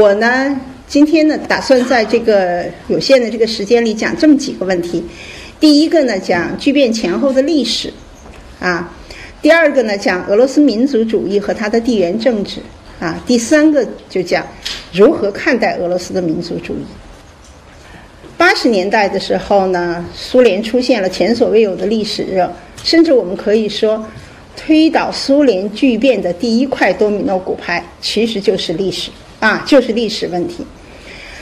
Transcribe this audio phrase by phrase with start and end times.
[0.00, 0.58] 我呢
[0.88, 5.04] 今天呢打算在这个有限的这个时间里讲这么几个问题。
[5.60, 7.92] 第一个呢讲巨变前后的历史，
[8.60, 8.90] 啊，
[9.42, 12.60] 第二个呢讲俄罗斯民族主义和它的地缘政治，
[12.98, 14.42] 啊，第三个就讲
[14.90, 16.84] 如何看待俄罗斯的民族主义。
[18.38, 22.50] 八十年代的时候呢，苏联出现了前所未有的历史热，
[22.82, 24.02] 甚至我们可以说，
[24.56, 30.64] 推倒苏联巨变的第一块多米诺骨牌，其实就是历史啊，就是历史问题，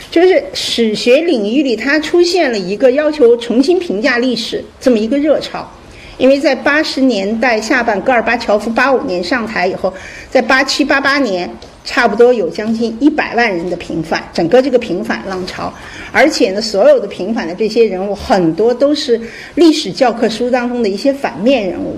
[0.09, 5.71] 就是史学领域里它出现了一个要求重新评价历史这么一个热潮，
[6.17, 9.93] 因为在八十年代下半，戈尔巴乔夫八五年上台以后，
[10.31, 11.49] 在八七八八年。
[11.85, 15.73] 差不多有将近一百万人的平反，整个这个平反浪潮，
[16.11, 19.19] 而且呢，所有的平反的这些人物，很多都是
[19.55, 21.97] 历史教科书当中的一些反面人物。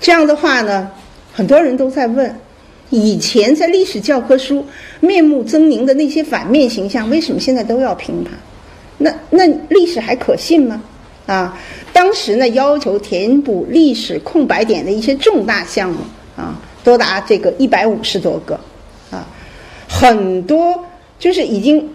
[0.00, 0.88] 这样的话呢，
[1.30, 2.34] 很多人都在问：
[2.94, 4.64] 以前在历史教科书
[5.00, 8.30] 面目狰狞的那些反面形象，为什么现在都要评判？
[8.98, 10.80] 那那历史还可信吗？
[11.26, 11.58] 啊，
[11.92, 15.98] 当时呢，要求填补历史空白点的一些重大项目
[16.36, 16.60] 啊。
[16.84, 18.60] 多达这个一百五十多个，
[19.10, 19.26] 啊，
[19.88, 20.84] 很多
[21.18, 21.88] 就是已经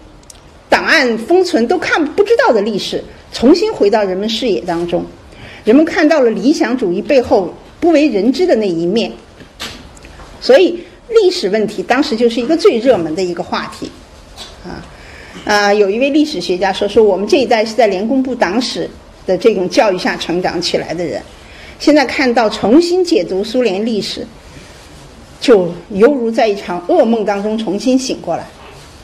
[0.68, 5.06] 档案封存都看不知道的历史，重新回到人们视野当中，
[5.64, 9.12] 人们看到了理想主义背后不为人知的那一面，
[10.42, 13.92] 所以历史问题当时就是一个最热门的一个话题，
[14.64, 14.84] 啊
[15.46, 18.90] 啊，有一位历史学家说说我们这一代是在联共部党史
[19.26, 21.22] 的这种教育下成长起来的人，
[21.80, 24.26] 现在看到重新解读苏联历史。
[25.42, 28.46] 就犹如在一场噩梦当中重新醒过来，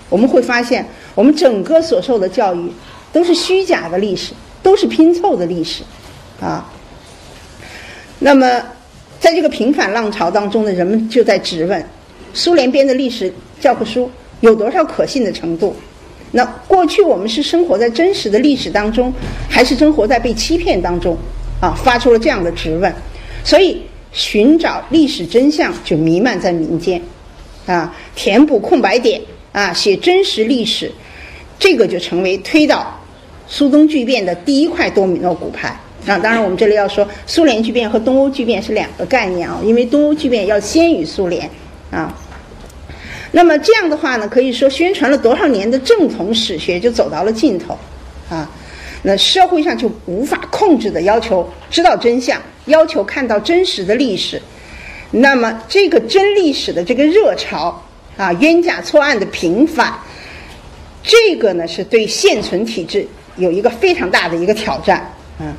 [0.09, 2.69] 我们会发现，我们整个所受的教育
[3.13, 5.81] 都是虚假的历史，都是拼凑的历史，
[6.41, 6.69] 啊。
[8.19, 8.61] 那么，
[9.19, 11.83] 在这个平反浪潮当中呢，人们就在质问：
[12.33, 14.09] 苏联编的历史教科书
[14.41, 15.75] 有多少可信的程度？
[16.31, 19.13] 那过去我们是生活在真实的历史当中，
[19.49, 21.17] 还是生活在被欺骗当中？
[21.61, 22.93] 啊，发出了这样的质问，
[23.43, 23.81] 所以。
[24.17, 27.01] 寻找历史真相就弥漫在民间，
[27.65, 29.19] 啊，填补空白点，
[29.51, 30.89] 啊，写真实历史，
[31.59, 32.97] 这个就成为推倒
[33.45, 35.77] 苏东巨变的第一块多米诺骨牌。
[36.07, 41.49] 啊，当然我们这里要说，苏联巨变和东欧巨变是两个概念啊，因为东欧巨变要先于苏联，
[41.91, 42.13] 啊，
[43.31, 47.77] 那么这样的话呢，可以说宣传了多少年的正统史学就走到了尽头，
[48.29, 48.49] 啊。
[49.07, 54.41] 那社会上就无法控制的要求知道真相，要求看到真实的历史。
[55.11, 57.79] 那么这个真历史的这个热潮
[58.17, 59.93] 啊，冤假错案的平反，
[61.03, 63.07] 这个呢是对现存体制
[63.37, 65.07] 有一个非常大的一个挑战。
[65.39, 65.53] 嗯，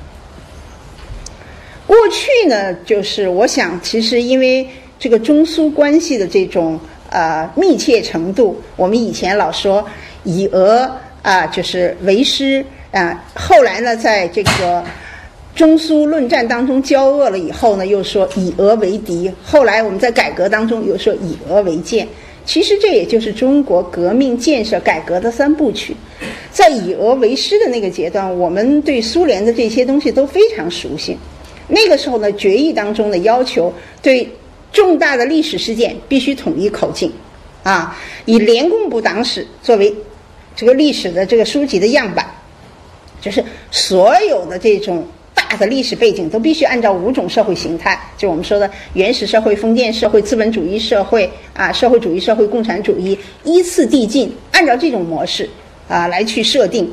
[1.86, 4.66] 过去呢，就是我想，其实因为
[4.98, 6.78] 这个中苏关系的这种
[7.10, 9.86] 呃密切程度，我们以前老说
[10.24, 10.90] 以俄
[11.22, 12.64] 啊就是为师。
[12.92, 14.82] 啊，后来呢，在这个
[15.54, 19.30] 中苏论战当中交恶了以后呢，又说以俄为敌。
[19.44, 22.08] 后来我们在改革当中又说以俄为鉴。
[22.46, 25.94] 其实这也就是中国革命建设改革的三部曲。
[26.50, 31.18] 在以俄为师的那个阶段，我们对苏联的这些东西都非常熟悉。
[31.68, 33.72] 那个时候呢，决议当中的要求
[34.02, 34.28] 对
[34.72, 37.12] 重大的历史事件必须统一口径，
[37.62, 39.94] 啊，以联共部党史作为
[40.54, 42.26] 这个历史的这个书籍的样板。
[43.18, 45.04] 就是所有的这种
[45.34, 55.48] 大的历史背景都必须按照五种社会形态，就我们说的原始社会、封建社会、资本主义社会啊、社会主义社会、共产主义依次递进，按照这种模式
[55.88, 56.88] 啊来去设定。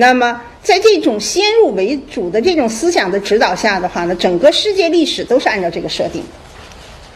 [0.00, 6.22] 那么在这种先入为主的这种思想的指导下的话呢，整个世界历史都是按照这个设定。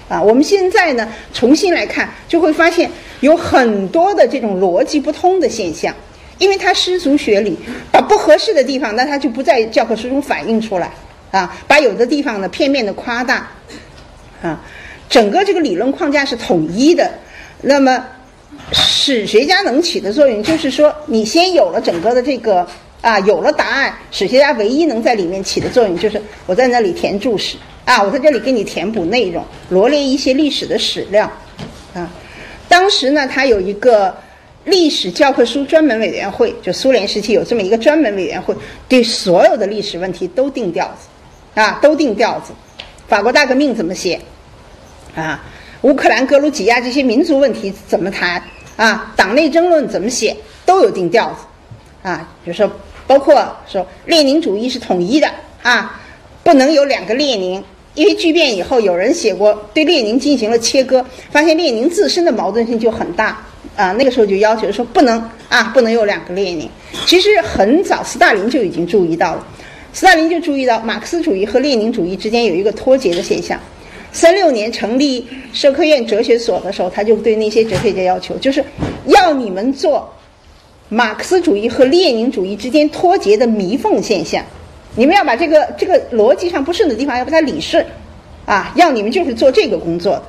[0.09, 2.91] 啊，我们现在呢重新来看，就会发现
[3.21, 5.95] 有很多的这种逻辑不通的现象。
[6.39, 7.57] 因为他失足学理，
[7.93, 10.91] 把不合适的地方，那他就不在教科书中反映出来
[11.31, 13.49] 啊，把有的地方呢片面的夸大
[14.43, 14.61] 啊，
[15.09, 17.09] 整个这个理论框架是统一的。
[17.61, 18.05] 那么
[18.71, 22.67] 史学家能起的作用，就是说你先有了整个的这个
[23.01, 31.31] 啊，有了答案，史学家唯一能在里面起的作用，就是我在那里填注释啊，我在这里给你填补内容，罗列一些历史的史料
[31.95, 32.11] 啊。
[32.69, 34.15] 当时呢，他有一个。
[34.65, 38.55] 历史教科书专门委员会，就苏联时期有这么一个专门委员会，
[38.89, 42.53] 对所有的历史问题都定调子，啊，都定调子。
[43.09, 44.21] 法国大革命怎么写？
[45.17, 45.43] 啊，
[45.83, 48.43] 乌克兰、格鲁吉亚这些民族问题怎么谈？
[48.77, 50.35] 啊，党内争论怎么写？
[50.65, 52.71] 都有定调子，啊，比如说，
[53.07, 55.29] 包括说列宁主义是统一的，
[55.63, 56.01] 啊，
[56.45, 57.63] 不能有两个列宁，
[57.95, 63.45] 因为巨变以后，有人写过对列宁进行了切割，发现列宁自身的矛盾性就很大
[63.75, 63.91] 啊。
[63.93, 66.71] 那个时候就要求说不能啊，不能有两个列宁。
[67.07, 69.45] 其实很早，斯大林就已经注意到了，
[69.93, 73.59] 斯大林就注意到马克思主义和列宁主义之间有一个脱节的现象。
[74.13, 78.63] 三六年成立社科院哲学所的时候，他就对那些哲学家要求，就是
[79.07, 80.13] 要你们做
[80.89, 84.45] 马克思主义和列宁主义之间脱节的弥缝现象。
[84.95, 87.85] 你们要把这个这个逻辑上不顺的地方要把它理顺，
[88.45, 90.23] 啊，要你们就是做这个工作的。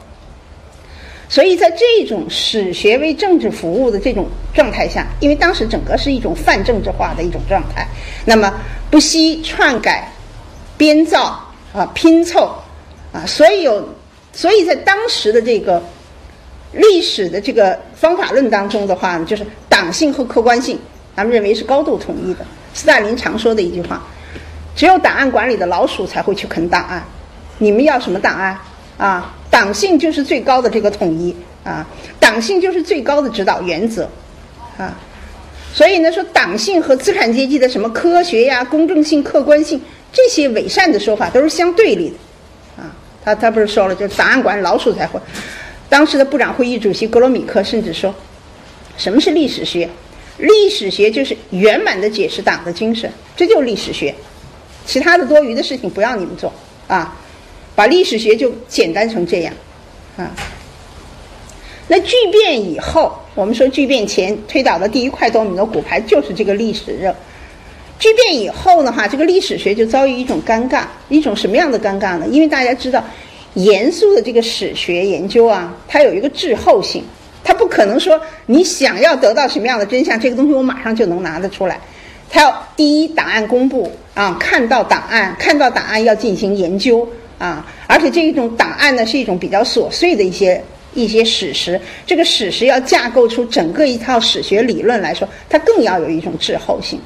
[1.27, 7.85] 所以在这种史学为政治服务的这种状态下，因为当时整个是一种泛政治化的一种状态，
[8.23, 8.53] 那么
[8.89, 10.09] 不惜篡改、
[10.77, 11.37] 编造
[11.73, 12.53] 啊、拼凑
[13.13, 13.87] 啊，所以有，
[14.33, 15.81] 所以在当时的这个
[16.73, 20.77] 历史的这个方法论当中的话呢，就是党性和客观性，
[21.15, 22.45] 咱们认为是高度统一的。
[22.73, 24.01] 斯大林常说的一句话。
[24.75, 27.05] 只有档案馆里的老鼠才会去啃档案，
[27.59, 28.57] 你们要什么档案
[28.97, 29.31] 啊？
[29.51, 31.85] 党性就是最高的这个统一啊，
[32.19, 34.09] 党性就是最高的指导原则
[34.79, 34.97] 啊。
[35.71, 39.79] 所以呢，说党性和资产阶级的什么科学呀、公正性、客观性
[40.11, 42.15] 这些伪善的说法都是相对立的。
[43.23, 45.19] 他他不是说了，就是档案馆老鼠才会。
[45.89, 48.13] 当时的部长会议主席格罗米克甚至说，
[48.97, 49.89] 什么是历史学？
[50.37, 54.13] 历史学就是圆满的解释党的精神，这就是历史学。
[54.85, 56.51] 其他的多余的事情不要你们做
[56.87, 57.15] 啊，
[57.75, 59.53] 把历史学就简单成这样
[60.17, 60.31] 啊。
[61.87, 67.15] 那巨变以后，我们说巨变前推倒的第一块多米诺骨牌就是这个历史热。
[68.03, 72.27] 巨变以后的话，这个历史学就遭遇一种尴尬，一种什么样的尴尬呢？
[72.27, 73.01] 因为大家知道，
[73.53, 77.01] 严肃的这个史学研究啊，它有一个滞后性，
[77.45, 81.79] 它不可能说你想要得到什么样的真相，这个东西我马上就能拿得出来。
[82.29, 87.07] 它要第一档案公布啊，看到档案，看到档案要进行研究
[87.39, 90.61] 啊，而且这一种档案呢是一种比较琐碎的一些
[90.93, 96.99] 一些史实，这个史实要架构出整个一套史学理论来说，它更要有一种滞后性。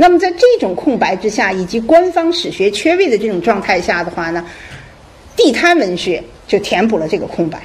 [0.00, 4.42] 那么在这种空白之下，以及官方史学缺位的这种状态下的话呢，
[5.36, 7.60] 地摊文学就填补了这个空白。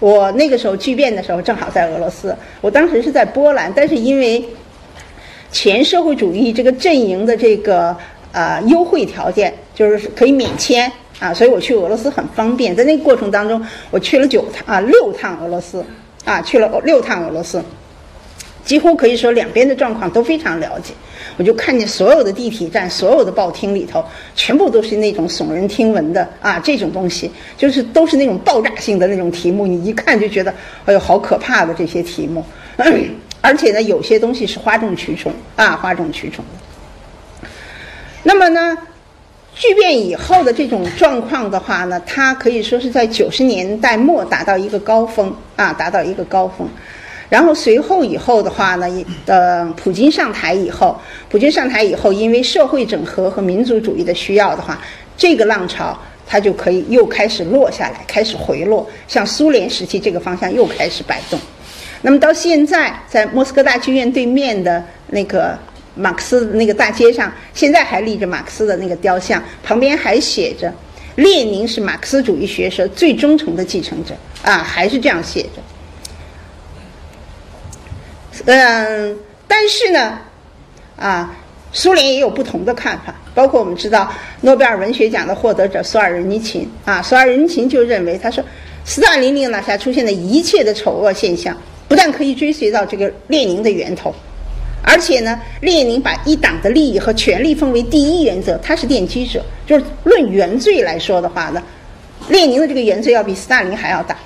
[0.00, 4.42] 我那个时候巨变的时候正好在俄罗斯，我当时是在波兰，但是因为。
[5.52, 7.96] 前社会主义这个阵营的这个
[8.32, 12.74] 呃优惠条件就是可以免签啊，所以我去俄罗斯很方便。
[12.74, 15.84] 在那个过程当中，我去了九趟啊六趟俄罗斯
[16.24, 17.62] 啊，去了六趟俄罗斯，
[18.64, 20.94] 几乎可以说两边的状况都非常了解。
[21.36, 24.04] 我就看见所有的地铁站、所有的报厅里头，
[24.36, 32.44] 全部都是那种耸人听闻的啊这种东西，就是都是那种爆炸性的那种题目，你一看就觉得哎呦好可怕的这些题目。
[33.40, 36.44] 而且呢，有些东西是哗众取宠啊，哗众取宠。
[38.22, 38.76] 那么呢，
[39.54, 46.66] 巨变以后的这种状况的话呢，它可以说是在九十年代末达到一个高峰啊，达到一个高峰。
[47.34, 48.86] 然后随后以后的话呢，
[49.26, 50.96] 呃，普京上台以后，
[51.28, 54.80] 普京上台以后，因为社会整合和民族主义的需要的话，
[55.16, 61.36] 这个浪潮它就可以又开始落下来，开始回落，像苏联时期这个方向又开始摆动。
[62.02, 65.58] 那么到现在，在莫斯科大剧院对面的那个
[65.96, 70.72] 马克思那个大街上，现在还立着马克思的那个雕像，旁边还写着
[71.16, 75.60] “列宁是马克思主义学说最忠诚的继承者”，啊，还是这样写着。
[78.46, 79.16] 嗯，
[79.48, 80.18] 但是呢，
[80.96, 81.34] 啊，
[81.72, 88.44] 苏联也有不同的看法，包括我们知道诺贝尔文学奖的获得者索尔仁尼琴，啊，索尔仁尼琴就认为，他说，
[88.84, 91.56] 斯大林领导下出现的一切的丑恶现象。
[91.86, 94.12] 不但可以追随到这个列宁的源头，
[94.82, 99.44] 而且呢，列宁把一党的利益和权力奉为第一原则，他是奠基者。
[99.66, 101.62] 就是论原罪来说的话呢，
[102.30, 104.16] 列宁的这个原罪要比斯大林还要大，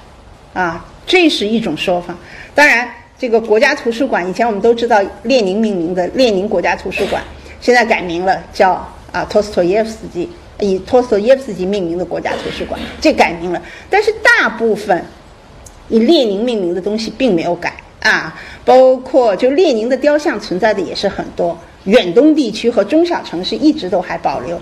[0.54, 2.16] 啊，这是一种说法。
[2.54, 7.22] 当然，这个国家图书馆以前我们都知道列宁命名的列宁国家图书馆，
[7.60, 8.72] 现在改名了，叫
[9.10, 10.28] 啊托斯托耶夫斯基
[10.60, 13.60] 以托斯托耶夫斯基命名的国家图书馆，这改名了。
[13.90, 15.04] 但是大部分。
[15.90, 21.58] 以列宁命名的东西并没有改啊，包括就列宁的雕像存在的也是很多。
[21.84, 24.60] 远东地区和中小城市一直都还保留。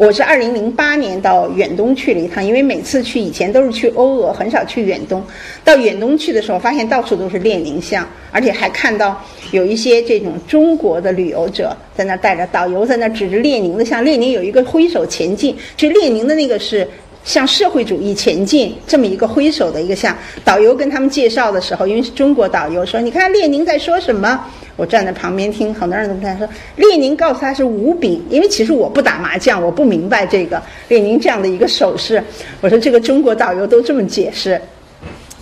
[0.00, 5.22] 我是二零零八年到远东去了一趟，因为每次去以前都是去欧俄，很少去远东。
[5.62, 16.88] 到远东去的时候，发现到处都是列宁像，而且还看到有一些这种中国的旅游者在那带着导游在那指着列宁的像，列宁有一个挥手前进，就列宁的那个是。
[17.24, 24.42] 向社会主义前进这么一个挥手的一个像，导游跟他们介绍的时候，因为是中国导游说：“你看列宁在说什么？”
[24.76, 32.22] 我站在旁边听，很多人都在说，列宁告诉他是五饼，因为其实我不打麻将，我不明白这个列宁这样的一个手势。
[32.62, 34.58] 我说这个中国导游都这么解释，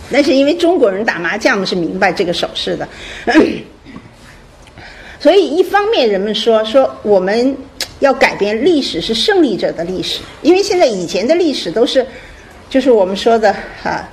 [0.09, 2.85] 那是因为中国人打麻将是明白这个手势的。
[5.21, 7.55] 所以一方面人们说说我们
[7.99, 12.05] 要改变历史是胜利者的历史，因为现在以前的历史都是，
[12.69, 13.53] 就是我们说的
[13.83, 14.07] 哈。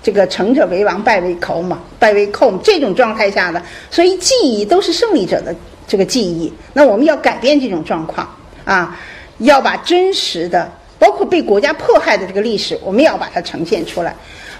[0.00, 5.54] 这个成者为王，败为寇嘛，败为寇这种状态下的，所以记忆都是胜利者的
[5.88, 6.50] 这个记忆。
[6.72, 8.26] 那我们要改变这种状况
[8.64, 8.96] 啊，
[9.38, 14.14] 要把真实的，包括被国家迫害的这个历史，我们要把它呈现出来。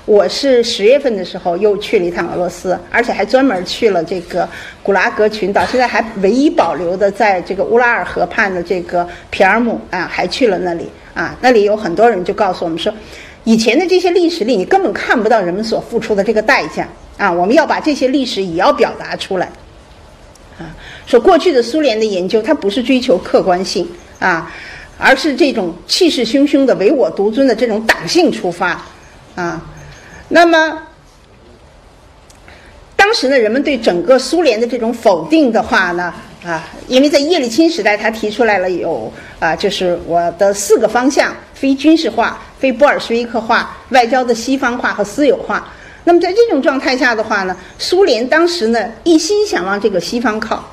[0.08, 4.48] 我是十月份的时候又去了一趟俄罗斯，而且还专门去了这个
[4.82, 12.90] 古拉格群岛，现在还唯一保留的在这个乌拉尔河畔的这个皮尔姆啊，还去了那里啊，那里有很多人就告诉我们说。
[13.44, 16.88] 以前的这些历史里，你根本看不到人们所付出的这个代价
[17.18, 17.30] 啊！
[17.30, 19.50] 我们要把这些历史也要表达出来
[20.58, 20.72] 啊！
[21.06, 23.86] 说过去的苏联的研究，它不是追求客观性
[24.18, 24.50] 啊，
[24.98, 28.82] 而是这种气势汹汹的唯我独尊的这种党性出发
[29.34, 29.62] 啊。
[30.28, 30.82] 那么，
[32.96, 36.12] 当时呢，人们对整个苏联的这种否定的话呢，
[36.44, 42.38] 啊，因为在叶利钦时代，他提出来了有啊，就是我的四个方向：非军事化。
[42.58, 45.72] 非布尔什维克化、外交的西方化和私有化。
[46.02, 50.68] 那么在这种状态下的话呢，苏联当时呢一心想往这个西方靠。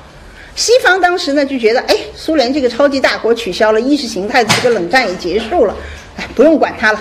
[0.56, 5.76] 西方当时呢就觉得，哎，苏联这个超级大国取消了意识形态的这个冷战也结束了，
[6.16, 7.00] 哎，不用管它了。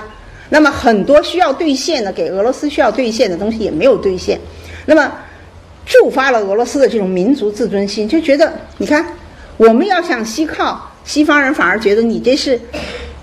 [0.49, 4.39] 那么很多需要兑现的，给俄罗斯需要兑现的东西也没有兑现。
[4.85, 5.11] 那么
[5.85, 9.05] 触发了俄罗斯的这种民族自尊心，就觉得，你看，
[9.57, 12.59] 我们要向西靠，西方人反而觉得你这是。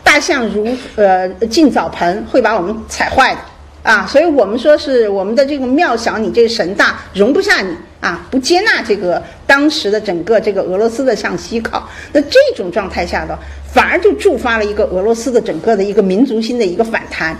[0.04, 3.40] 大象如呃进澡盆，会把我们踩坏的
[3.82, 4.06] 啊！
[4.06, 11.88] 所以我们说是我们的这个庙小，你这个神大容不下你啊，不接纳这个当时的整个这个俄罗斯的向西靠。
[12.12, 13.36] 那这种状态下的，
[13.72, 17.36] 反而就触发了一个俄罗斯的整个的一个民族性的一个反弹。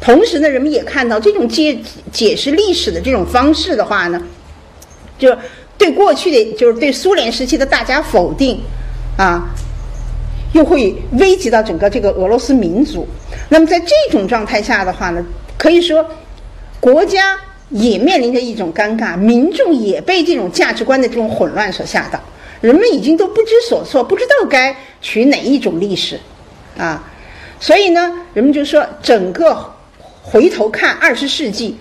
[0.00, 1.78] 同时呢，人们也看到这种解
[2.10, 4.20] 解释历史的这种方式的话呢，
[5.18, 5.36] 就
[5.76, 8.60] 对过去的就是对苏联时期的大家否定
[9.16, 9.48] 啊。
[10.54, 13.08] 又会危及到整个这个俄罗斯民族。
[13.48, 15.24] 那么在这种状态下的话呢，
[15.62, 16.04] 可以说
[16.80, 17.38] 国家
[17.70, 22.20] 也面临着一种尴尬，民众也被这种价值观的这种混乱所吓到，
[22.60, 26.18] 人们已经都不知所措，不知道该取哪一种历史
[26.76, 27.08] 啊。
[27.60, 29.72] 所以呢，人们就说，整个
[30.20, 31.76] 回头看二十世纪。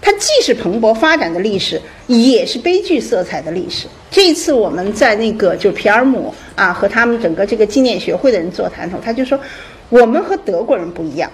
[0.00, 3.86] 它既是蓬勃发展的历史，也是悲剧色彩的历史。
[4.10, 9.38] 这一次我们在那个就皮尔姆啊，和他们整个这个纪念学会的人座谈的时候，他就说，
[9.90, 11.30] 我们和德国人不一样。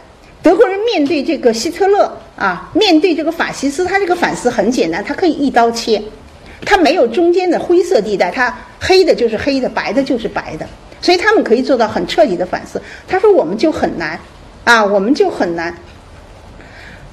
[0.49, 6.03] 德国人面对这个希特勒啊，面对这个法西斯，他这个反思很简单，他可以一刀切，
[6.65, 10.67] 他没有中间的灰色地带，他黑的就是黑的，白的就是白的，
[11.03, 12.81] 所以他们可以做到很彻底的反思。
[13.07, 14.19] 他说我们就很难
[14.65, 15.77] 啊，我们就很难。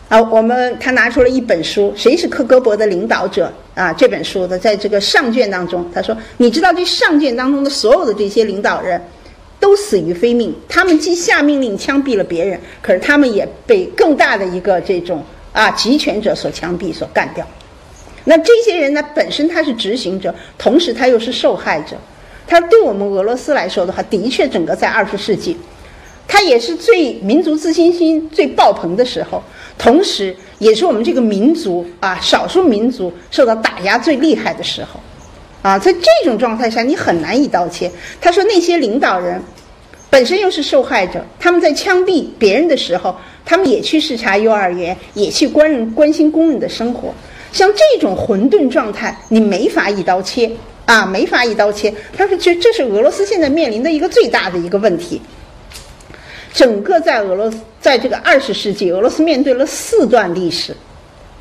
[0.08, 3.92] 啊，我们他拿出了一本书，谁是克格勃的领导者啊？
[3.92, 9.02] 这本书的在这个上卷当中，他说：“你知道这上卷当中的所有的这些领导人，
[9.66, 10.54] 都死于非命。
[10.70, 17.44] 他们既下命令枪毙了别人，可是他们也被更大的一个这种啊集权者所枪毙、所干掉。
[18.26, 21.98] 那这些人呢，本身他是执行者，同时他又是受害者。
[22.46, 25.58] 他对我们俄罗斯来说的话，的确整个在二十世纪，
[26.28, 29.42] 他也是最民族自信心最爆棚的时候。”
[29.80, 35.00] 同时，也是我们这个民族啊，少数民族受到打压最厉害的时候，
[35.66, 37.92] 啊，在这种状态下，你很难一刀切。
[38.22, 39.42] 他说，那些领导人
[40.12, 47.12] 本身又是受害者，他们在枪毙别人的时候，他们也去视察幼儿园，也去关人关心工人的生活。
[47.52, 50.52] 像这种混沌状态，你没法一刀切
[50.86, 51.92] 啊，没法一刀切。
[52.16, 55.20] 他说，这这是俄罗斯现在面临的一个最大的一个问题。
[56.54, 60.78] 整个在俄罗斯，在这个二十世纪，俄罗斯面对了四段历史，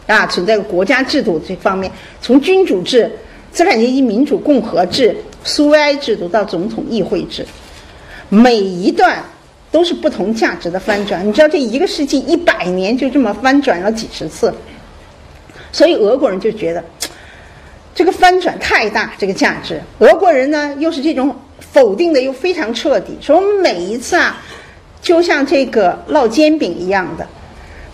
[0.07, 3.13] 啊，存在国家制度这方面，从君主制、
[3.55, 7.47] 资产阶级民主共和制、苏维埃制度到总统议会制，
[8.29, 9.23] 每一段
[9.71, 11.27] 都是不同价值的翻转。
[11.27, 14.53] 你知道，这一个世纪一百年就这么翻转了几十次，
[15.71, 16.85] 所以俄国人就觉得
[17.95, 19.81] 这个翻转太大，这个价值。
[20.01, 24.43] 俄国人呢，又是这种否定的又非常彻底，说我们每一次啊。
[25.01, 27.29] 就像这个烙煎饼一样的，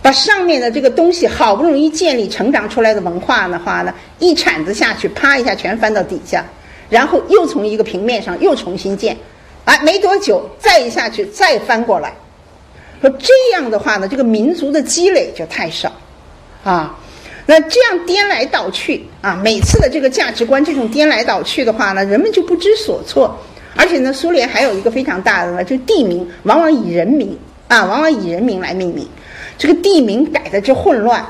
[0.02, 6.45] 把上面的这个东西好不容易建立、成长出来的文化的话呢，一铲子下去，啪一下全翻到底下，
[6.88, 9.16] 然后又从一个平面上又重新建，
[9.66, 12.14] 哎，没多久再一下去再翻过来，
[13.02, 15.92] 说这样的话呢，这个民族的积累就太少，
[16.64, 16.99] 啊，
[17.45, 23.38] 那这样颠来倒去啊，每次的这个价值观这种颠来倒去的话呢，人们就不知所措。
[23.76, 27.38] 而且呢，苏联还有一个非常大的呢，就地名往往以人名
[27.69, 29.07] 啊，往往以人名来命名。
[29.60, 31.22] 这个地名改的之混乱，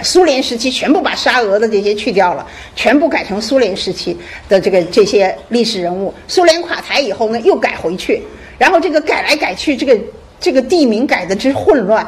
[0.00, 4.16] 苏联时期全部把沙俄的这些去掉了，全部改成苏联时期
[4.48, 6.14] 的这个这些历史人物。
[6.28, 8.22] 苏联垮台以后呢，又改回去，
[8.56, 9.98] 然后这个改来改去，这个
[10.38, 12.06] 这个地名改的之混乱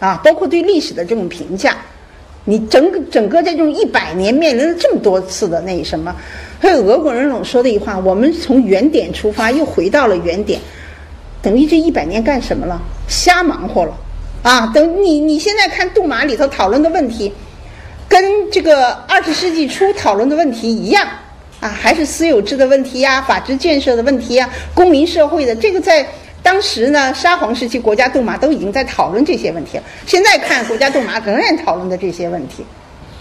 [0.00, 1.76] 啊，包括对历史的这种评价，
[2.44, 6.12] 你整个整个这种一百年面临了这么多次的那什么，
[6.58, 10.58] 还有俄国人总说的一句话：我们从原点出发，又回到了原点，
[11.40, 12.82] 等于这一百年干什么了？
[13.06, 13.96] 瞎忙活了。
[14.42, 17.30] 啊，等你你现在看杜马里头讨论的问题，
[18.08, 21.06] 跟这个二十世纪初讨论的问题一样
[21.60, 26.06] 啊，还是私有制的问题呀，法治建设的问题呀，公民社会的这个在
[26.42, 29.82] 当时呢，沙皇时期国家杜马都已经在讨论这些问题了。
[30.06, 32.64] 现在看国家杜马仍然讨论的这些问题，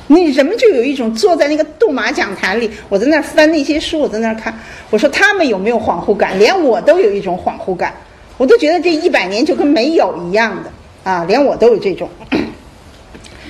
[0.07, 4.57] 你人们就有一种坐在那个杜马讲坛里，我在那儿翻那些书，我在那儿看，
[4.89, 6.39] 我说他们有没有恍惚感？
[6.39, 7.93] 连我都有一种恍惚感，
[8.37, 10.71] 我都觉得这一百年就跟没有一样的。
[11.09, 12.07] 啊，连我都有这种。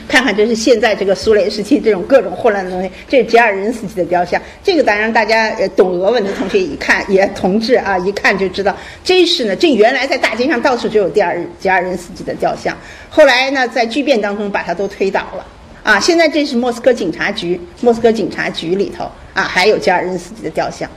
[0.08, 2.90] 看看，这是现在这个苏联时期这种各种混乱的东西。
[3.08, 12.76] 这是吉尔任斯基的雕像，这个当然大家懂俄文的同学一看也同志啊，一看就知道，这是呢，这原来在大街上到处就有第二吉尔任斯基的雕像，
[13.10, 15.46] 后来呢在巨变当中把它都推倒了。
[15.84, 20.90] 啊，现在这是莫斯科警察局，莫斯科警察局里头啊还有吉尔任斯基的雕像。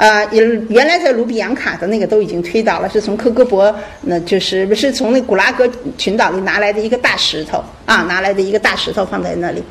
[0.00, 9.62] 呃，原原来在卢比扬卡的那个都已经推倒了，是从科格博，那就是不是从那古拉格群岛里拿来的一个大石头啊，拿来的一个大石头放在那里。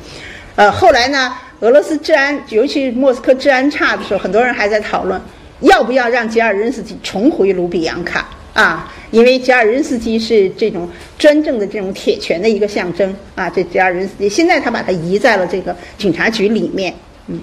[0.54, 5.20] 呃，后来呢，俄罗斯治安，尤其莫斯科治安差的时候，很多人还在讨论
[5.62, 13.50] 要不要让吉尔任斯基重回卢比扬卡啊，因为吉尔任斯基是这种专政的这种铁拳的一个象征啊。
[13.50, 16.94] 这吉尔任斯基现在他把它移在了这个警察局里面，
[17.26, 17.40] 嗯。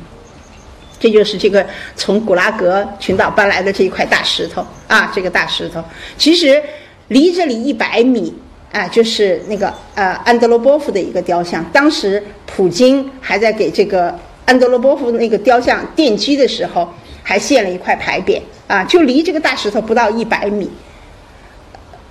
[1.00, 5.84] 这就是这个从古拉格群岛搬来的这一块大石头啊，这个大石头
[6.18, 6.62] 其实
[7.10, 8.34] 离这里一百米
[8.72, 11.64] 啊，就是那个呃安德罗波夫的一个雕像。
[11.72, 20.70] 当时普京还在给这个安德罗波夫那个雕像奠基的时候，还献了一块牌匾啊，就离这个大石头不到一百米。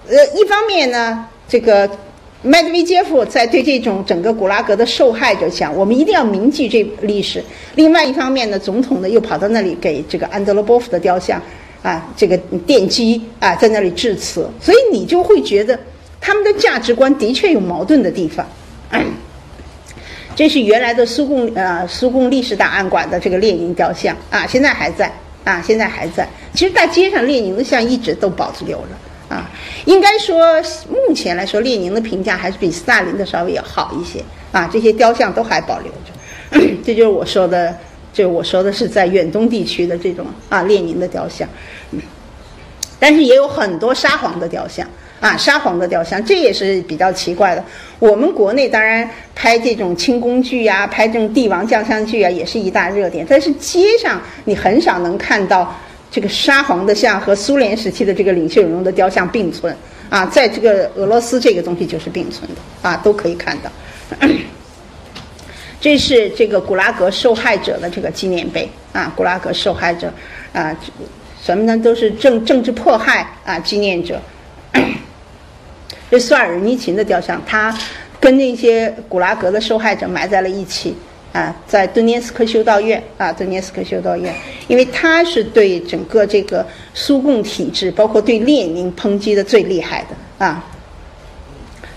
[0.09, 1.91] 呃，一方面呢，这个。
[2.43, 7.43] 麦德韦杰夫在对这种整个古拉格的受害者讲，我们一定要铭记这历史。
[7.75, 11.43] 另外一方面呢，总统呢又跑到那里给这个安德罗波夫的雕像
[11.83, 14.49] 啊这个奠基啊，在那里致辞。
[14.61, 15.79] 所以你就会觉得
[16.21, 18.47] 他们的价值观的确有矛盾的地方。
[20.37, 25.11] 这是原来的苏共呃苏共历史档案馆的这个列宁雕像啊，现在还在
[25.43, 26.29] 啊，现在还在。
[26.53, 28.89] 其实大街上列宁的像一直都保留着。
[29.29, 29.51] 啊，
[29.87, 34.71] 应该说，目前来说，列宁的评价还是比斯大林的稍微要好一些啊。
[34.73, 37.77] 这些雕像都还保留着， 这就是我说的，
[38.13, 41.49] 就我说的是在远东地区的这种啊列宁的雕像。
[41.91, 42.01] 嗯，
[43.01, 44.87] 但是也有很多沙皇的雕像
[45.19, 47.65] 啊，沙皇的雕像，这也是比较奇怪的。
[47.99, 53.27] 我们国内当然拍这种清宫剧呀，拍这种帝王将相剧啊，也是一大热点。
[53.29, 55.77] 但是街上你很少能看到。
[56.11, 59.77] 这个沙皇的像和苏联时期的这个领袖人物的雕像并存
[60.09, 63.71] 啊，在这个俄罗斯这个东西就是并存的啊，都可以看到。
[65.79, 70.13] 这是这个古拉格受害者的这个纪念碑啊，古拉格受害者
[70.53, 70.75] 啊，
[71.43, 71.77] 什么呢？
[71.77, 74.21] 都是政政治迫害啊纪念者。
[76.11, 77.77] 这苏尔尼琴的雕像，他
[78.19, 80.97] 跟那些古拉格的受害者埋在了一起。
[81.33, 84.35] 啊，在顿涅斯克修道院啊，顿涅斯克修道院，
[84.69, 90.65] 因为他是对整个这个苏共体制，包括对列宁抨击的最厉害的啊。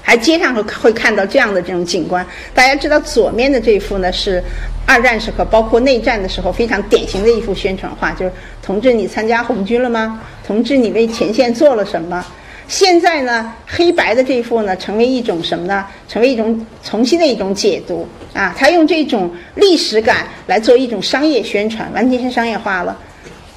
[0.02, 2.26] 还街上会会看到这样的这种景观。
[2.52, 4.44] 大家知道左面的这幅呢，是
[4.88, 8.32] 二战时刻，包括内战的时候非常典型的一幅宣传画，就是
[8.63, 10.20] “同志，你参加红军了吗？
[10.44, 12.26] 同志，你为前线做了什么？”
[12.70, 15.84] 现在呢，黑白的这一幅呢，成为一种什么呢？
[16.08, 18.54] 成为一种重新的一种解读啊！
[18.56, 22.96] 他用这种历史感来做一种商业宣传，完全是商业化了。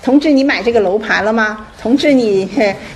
[0.02, 1.66] 同志，你买这个楼盘了吗？
[1.78, 2.48] 同志，你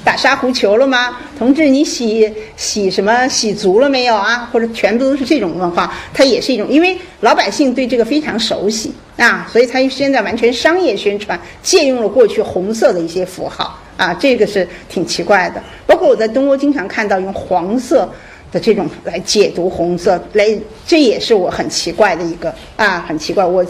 [0.02, 1.18] 打沙狐球了吗？
[1.38, 4.48] 同志，你洗洗什么洗足了没有啊？
[4.50, 13.78] 或者全部都是这种文化，它也是一种，因为老百姓对这个非常熟悉啊，所以他现在完全商业宣传，借用了过去红色的一些符号。
[13.96, 15.62] 啊，这个是挺奇怪的。
[15.86, 18.08] 包括我在东欧经常看到用黄色
[18.52, 20.46] 的这种来解读红色，来
[20.86, 23.44] 这也是我很奇怪的一个啊，很奇怪。
[23.44, 23.64] 我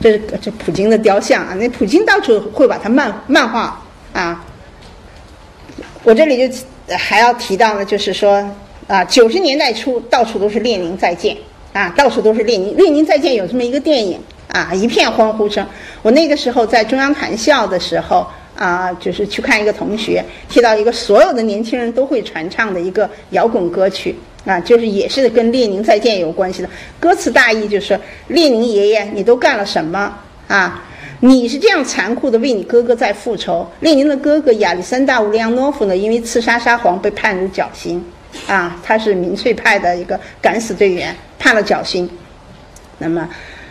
[0.00, 3.80] 这这普京的雕像啊，那普京到处会把它漫漫画
[4.12, 4.44] 啊。
[6.04, 6.54] 我这里就
[6.96, 8.44] 还要提到呢，就是说
[8.88, 11.36] 啊，九十年代初到处都是列宁再见
[11.72, 15.64] 啊，到处都是列宁，列宁再见有这么一个电影啊，一片欢呼声。
[16.02, 26.68] 我那个时候在中央谈校的时候啊，就是去看一个同学提到一个所有的年轻人都会传唱的一个摇滚歌曲啊，就是也是跟列宁再见有关系的。
[27.00, 30.14] 歌词大意就是列宁爷爷，你都干了什么
[30.48, 30.84] 啊？
[31.20, 33.64] 你是这样残酷的为你哥哥在复仇。
[33.78, 38.04] 列宁的哥哥亚历山大·乌利扬诺夫呢，因为刺杀沙皇被判入绞刑。
[38.48, 42.10] 啊，他是民粹派的一个敢死队员，判了绞刑。
[42.98, 43.28] 那么，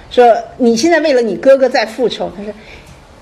[0.09, 0.23] 说
[0.57, 2.53] 你现在为了你哥哥在复仇，他说，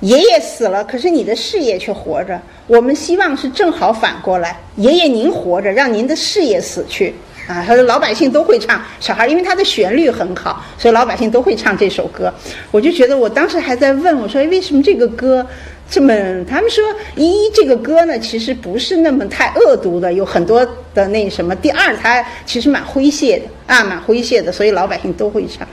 [0.01, 2.39] 爷爷死了，可是你的事业却活着。
[2.67, 7.13] 我们希望是正好反过来，爷爷您活着，让您的事业死去。
[7.47, 12.31] 啊，他说老百姓都会唱，小孩因为他的旋律很好，所以老百姓都会唱这首歌。
[12.71, 15.45] 我就觉得我当时还在问我说，为什么这个歌？
[15.89, 16.13] 这么，
[16.45, 16.83] 他们说
[17.15, 21.55] 一这个歌呢，其实不是那么太恶毒的，有很多的那什么。
[21.55, 25.67] 第二，它其实蛮诙谐的啊，蛮诙谐的，所以老百姓都会唱。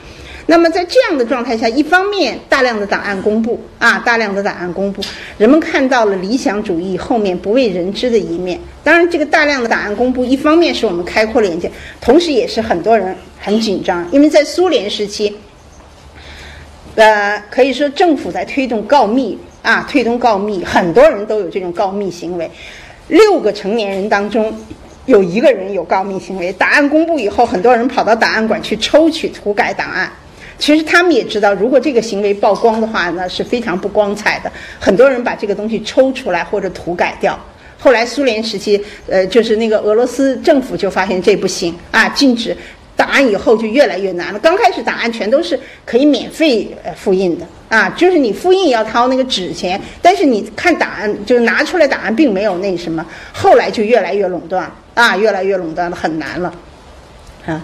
[0.47, 5.03] 那么在这样的状态下，一方面大量的档案公布啊，大量的档案公布，
[5.39, 8.59] 人们看到了理想主义后面不为人知的一面。
[8.83, 15.37] 当然，这个大量的档案公布，一方面是我们开阔了眼界，同时也是很多人很紧张，因为在苏联时期，
[16.95, 19.39] 呃，可以说政府在推动告密。
[19.63, 22.49] 啊，推动告密，很多人都有这种告密行为。
[23.09, 24.57] 六个成年人当中，
[25.07, 26.53] 有一个人有告密行为。
[26.53, 30.09] 档案公布以后，很多人跑到档案馆去抽取、涂改档案。
[30.59, 34.51] 其实他们也知道，如果这个行为曝光的话呢，是非常不光彩的。
[34.81, 37.38] 很多人把这个东西抽出来或者涂改掉。
[37.79, 42.57] 后来苏联时期，呃，就是那个俄罗斯政府就发现这不行啊，禁止。
[42.97, 44.38] 档案以后就越来越难了。
[44.38, 46.66] 刚开始档案全都是可以免费
[46.97, 53.05] 复印的啊，就是你复印要掏那个纸钱，但是你看档案就是拿出来档案并没有那什么。
[53.35, 56.51] 后来就越来越垄断啊，越来越垄断了，很难了
[57.45, 57.62] 啊。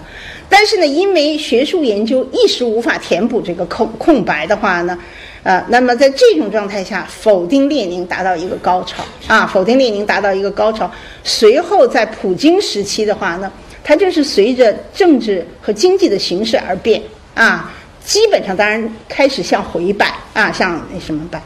[0.53, 4.99] 但是呢，因为学术研究一时无法填补这个空空白的话呢，
[5.43, 10.91] 呃，那么在这种状态下，否定列宁达到一个高潮啊，否定列宁达到一个高潮。
[11.25, 13.51] 随后在普京时期的话呢。
[13.85, 17.03] 它就是随着政治和经济的形势而变
[17.35, 21.43] 啊，基本上当然开始向回摆啊，向那什么摆，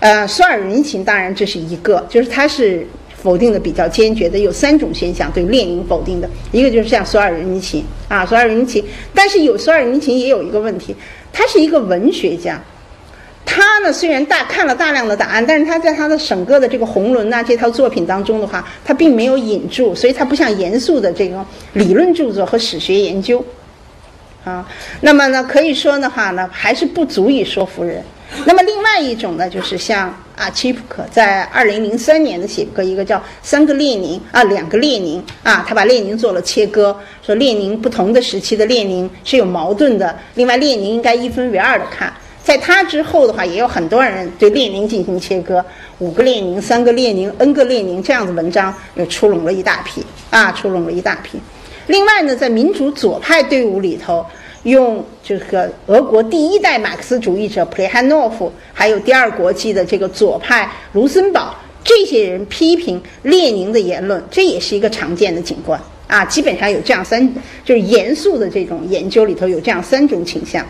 [0.00, 2.86] 呃，索尔仁情当然这是一个，就是他是
[3.22, 10.94] 否定的比较坚决的，有三种现象对列宁否定的，一个就是像索尔仁尼琴啊，索尔仁尼琴，但是有索尔仁尼琴也有一个问题，
[11.32, 12.60] 他是一个文学家。
[13.44, 23.44] 他呢，虽然大看了大量的档案，但是他在他的整个的这个《红轮》呐这套作品当中的话，他并没有引注，所以他不像严肃的这个理论著作和史学研究，
[24.44, 24.66] 啊，
[25.00, 28.02] 那么呢，可以说的话呢，还是不足以说服人。
[28.44, 42.12] 那么另外一种呢，就是像啊，齐普克在二零零三年的写过一个叫《三个列宁》啊，两个列宁啊，他把列宁做了切割，说列宁不同的时期的列宁是有矛盾的，另外列宁应该一分为二的看。
[42.42, 45.64] 在他之后的话，也有很多人对列宁进行切割，
[45.98, 51.38] 五个列宁、三个列宁、N 个列宁这样的文章又出笼了一大批啊，出笼了一大批。
[51.86, 54.26] 另外呢，在民主左派队伍里头，
[54.64, 66.24] 用这个俄国第一代马克思主义者普列汉诺夫，还有第二国际的这个左派卢森堡这些人批评列宁的言论，这也是一个常见的景观啊。
[66.26, 70.64] 基本上有这样三，就是严肃的这种研究里头有这样三种倾向。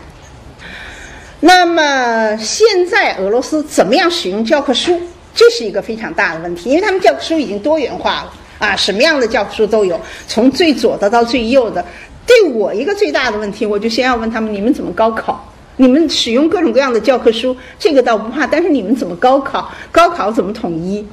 [1.39, 4.99] 那么现在俄罗斯怎么样使用教科书？
[5.35, 11.85] 这是一个非常大的问题，因为他们教科书已经多元化了啊，什么样的教科书都有，从最左的到最右的。
[12.25, 15.49] 对我一个最大的问题，我就先要问他们：你们怎么高考？
[15.77, 19.71] 你们使用各种各样的教科书，这个倒不怕，但是你们怎么高考？
[19.91, 21.05] 高考怎么统一？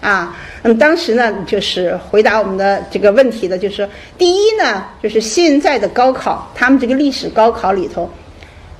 [0.00, 8.08] 啊，嗯，当时呢，就是回答我们的这个问题的，就是第一呢，就是现在的高考，他们这个历史高考里头。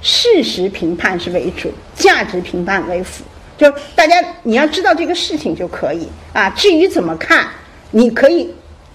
[0.00, 3.24] 事实评判是为主，价值评判为辅。
[3.56, 4.14] 就大家
[4.44, 6.48] 你要知道这个事情就可以啊。
[6.50, 7.48] 至于怎么看，
[7.90, 8.48] 你可以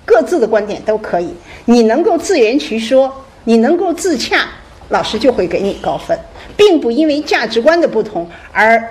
[0.06, 1.34] 各自的观点都可以。
[1.66, 3.12] 你能够自圆其说，
[3.46, 4.48] 你能够自洽，
[4.90, 6.18] 老师就会给你高分，
[6.56, 8.84] 并不因为价值观的不同而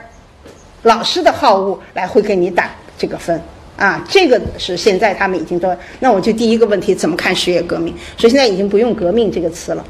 [0.83, 3.41] 老师的好恶来会给你打这个分
[3.77, 4.05] 啊。
[4.09, 5.75] 这个是现在他们已经都。
[6.01, 7.95] 那我就第一个问题，怎么看十月革命？
[8.17, 9.85] 所以现在已经不用“革命”这个词了。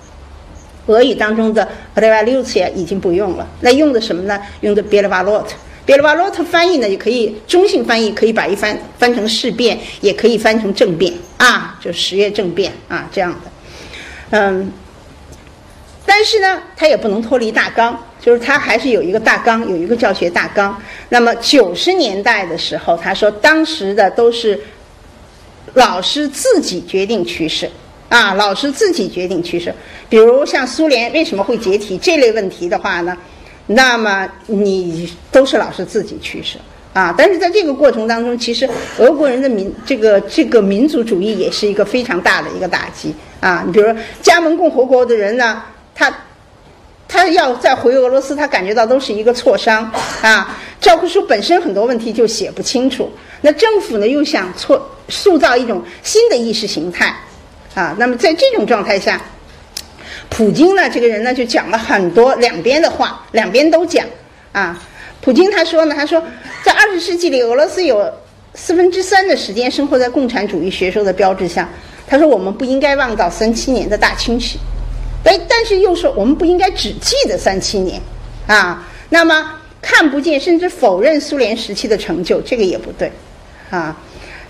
[0.87, 4.37] 俄语当中的 revolution 已经不用了，那用的什么呢？
[4.63, 4.83] 用的
[5.87, 13.51] Belvarot，Belvarot 翻译呢也可以中性翻译，可以把一翻翻成事变，也可以翻成政变啊，就十月政变啊这样的，
[14.31, 14.73] 嗯，
[16.07, 20.81] 但是呢，它也不能脱离大纲，就是它还是有一个大纲，有一个教学大纲。
[21.09, 24.61] 那么九十年代的时候，他说当时的都是
[25.75, 27.69] 老师自己决定趋势。
[28.09, 29.75] 啊，老师自己决定趋势。
[30.11, 33.17] 比如像苏联为什么会解体这类问题的话呢，
[33.67, 36.59] 那么你都是老师自己取舍
[36.93, 37.15] 啊。
[37.17, 43.63] 但是在这个过程当中，其实俄国人的民这个这个民族主义也是一个非常大的一个打击啊。
[43.67, 45.63] 你比如说加盟共和国的人呢，
[45.95, 46.13] 他
[47.09, 49.91] 他要再回俄罗斯，他感觉到都是一个挫伤
[50.23, 50.59] 啊。
[50.81, 53.11] 教科书本身很多问题就写不清楚，
[53.43, 57.15] 那政府呢又想错塑造一种新的意识形态。
[57.75, 59.19] 啊，那么在这种状态下，
[60.35, 64.07] 普京呢，这个人呢就讲了很多两边的话，两边都讲。
[64.51, 64.83] 啊，
[65.21, 66.23] 普京他说呢，他说
[66.65, 68.11] 在二十世纪里，俄罗斯有
[68.55, 71.69] 四分之三的时间生活在共产主义学说的标志下。
[72.07, 74.59] 他说我们不应该忘掉三七年的大清洗，
[75.25, 78.01] 哎，但是又说我们不应该只记得三七年。
[78.47, 83.13] 啊，那么看不见甚至否认苏联时期的成就，这个也不对。
[83.71, 83.95] 啊，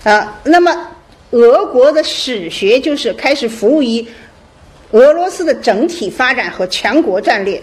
[0.03, 0.87] 呃，那么。
[1.31, 4.05] 俄国的史学就是开始服务于
[4.93, 7.59] 俄罗斯的整体发展和全国战略，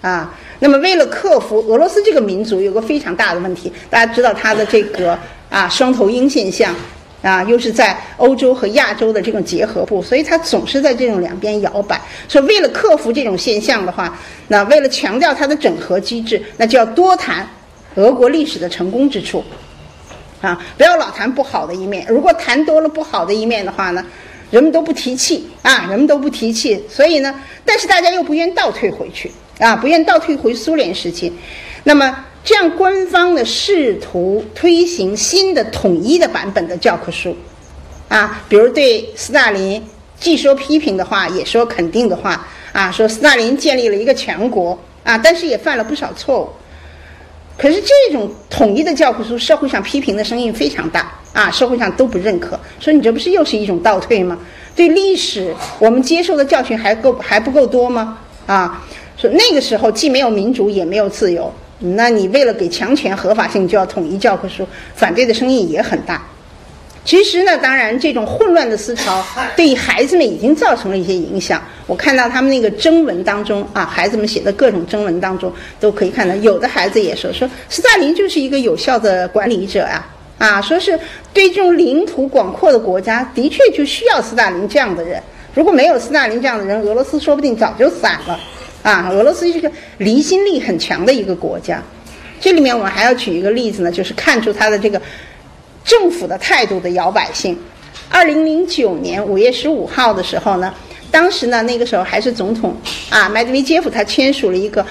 [0.00, 5.16] 啊，那么为了克服俄罗斯这个民族有个非常大的问题，大家知道它的这个
[5.50, 6.74] 啊双头鹰现象，
[7.20, 12.00] 啊，又是在欧洲和亚洲的这种结合部，所以它总是在这种两边摇摆。
[12.26, 17.46] 所以为了克服这种现象的话，那为了强调它的整合机制，那就要多谈
[17.96, 19.44] 俄国历史的成功之处。
[20.40, 22.06] 啊，不要老谈不好的一面。
[22.08, 24.06] 如果谈多了不好的一面的话呢，
[24.50, 26.82] 人们都不提气啊，人们都不提气。
[26.88, 27.34] 所以呢，
[27.64, 31.32] 但是大家又不愿倒退回去啊，不愿倒退回苏联时期。
[31.84, 37.36] 那么这样，官方的试图推行新的统一的版本的教科书
[38.08, 39.82] 啊，比如对斯大林
[40.18, 46.48] 既说批评的话，也说肯定的话啊，说斯大林建立了一个强国啊，但是也犯了不少错误。
[47.58, 54.38] 可是这种统一的教科书，社会上批评的声音非常大啊，社会上都不认可，说你这不是又是一种倒退吗？
[54.76, 58.18] 对历史我们接受的教训还够还不够多吗？
[58.46, 58.80] 啊，
[59.16, 66.24] 说那个时候既没有民主也没有自由，那你为了给强权合法性就要统一教科书，反对的声音也很大。
[67.08, 69.24] 其实呢，当然，这种混乱的思潮
[69.56, 71.62] 对孩子们已经造成了一些影响。
[71.86, 81.00] 我看到他们那个征文当中啊，孩子们写的各种征文当中，都可以看到，有的孩子也说说，斯大林就是一个有效的管理者啊，啊，说是
[81.32, 85.18] 对这种领土广阔的国家，的确就需要斯大林这样的人。
[85.54, 88.38] 如果没有斯大林这样的人，俄罗斯说不定早就散了。
[88.82, 91.82] 啊，俄罗斯是个离心力很强的一个国家。
[92.38, 95.00] 这里面我们还要举一个例子呢，就是看出他的这个。
[95.88, 97.58] 政府的态度的摇摆性。
[98.10, 100.72] 二零零九年五月十五号的时候呢，
[101.10, 102.76] 当时呢那个时候还是总统
[103.08, 104.84] 啊，麦德韦杰夫他签署了一个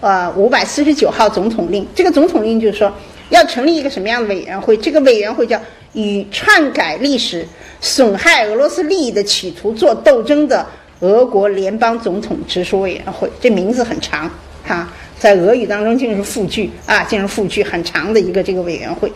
[0.00, 1.84] 呃五百四十九号总统令。
[1.92, 2.92] 这个总统令就是说
[3.30, 4.76] 要成立一个什么样的委员会？
[4.76, 5.60] 这个委员会叫
[5.92, 7.44] 与篡改历史、
[7.80, 10.64] 损害俄罗斯利益的企图做斗争的
[11.00, 13.28] 俄国联邦总统直属委员会。
[13.40, 14.30] 这名字很长
[14.64, 14.88] 哈，
[15.18, 19.12] 在俄语当中竟是复句啊，竟是复句很长的一个这个委员会。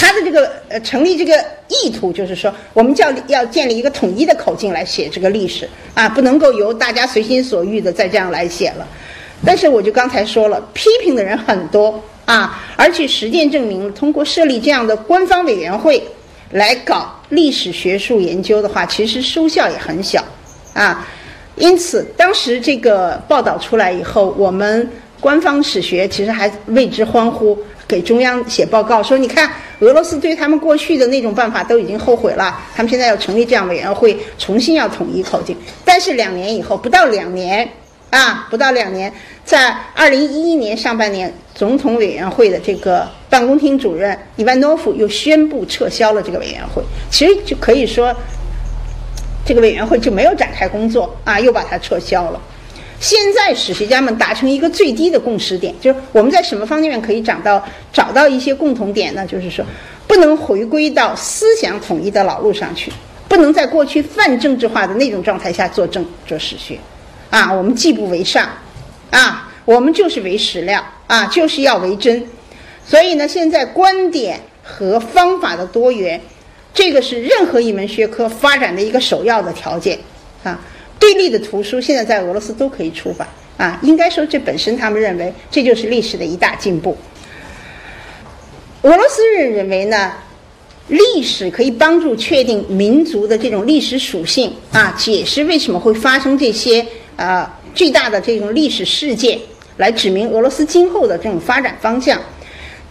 [0.00, 8.88] 他的这个呃成立这个意图就是说，我们叫要建立一个统一的口径来写这个历史啊，不能够由大家随心所欲的再这样来写了。
[9.44, 16.02] 但是我就刚才说了，批评的人很多啊，而且实践证明，通过设立这样的官方委员会
[16.52, 20.24] 来搞历史学术研究的话，其实收效也很小
[20.72, 21.06] 啊。
[21.56, 27.58] 因此，当时这个报道出来以后，我们官方史学其实还为之欢呼。
[27.90, 29.50] 给中央写报告说，你看
[29.80, 35.56] 俄罗斯对他们过去的那种办法都已经后悔了，他们现在要成立这样委员会，重新要统一口径。
[35.84, 37.68] 但是两年以后，不到两年
[38.10, 39.12] 啊，不到两年，
[39.44, 46.80] 在二零一一年上半年，总统委员会的这个办公厅主任伊万诺夫又宣布撤销了这个委员会。
[47.10, 48.14] 其实就可以说，
[49.44, 52.40] 这个委员会就没有展开工作啊，又把它撤销了。
[53.00, 59.26] 现在史学家们达成一个最低的共识点，就是我们在什么方面可以找到找到一些共同点呢？
[59.26, 59.64] 就是说，
[60.06, 62.92] 不能回归到思想统一的老路上去，
[63.26, 66.78] 不能在过去泛政治化的那种状态下做政做史学，
[67.30, 68.46] 啊，我们既不为上，
[69.10, 72.22] 啊，我们就是为史料，啊，就是要为真。
[72.84, 76.20] 所以呢，现在观点和方法的多元，
[76.74, 79.98] 这个是任何一门学科发展的一个首要的条件，
[80.44, 80.60] 啊。
[81.00, 86.96] 对立的图书现在在俄罗斯都可以出版啊，应该说这本身他们认为这就是历史的一大进步。
[88.82, 90.12] 俄罗斯人认为呢，
[90.88, 96.86] 历史可以帮助确定民族的这种历史属性啊，解释为什么会发生这些
[97.16, 99.38] 啊巨大的这种历史事件，
[99.76, 102.20] 来指明俄罗斯今后的这种发展方向。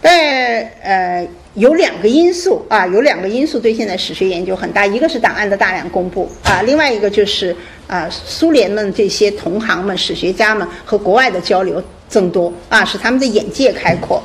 [0.00, 7.54] 但呃，有两个因素啊，有两个因素对现在史学研究很大，一个是档案的大量公布啊，另外一个就是
[7.88, 14.22] 啊，苏联们这些同行们、史学家们和国外的交流增多啊，使他们的眼界开阔。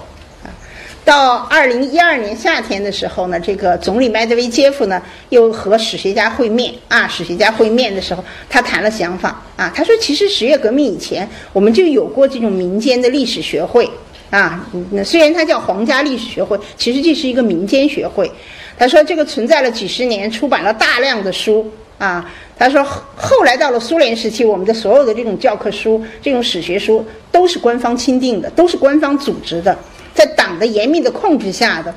[1.04, 13.90] 到二零一二年夏天的时候呢，这个总理麦德韦杰夫呢又和史学家会面啊，史学家会面的时候，他谈了想法啊，他说其实十月革命以前我们就有过这种民间的历史学会。
[14.30, 18.30] 啊，那虽然它叫皇家历史学会，其实这是一个民间学会。
[18.78, 22.30] 他说这个存在了几十年，出版了大量的书啊。
[22.58, 29.78] 他说后来到了苏联时期，我们的所有的这种教科书、这种史学书都是官方钦定的，都是官方组织的，
[30.14, 31.94] 在党的严密的控制下的。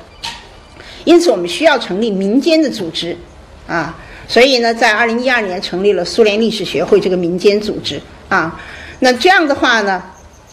[1.03, 3.17] 因此，我们需要成立民间的组织
[3.67, 3.97] 啊。
[4.27, 8.57] 所以呢，在二零一二年成立了苏联历史学会这个民间组织啊。
[8.99, 10.01] 那这样的话呢？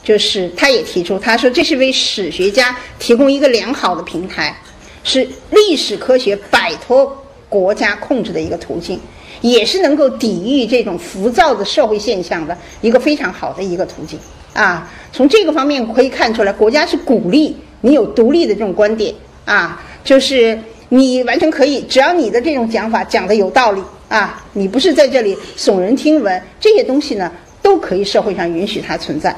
[0.07, 4.57] 就是他也提出，他说这是为史学家提供一个良好的平台，
[5.03, 7.13] 是历史科学摆脱
[7.49, 9.01] 国家控制的一个途径，
[9.41, 14.17] 也是能够抵御这种浮躁的社会现象的一个非常好的一个途径
[14.53, 14.89] 啊。
[15.13, 19.13] 从这个方面可以看出来，国家是鼓励你有独立的这种观点
[19.45, 20.57] 啊，就是
[20.89, 29.35] 你完全可以，只要你的这种讲法讲的有道理啊，你不是在这里耸人听闻，这些东西呢都可以社会上允许它存在。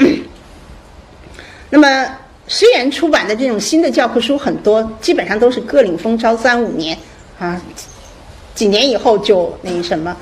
[1.70, 2.06] 那么，
[2.48, 6.98] 虽然出版的这种新的教科书很多，基本上都是各领风骚三五年
[7.38, 7.60] 啊，
[8.54, 10.16] 几年以后就那什么，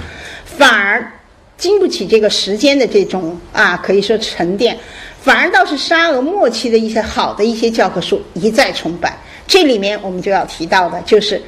[0.44, 1.10] 反而
[1.56, 4.78] 经不起这个时间的这种啊，可以说沉淀，
[5.22, 9.16] 反而倒是沙俄末期的一些好的一些教科书一再重版。
[9.46, 11.42] 这里面我们就要提到的就是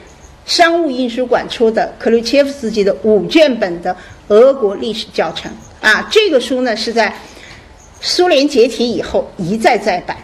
[0.46, 3.94] 商务印书馆出的克鲁切夫斯基的五卷本的
[4.28, 7.14] 俄国历史教程啊，这个书呢是在。
[8.00, 10.16] 苏联解体以后一再再版，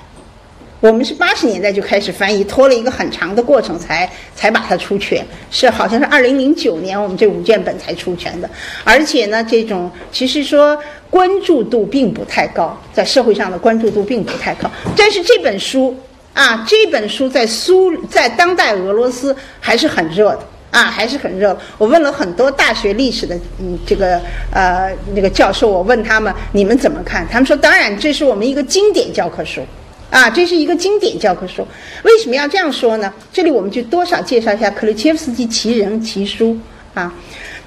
[0.81, 5.25] 我们是八十年代就开始翻译，拖了一个很长的过程才才把它出全。
[5.51, 8.49] 是好像是二零零九年我们这五卷本才出全的，
[8.83, 10.79] 而且呢，这种其实说
[11.11, 14.71] 关注度并不太高，在社会上的关注度并不太高。
[14.97, 15.95] 但是这本书
[16.33, 20.41] 啊，这本书在苏在当代俄罗斯还是很热的。
[20.70, 21.57] 啊，还是很热。
[21.79, 24.20] 我问了很多大学历史的，嗯，这个
[24.52, 27.26] 呃那个教授，我问他们你们怎么看？
[27.31, 29.62] 他们说，当然这是我们一个经典教科书，
[30.11, 31.66] 啊，这是一个经典教科书。
[32.02, 33.12] 为什么要这样说呢？
[33.33, 36.59] 这里我们就多少介绍一下克里切夫斯基其人其书
[36.94, 37.14] 啊。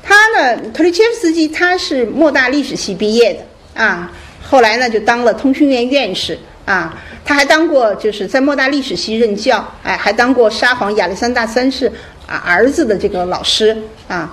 [0.03, 3.39] 他呢，克里切夫斯基他是莫大历史系毕业的
[3.81, 6.37] 啊，后来呢就当了通讯院院士
[6.73, 11.91] 啊，他还当过就是在莫大历史系任教，哎，还当过沙皇亚历山大三世。
[12.31, 13.75] 啊，儿子的这个老师
[14.07, 14.31] 啊，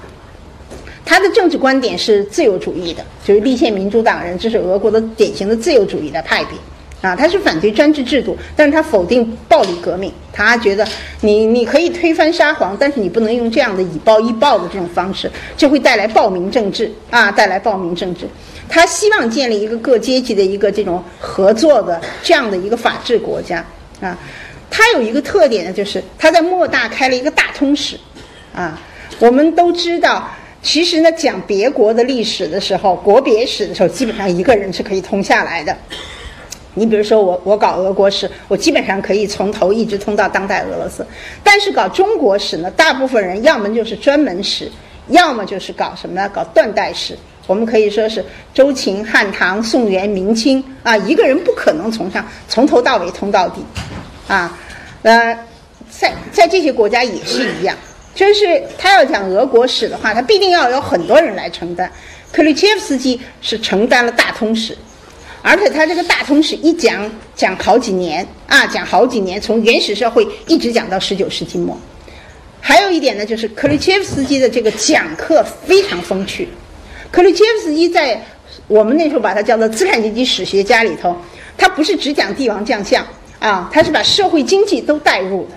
[1.03, 6.59] 他的政治观点是自由主义的，就是立宪民主党人，这是俄国的典型的自由主义的派别
[7.01, 7.17] 啊。
[7.17, 10.13] 他是反对专制制度，但是他否定暴力革命。
[10.31, 10.87] 他觉得
[11.23, 18.29] 你你可以推翻沙皇，但是你不能用这样的以暴易暴的这种方式，这会带来暴民政治啊，带来暴民政治。
[18.69, 23.65] 他希望建立一个各阶级的一个这种合作的这样的一个法治国家
[24.01, 24.17] 啊。
[24.69, 27.97] 他有一个特点呢，就是他在莫大开了一个大通史，
[28.53, 28.79] 啊，
[29.21, 30.29] 我们都知道，
[30.61, 35.75] 其实呢，讲别国的历史的时候，国别史的时候，基本上一个人是可以通下来的。
[36.75, 41.07] 你比如说我，我搞俄国史，我基本上可以从头一直通到当代俄罗斯。
[41.43, 44.71] 但是搞中国史呢，大部分人要么就是专门史，
[45.09, 46.29] 要么就是搞什么呢？
[46.29, 47.17] 搞断代史。
[47.47, 53.65] 我们可以说是周秦汉唐宋元明清啊，一个人不可能从上从头到尾通到底。
[54.29, 54.59] 啊，
[55.03, 55.39] 呃，
[55.89, 57.77] 在在这些国家也是一样，
[58.13, 61.89] 就是他要讲俄国史的话，他必定要有很多人来承担。
[62.33, 64.77] 克里切夫斯基是承担了大通史，
[65.43, 71.79] 而且他这个大通史一讲讲好几年啊，讲好几年，从原始社会一直讲到十九世纪末。
[72.61, 76.49] 还有一点呢，就是克里切夫斯基的这个讲课非常风趣。
[77.11, 78.21] 克里切夫斯基在
[78.67, 81.17] 我们那时候把他叫做资产阶级史学家里头，
[81.57, 83.05] 他不是只讲帝王将相。
[83.39, 85.51] 啊，他是把社会经济都带入的，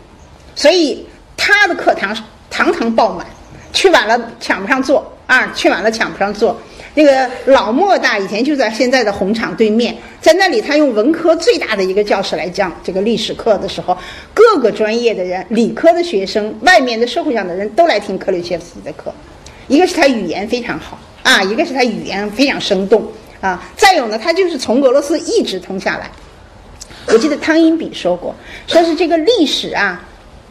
[0.53, 2.15] 所以他的课堂
[2.49, 3.25] 堂堂爆满，
[3.71, 6.59] 去晚了抢不上座啊，去晚了抢不上座。
[6.95, 13.97] 那个老莫大以前就在现在的红场对面，在那里他用文科最大的一个教室来讲这个历史课的时候，
[14.33, 19.11] 各个专业的人、理科的学生、外面的社会上的人都来听克里切夫斯基的课。
[19.69, 23.05] 一个是他语言非常好啊，一个是他语言非常生动
[23.41, 26.09] 啊，再有呢，他就是从俄罗斯一直通下来。
[27.07, 28.35] 我记得汤因比说过，
[28.67, 30.01] 说是这个历史啊，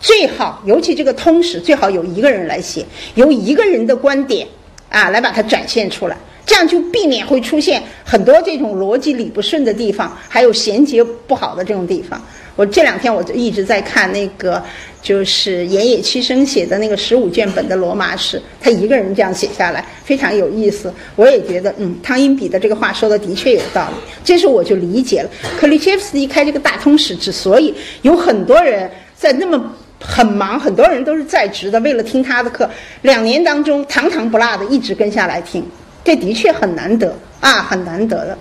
[0.01, 4.47] 最好，尤其这个通史，最好有一个人来写，由一个人的观点
[4.89, 6.17] 啊来把它展现出来。
[6.49, 12.19] 这样就避免会出现很多这种逻辑理不顺的地方，还有衔接不好的这种地方。
[12.57, 14.61] 我这两天我就一直在看那个，
[15.03, 20.91] 就是岩野七生写的那个十五卷本的罗马史，他一个人这样写下来，非常有意思。
[21.17, 23.95] 我也觉得，嗯，汤因比的这个话说的的确有道理。
[24.25, 25.31] 这时我就理解了，
[25.61, 32.69] 克里切夫斯基开这个大通史之所以有很多人在那么很忙，很多人都是在职的，为了听他的课，
[33.03, 35.65] 两年当中堂堂不落的一直跟下来听，
[36.09, 38.39] 这的确很难得啊，很难得的。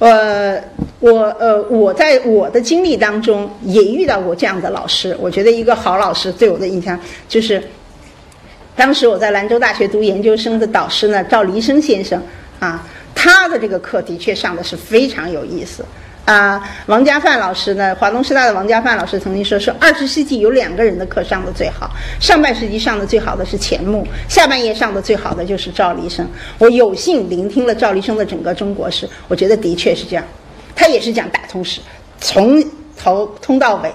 [0.00, 0.62] 呃，
[1.00, 5.16] 我呃，我在我的经历当中也遇到过这样的老师。
[5.18, 7.62] 我觉得一个好老师对我的印象就是，
[8.76, 12.22] 当时我在兰州大学读研究生的导师呢，赵黎生先生
[12.60, 15.82] 啊，他的这个课的确上的是非常有意思。
[16.26, 17.94] 啊，王家范老师呢？
[17.94, 30.24] 华东师大的王家范老师曾经说：“说二十世纪有两个人的课上的最好，上半世纪上的最好的是钱穆，下半叶上的最好的就是赵黎生。”我有幸聆听了赵黎生的整个中国史，我觉得的确是这样。
[30.74, 31.80] 他也是讲大通史，
[32.20, 32.60] 从
[32.98, 33.92] 头通到尾。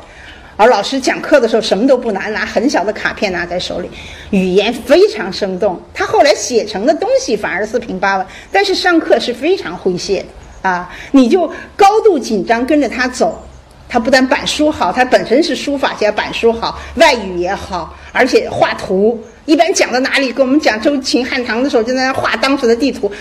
[0.55, 3.89] 而老师讲课的时候什么都不拿，拿很小的卡片拿在手里，
[4.29, 5.77] 语言非常生动。
[5.93, 10.27] 他后来写成的东西反而四平八稳，但是上课是非常诙谐的。
[10.61, 13.41] 啊，你就高度紧张跟着他走，
[13.89, 19.19] 他不但板书好，他本身是书法家，板书好，外语也好，而且画图。
[19.45, 23.11] 一般讲到哪里，跟我们讲周秦汉唐的时候，就在那画当时的地图，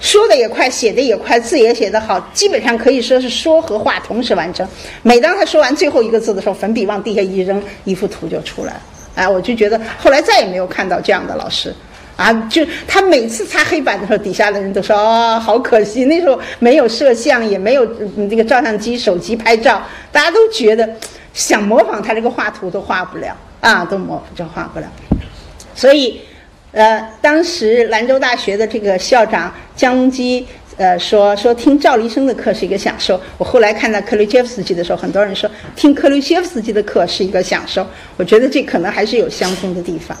[0.00, 4.66] 说的也快，写的也快，字也写得好，基本上可以说是说和画同时完成。
[5.02, 8.80] 每当他说完最后一个字的时候，粉笔往地下一扔，一幅图就出来了。
[9.14, 11.72] 哎，我就觉得后来再也没有看到这样的老师。
[12.16, 17.84] 啊，就他每次擦黑板的时候，底下的人都说：“哦，好可惜，那时候没有摄像，也没有
[18.30, 20.88] 这个照相机、手机拍照，大家都觉得
[21.32, 24.86] 想模仿他这个画图都画不了啊，都模就画不了。”
[25.74, 26.20] 所以，
[26.70, 30.46] 呃，当时兰州大学的这个校长江隆基
[30.76, 33.20] 呃说说听赵黎生的课是一个享受。
[33.38, 37.84] 我后来看到克鲁切夫斯基的时候，很多人说听克鲁切夫斯基的课是一个享受。
[38.16, 40.16] 我觉得这可能还是有相通的地方。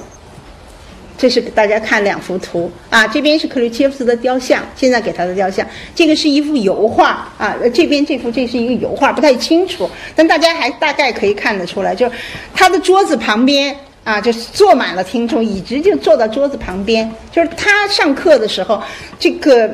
[1.16, 12.12] 这是给大家看两幅图啊，这边是克里切夫斯的雕像，现在给他的雕像，这个是一幅油画啊，这边这幅这是一个油画，不太清楚，但大家还大概可以看得出来，就是
[12.52, 18.82] 他的桌子旁边啊，就是坐满了听众，一直就坐到桌子旁边，就是他上课的时候，
[19.16, 19.70] 这个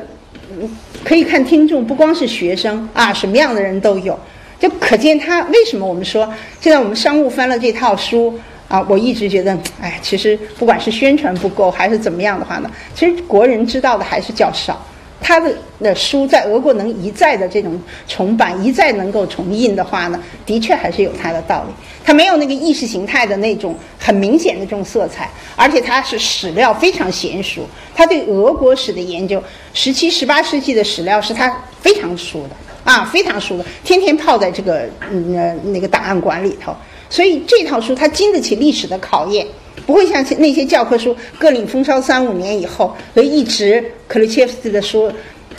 [1.02, 4.16] 可以看听众不光是学生啊，什么样的人都有，
[4.58, 6.30] 就可见他为什么我们说
[6.60, 8.38] 现在我们商务翻了这套书。
[8.70, 14.80] 啊，我一直觉得，哎，其实不管是宣传不够还是怎么样的话呢，其实国人知道的还是较少。
[15.22, 21.74] 他的那书在俄国能一再的这种重版，一再能够重印的话呢，的确还是有它的道理。
[22.04, 27.66] 它没有那个意识形态的那种很明显的这种色彩，而且它是史料非常娴熟。
[27.94, 29.42] 他对俄国史的研究，
[29.74, 32.50] 十七、十八世纪的史料是他非常熟的
[32.90, 36.74] 啊，非常熟的，天天泡在这个嗯那个档案馆里头。
[37.10, 39.46] 所以这套书它经得起历史的考验，
[39.84, 45.12] 不会像那些教科书各领风骚三五年以后，所以一直克里切夫斯基的书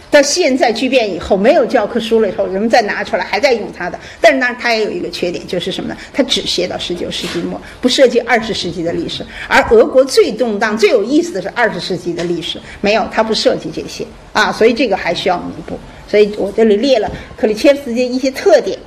[0.09, 3.99] 到现在巨变以后没有教科书了以后，人们再拿出来还在用它的。
[4.19, 5.97] 但是呢，它也有一个缺点，就是什么呢？
[6.13, 9.25] 它只写到十九世纪末，不涉及二十世纪的历史。
[9.47, 14.51] 而俄国最动荡、最有意思的是二十世纪的历史，没有，它不涉及这些啊。
[14.51, 15.79] 所以这个还需要弥补。
[16.09, 18.77] 所以我这里列了克里切夫斯基一些特点。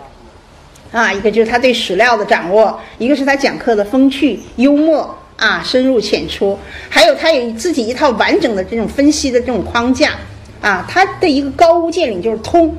[0.95, 6.57] 啊，一个就是他对史料的掌握，一个是他讲课的风趣幽默啊，深入浅出，
[6.89, 10.13] 还有他有自己一套完整的这种分析的这种框架
[10.61, 10.87] 啊。
[10.89, 12.73] 他的一个高屋建瓴就是通，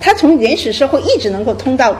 [0.00, 1.94] 他从原始社会一直能够通到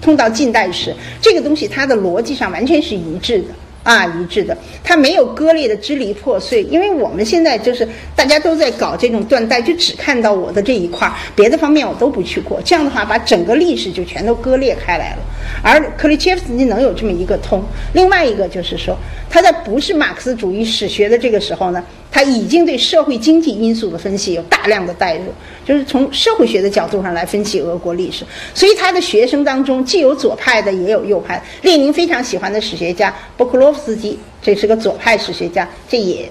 [0.00, 3.48] 通到近代史，这个东西它的逻辑上完全是一致的。
[3.86, 12.60] 啊，一致的，它没有割裂的支离破碎，因为我们现在就是大家都在搞这种断代，就只看到我的这一块，别的方面我都不去过。
[12.64, 15.18] 这样的话，把整个历史就全都割裂开来了。
[15.62, 17.62] 而克里切夫斯基能有这么一个通，
[17.92, 18.96] 另外一个就是说，
[19.30, 21.80] 他在不是马克思主义史学的这个时候呢。
[22.16, 25.24] 他已经对社会经济因素的分析有大量的代入，
[25.66, 28.24] 就是从社会学的角度上来分析俄国历史。
[28.54, 31.44] 所以他的学生当中既有左派的，也有右派。
[31.60, 36.26] 列宁非常喜欢的史学家波克洛夫斯基，这是个左派史学家，这也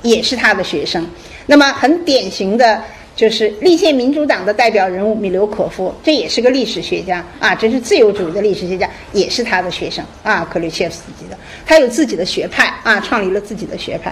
[0.00, 1.06] 也是他的学生。
[1.44, 2.82] 那么很典型的
[3.14, 11.36] 就是立宪民主党的代表人物米留可夫，这也是个历史学家啊，这是自由主义的历史学家，也是他的学生啊，克吕切夫斯基的。
[11.66, 14.10] 他有自己的学派啊，创立了自己的学派。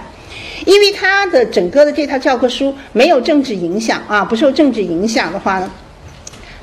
[0.65, 5.71] 因为他的整个的这套教科书没有政治影响啊，不受政治影响的话呢，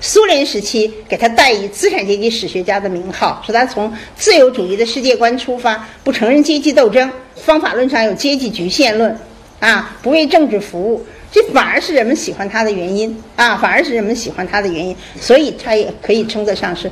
[0.00, 9.16] 苏联时期给他代以资产阶级史学家的名号，说他从自由主义的世界观出发，不承认阶级斗争，方法论上有阶级局限论，
[9.60, 11.06] 啊，不为政治服务。
[11.32, 16.90] 这反而是人们喜欢他的原因啊，反而是人们喜欢他的原因，所以他也可以称得上是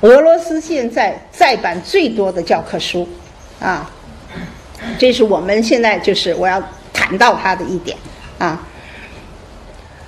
[0.00, 3.06] 俄罗斯现在再版最多的教科书
[3.60, 3.88] 啊。
[4.98, 6.62] 这是我们现在就是我要
[6.92, 7.96] 谈到它的一点
[8.38, 8.66] 啊。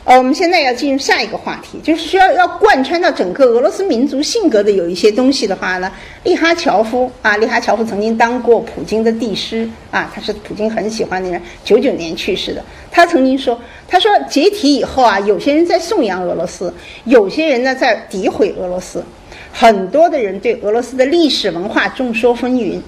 [0.05, 5.93] 呃，我们现在要进入下一个话题，就是需要要贯穿到整个俄罗斯民族性格的有一些东西的话呢，
[6.25, 12.61] 利哈乔夫啊，利哈乔夫曾经当过普京的帝师啊，他是普京很喜欢的人，九九年去世的。
[12.91, 13.57] 他曾经说，
[13.87, 16.75] 他说解体以后啊，有些人在颂扬俄罗斯，
[17.05, 19.05] 有些人呢在诋毁俄罗斯，
[19.53, 22.81] 很多的人对俄罗斯的历史文化众说纷纭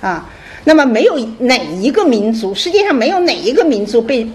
[0.00, 0.26] 啊。
[0.64, 4.26] 那么没有哪一个民族，世界上没有哪一个民族被。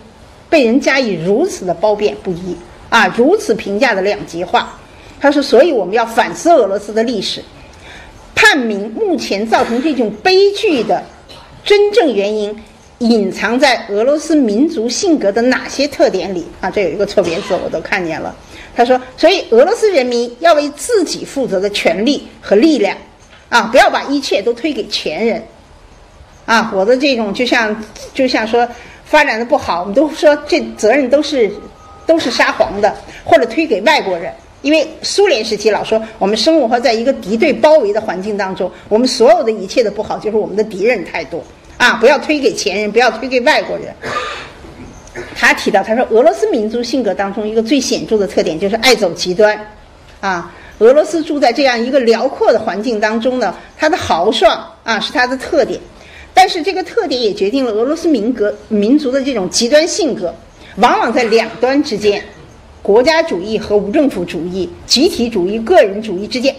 [0.49, 2.55] 被人加以如此的褒贬不一
[2.89, 4.79] 啊，如此评价的两极化。
[5.19, 7.43] 他说：“所以我们要反思俄罗斯的历史，
[8.33, 11.03] 判明目前造成这种悲剧的
[11.65, 12.57] 真正原因，
[12.99, 18.33] 隐藏在俄罗斯民族性格的哪些特点里啊？”这有一个错别字，我都看见了。
[18.73, 22.95] 他说：“所以俄罗斯人民要为自己负责的权利和力量
[23.49, 25.43] 啊，不要把一切都推给前人
[26.47, 26.71] 啊。
[26.73, 27.79] 我的这种就像
[28.15, 28.67] 就像说。”
[29.07, 31.49] 发展的不好，我们都说这责任都是
[32.05, 32.93] 都是沙皇的，
[33.23, 34.33] 或者推给外国人。
[34.61, 41.41] 因为苏联时期老说我们生活在一个敌对包围的环境当中，我们所有的一切的不好就是我们的敌人太多
[41.77, 41.93] 啊！
[42.01, 43.95] 不要推给前人，不要推给外国人。
[45.33, 49.57] 他提到他说，俄罗斯民族性格当中一个最显著的特点就是爱走极端
[50.19, 50.53] 啊。
[50.79, 55.79] 俄罗斯住在这样一个辽阔的环境当中呢，它的豪爽啊是它的特点。
[56.37, 60.31] 但是这个特点也决定了俄罗斯民格民族的这种极端性格，
[60.75, 62.23] 往往在两端之间，
[62.83, 66.55] 国家主义和无政府主义、集体主义、个人主义之间，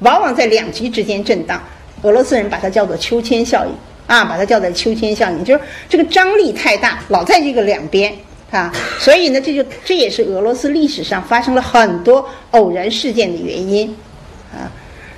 [0.00, 1.62] 往往在两极之间震荡。
[2.02, 3.72] 俄罗斯人把它叫做秋千效应
[4.08, 8.12] 啊，把它叫做秋千效应，就是这个张力太大，老在这个两边
[8.50, 13.96] 啊，所以呢，这就这也是俄罗斯历史上发生了很多偶然事件的原因
[14.52, 14.66] 啊。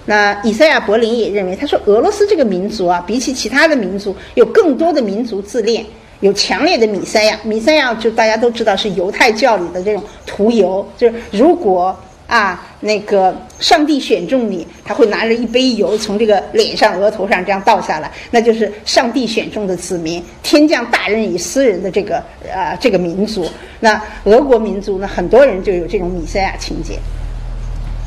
[0.08, 5.84] 那以赛亚·柏林也认为，他说俄罗斯这个民族啊，比起其他的民族，有更多的民族自恋，
[6.20, 7.38] 有强烈的米赛亚。
[7.42, 11.94] 米赛亚就大家都知道是犹太教里的这种涂油，就是如果
[12.26, 22.16] 啊那个上帝选中你，他会拿着一杯油从这个脸上、额头上这样倒下来，那就是上帝选中的子民，天降大任于斯人的这个
[22.50, 23.46] 啊这个民族。
[23.80, 26.98] 那俄国民族呢，很多人就有这种米赛亚情节，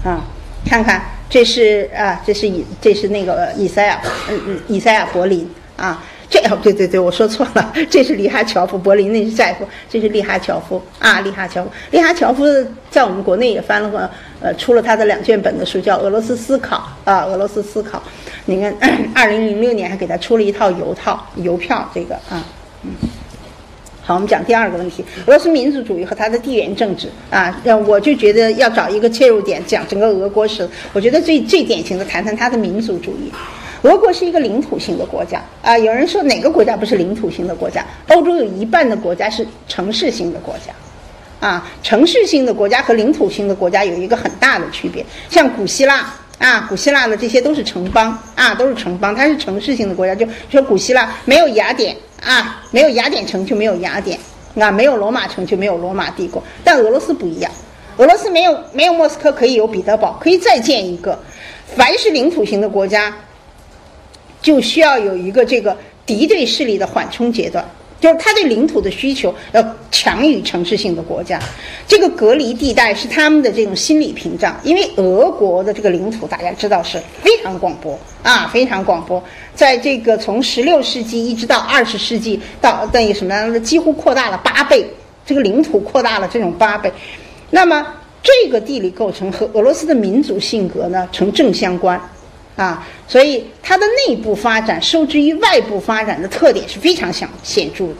[0.04, 0.26] 啊，
[0.66, 1.00] 看看。
[1.32, 12.44] 这是啊，这是以这是那个以赛亚，嗯嗯，以赛亚柏林啊，这哦对对对，我说错了， 这是利哈乔夫，柏林那是在乎，这是利哈乔夫啊，利哈乔夫，利哈乔夫
[12.90, 14.10] 在我们国内也翻了个
[14.42, 17.98] 呃，出了他的两卷本的书，叫《俄罗斯思考》啊，《俄罗斯思考》，
[18.44, 18.76] 你看，
[19.16, 22.44] 二零零六年还给他出了一套邮套邮票，这个啊，
[22.84, 22.92] 嗯。
[24.04, 30.68] 好，我们讲第二个问题，俄罗斯民族主义和它的地缘政治啊，那我就觉得要找一个切入点讲整个俄国史。
[30.92, 33.32] 我觉得最最典型的谈谈它的民族主义。
[33.84, 37.86] 俄国是一个领土性的国家啊，有人说哪个国家不是领土性的国家？
[38.08, 45.06] 欧洲有一半的国家是城市性的国家，啊，城市性的国家和领土性的国家有一个很大的区别。
[45.30, 50.16] 像古希腊啊，古希腊的这些都是城邦啊，都是城邦，它是城市性的国家。
[50.16, 51.96] 就说古希腊没有雅典。
[52.22, 54.18] 啊，没有雅典城就没有雅典，
[54.56, 56.42] 啊，没有罗马城就没有罗马帝国。
[56.64, 57.52] 但俄罗斯不一样，
[57.98, 61.20] 俄罗斯没有没有莫斯科可以有彼得堡，可以再建一个。
[61.76, 63.16] 凡是领土型的国家，
[64.42, 67.66] 就需要有一个这个敌对势力的缓冲阶段。
[68.02, 71.40] 就是他对领土的需求要强于城市性的国家，
[71.88, 74.60] 这个隔离地带是他们的这种心理屏障。
[74.64, 79.24] 因为俄国的这个领土大家知道是非常广博啊，非常广博，
[79.54, 83.60] 在这个从十六世纪一直到二十世纪，到等于什么呢？
[83.60, 84.86] 几乎扩大了八倍，
[85.24, 86.92] 这个领土扩大了这种八倍。
[87.52, 87.86] 那么
[88.24, 92.02] 这个地理构成和俄罗斯的民族性格呢成正相关。
[92.62, 97.96] 啊，所以它的内部发展受制于外部发展的特点是非常显显著的。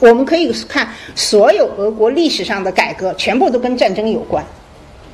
[0.00, 4.42] 我们可以看所有俄国历史上的改革，全部都跟战争有关。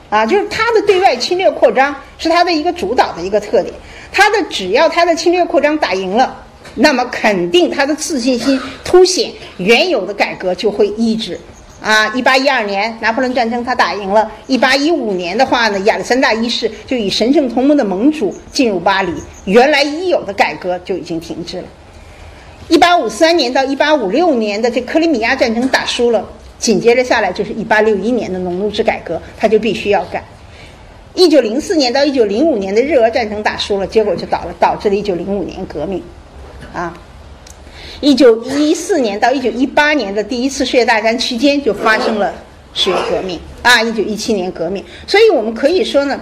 [0.08, 3.74] 啊，就是它的对外侵略扩张是它的一个主导的一个特点。
[4.12, 6.44] 它的只要它的侵略扩张打赢了，
[6.76, 11.38] 那么肯定它的自信心凸显，原有的改革就会抑制。
[11.82, 14.30] 啊，一八一二年拿破仑战争他打赢了。
[14.46, 19.12] 一八一五年的话呢，亚历山大一世就以神圣同盟的盟主进入巴黎，
[19.46, 21.64] 原来已有的改革就已经停滞了。
[22.68, 26.22] 一八五三年到一八五六年的这克里米亚战争打输了，
[26.58, 30.22] 紧接着下来就是一八六一年的农奴制改革，他就必须要改。
[31.14, 36.02] 一九零四年到一九零五年的日俄战争打输了，结果就倒了，导致了一九零五年革命。
[36.74, 36.92] 啊。
[38.00, 42.32] 一九一四年到一九一八年的第一次世界大战期间就发生了
[42.72, 44.82] 十月革命啊，一九一七年革命。
[45.06, 46.18] 所以我们可以说呢，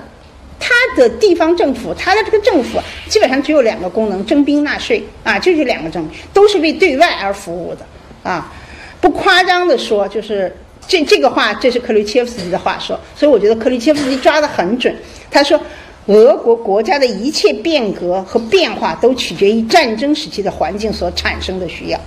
[0.59, 7.87] 它的地方政府，它的这个政府基本上只有两个功能：征兵纳税啊，就是两个政，都是为对外而服务的
[8.29, 8.53] 啊。
[9.01, 10.53] 不夸张的说，就是
[10.87, 14.95] 这这个话，这是克里切夫斯基的话说，所以我觉得克里切夫斯基抓得很准。
[15.31, 15.61] 他说。
[16.09, 22.01] 俄国国家的一切变革和变化都取决于战争时期的环境所产生的需要，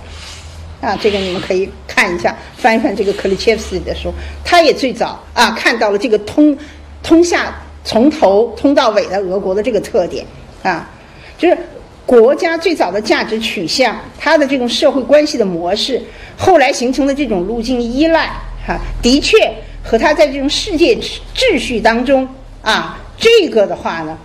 [0.80, 4.12] 啊，这个你们可以看一下，翻一翻这个克里切夫斯基的书，
[4.44, 6.56] 他也最早啊看到了这个通
[7.00, 10.26] 通下从头通到尾的俄国的这个特点
[10.64, 10.90] 啊，
[11.38, 11.56] 就是
[12.04, 16.02] 国家最早的价值取向，它的这种社会关系的模式，
[16.36, 18.32] 后来形成的这种路径依赖，
[18.66, 19.38] 哈，的确
[19.80, 20.98] 和他在这种世界
[21.36, 22.28] 秩序当中
[22.62, 22.98] 啊。
[23.22, 24.18] 这个的话呢，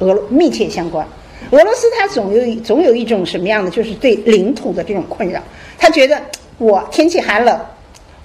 [0.00, 1.06] 俄密切相关。
[1.50, 5.40] 俄罗斯它总有总有一种什么样的，就是对领土的这种困扰。
[5.78, 6.20] 他觉得
[6.58, 7.58] 我天气寒冷，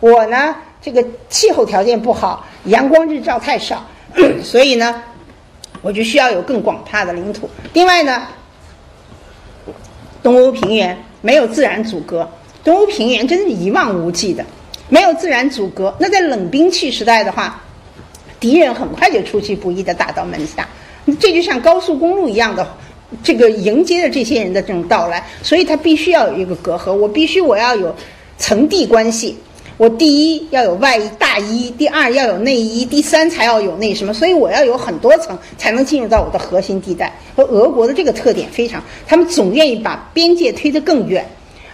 [0.01, 3.85] 我呢这个气候条件不好，阳光日照太少，
[4.43, 5.01] 所以呢，
[5.81, 7.49] 我就需要有更广大的领土。
[7.71, 8.27] 另外呢，
[10.21, 12.29] 东欧平原没有自然阻隔，
[12.61, 14.45] 东欧平原真是一望无际的，
[14.89, 15.95] 没有自然阻隔。
[15.97, 17.61] 那在冷兵器时代的话。
[18.39, 20.67] 敌人很快就出其不意地打到门下，
[21.19, 22.65] 这就像高速公路一样的，
[23.21, 26.93] 这个迎接着这些人的这种到来，所以他必须要有一个隔阂。
[26.93, 27.93] 我必须我要有
[28.37, 29.35] 层递关系，
[29.77, 37.13] 我第一要有外衣大衣，第二要有内衣，第三才要有那什么，所以我要有很多层才能进入到我的核心地带。
[37.35, 41.25] 和俄国的这个特点非常，他们总愿意把边界推得更远。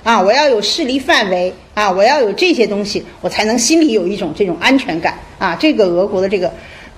[0.05, 5.57] 啊，我要有势力范围啊，我要有这些东西，我才能心里有一种这种安全感啊。
[5.59, 6.53] 这个俄国的这个，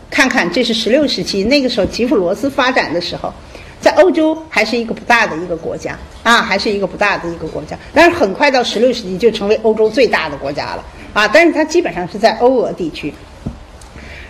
[0.10, 3.34] 看看这是十六世纪，那个时候吉普罗斯发展的时候，
[3.80, 7.80] 在欧洲还是一个不大的一个国家啊，还是一个不大的一个国家。
[7.93, 10.84] 但是很快到十六世纪就成为欧洲最大的国家了
[11.14, 11.26] 啊。
[11.30, 13.14] 但是它基本上是在欧俄地区，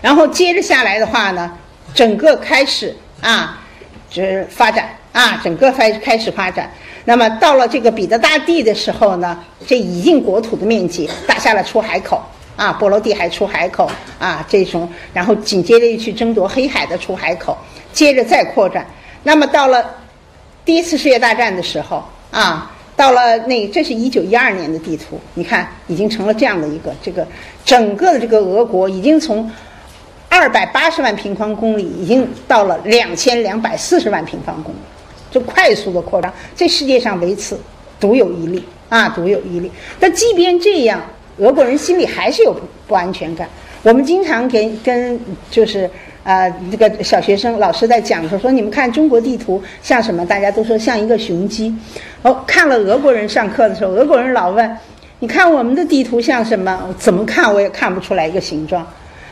[0.04, 1.52] 然后接着下来的话呢，
[1.96, 3.60] 整个开始啊，
[4.08, 6.72] 就是发展啊，整个开开始发展。
[7.10, 12.22] 那么到了这个彼得大帝的时候呢，这已经国土的面积打下了出海口
[12.58, 13.90] 啊，波罗的海出海口
[14.20, 17.58] 啊，这种，然后紧接着又去争夺黑海的出海口，
[17.94, 18.86] 接着再扩展。
[19.24, 19.90] 那么到了
[20.66, 27.26] 第一次世界大战的时候啊，到了那这是一九一二年的地图，你看已经成了这样的一个这个
[27.64, 29.50] 整个的这个俄国已经从
[30.28, 34.78] 二百八十万平方公里已经到了两千两百四十万平方公里。
[35.30, 37.60] 就快速的扩张，这世界上唯此
[38.00, 39.72] 独有一例啊，独有一例。
[40.00, 41.02] 但即便这样，
[41.38, 43.48] 俄国人心里还是有不不安全感。
[43.84, 45.20] 我们经常跟跟
[45.52, 45.90] 就是
[46.24, 50.26] 啊，这个小学生老师在讲说说，你们看中国地图像什么？
[50.26, 51.74] 大家都说像一个雄鸡。
[52.22, 54.78] 哦，看了俄国人上课的时候，俄国人老问，
[55.20, 56.94] 你看我们的地图像什么？
[56.98, 58.86] 怎么看我也看不出来一个形状。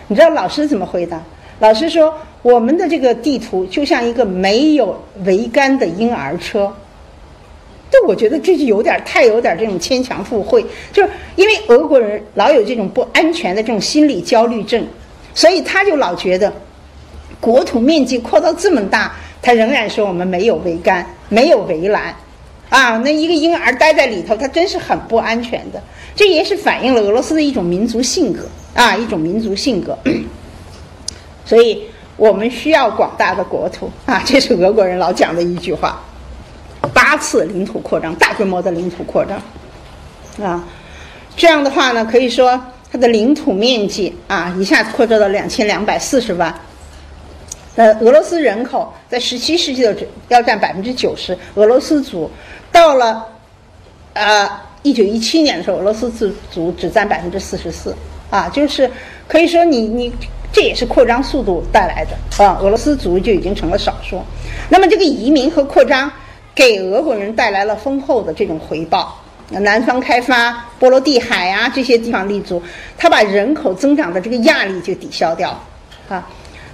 [0.08, 1.22] 你知道老师怎么回答？
[1.60, 2.14] 老师说。
[2.46, 6.72] 我们的这个地图就像一个没有桅杆的婴儿车，
[7.90, 14.86] 这我觉得这就有点太有点这种牵强附会，就是因为俄国人老有这种不安全的这种心理焦虑症，
[15.34, 16.54] 所以他就老觉得
[17.42, 22.16] 国土面积扩到这么大，他仍然说我们没有桅杆，没有围栏，
[22.70, 25.82] 啊，那一个婴儿待在里头，他真是很不安全的。
[26.16, 28.44] 这也是反映了俄罗斯的一种民族性格
[28.76, 29.98] 啊，一种民族性格，
[31.44, 31.82] 所以。
[32.18, 36.02] 我们需要广大的国土啊，这是俄国人老讲的一句话。
[36.94, 39.42] 八次领土扩张，大规模的领土扩张，
[40.48, 40.64] 啊，
[41.36, 42.62] 这样的话呢，可以说
[42.92, 46.54] 它的领土面积啊，一下子扩张到两千两百四十万。
[47.76, 49.98] 呃，俄罗斯人口在十七世纪的
[50.30, 52.30] 要占百分之九十，俄罗斯族
[52.72, 53.26] 到了
[54.14, 54.50] 呃
[54.84, 57.96] 一九一七年的时候，俄罗斯自族只占百分之四十四，
[58.30, 58.90] 啊，就是
[59.28, 60.14] 可以说你你。
[60.56, 64.24] 这也是扩张速度带来的啊，俄罗斯族就已经成了少数。
[64.70, 66.10] 那么这个移民和扩张
[66.56, 69.22] 给俄国人带来了丰厚的这种回报。
[69.50, 72.64] 南方开发波罗的海啊这些地方立足，
[72.98, 75.62] 它把人口增长的这个压力就抵消掉
[76.08, 76.26] 啊。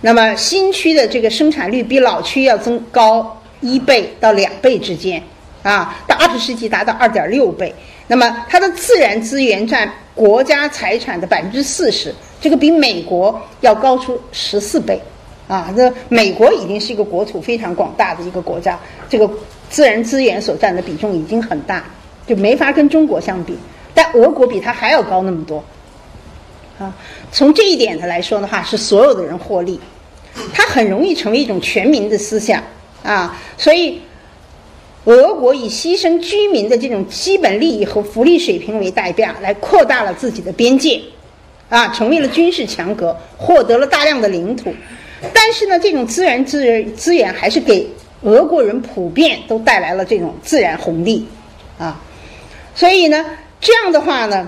[0.01, 5.21] 那么新区的这个生产率比老区要增高一倍到两倍之间
[5.63, 7.73] 啊，到二十世纪达到二点六倍。
[8.05, 12.13] 那么它的自然资源占国家财产的百分之四十。
[12.41, 14.99] 这个比美国要高出十四倍，
[15.47, 19.29] 啊，这美国已经是一个国土非常广大的一个国家，这个
[19.69, 21.83] 自然资源所占的比重已经很大，
[22.25, 23.55] 就没法跟中国相比。
[23.93, 25.63] 但俄国比它还要高那么多，
[26.79, 26.91] 啊，
[27.31, 29.79] 从这一点的来说的话，是所有的人获利，
[30.51, 32.63] 它很容易成为一种全民的思想，
[33.03, 34.01] 啊，所以
[35.05, 41.01] 俄国以牺牲居民的这种基本利益和福利水平为代价，来扩大了自己的边界，
[41.69, 44.71] 啊，成为了军事强国，获得了大量的领土。
[45.33, 47.87] 但是呢，这种资源资源资源还是给
[48.21, 51.25] 俄国人普遍都带来了这种自然红利，
[51.79, 51.99] 啊，
[52.75, 53.25] 所以呢，
[53.59, 54.47] 这样的话呢，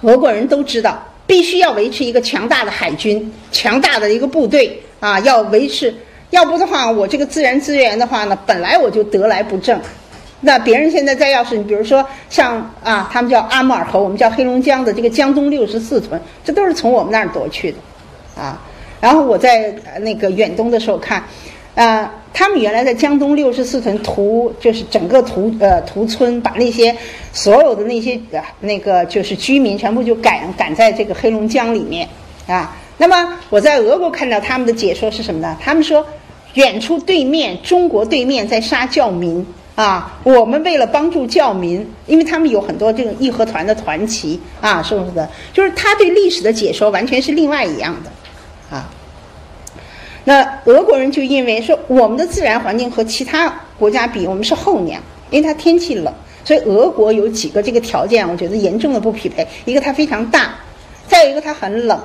[0.00, 5.94] 俄国人都知道，必须要维持一个强大的海军，强大的一个部队啊，要维持。
[6.34, 9.80] 要不的话，我这个自然资源的话呢，本来我就得来不正。
[10.40, 17.78] 那别人现在再要是，你比如说像啊，他们叫阿穆尔河，我们叫黑龙江的这个江东六十四屯，这都是从我们那儿夺去的，
[18.42, 18.60] 啊。
[19.00, 21.22] 然后我在那个远东的时候看，
[21.76, 26.94] 啊，他们原来在江东六十四屯屠，就是整个屠呃屠村，把那些
[27.32, 28.20] 所有的那些
[28.58, 32.08] 那个就是居民全部就赶赶在这个黑龙江里面
[32.48, 32.76] 啊。
[32.98, 35.56] 那么我在俄国看到他们的解说是什么呢？
[35.60, 36.04] 他们说。
[36.54, 39.44] 远处对面，中国对面在杀教民
[39.74, 40.18] 啊！
[40.22, 45.28] 我们为了帮助教民，因为他们有很多这种义和团的团旗啊，是不是的？
[45.52, 48.88] 就是他对历史的解说完全是另外一样的啊。
[50.24, 59.46] 那俄国人就因为说我们的自然环境和其他国家比，我们是后娘，因为它天气冷，所以俄国有几个这个条件，我觉得严重的不匹配。
[59.64, 60.54] 一个它非常大，
[61.08, 62.00] 再有一个它很冷。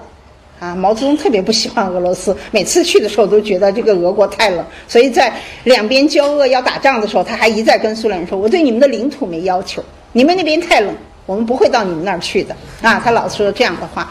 [0.59, 5.33] 啊，毛泽东特别不喜欢俄罗斯，每次去的时候都觉得这个俄国太冷，所以在
[5.63, 9.81] 两边交恶要打仗的时候，他还一再跟苏联人说：“我对你们的领土没要求，
[10.11, 10.93] 你们那边太冷，
[11.25, 12.53] 我们不会到你们那儿去的。”
[12.83, 14.01] 啊，他老说这样的话。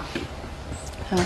[1.10, 1.18] 啊，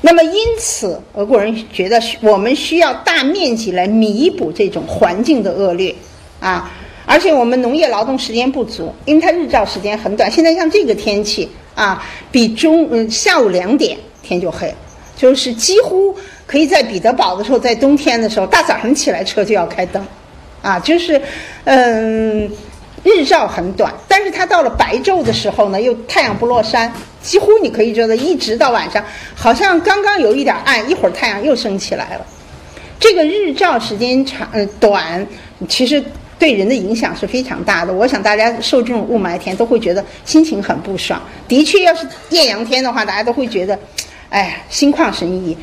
[0.00, 5.94] 那么因此，俄国人觉得我们需要大面积来弥补这种环境的恶劣，
[6.40, 6.72] 啊，
[7.04, 10.30] 而且我们农业劳动时间不足，因为它日照时间很短。
[10.30, 13.98] 现在像这个天气啊，比中嗯下午两点。
[14.22, 14.74] 天就黑，
[15.16, 16.14] 就是几乎
[16.46, 20.04] 可以在彼得堡的时候，在冬天的时候，大早上起来车就要开灯，
[20.62, 21.20] 啊，就是，
[21.64, 22.50] 嗯，
[23.02, 26.92] 日照很短，但是它到了白昼的时候呢，又太阳不落山，
[27.22, 29.02] 几乎你可以觉得一直到晚上，
[29.34, 32.26] 好像刚刚有一点暗，一会儿太阳又升起来了。
[32.98, 34.48] 这个日照时间长
[34.78, 35.26] 短，
[35.66, 36.02] 其实
[36.38, 37.92] 对人的影响是非常大的。
[37.92, 41.18] 我想大家受这种雾霾天都会觉得心情很不爽。
[41.48, 43.78] 的确，要是艳阳天的话，大家都会觉得。
[44.30, 45.56] 哎，心旷神怡，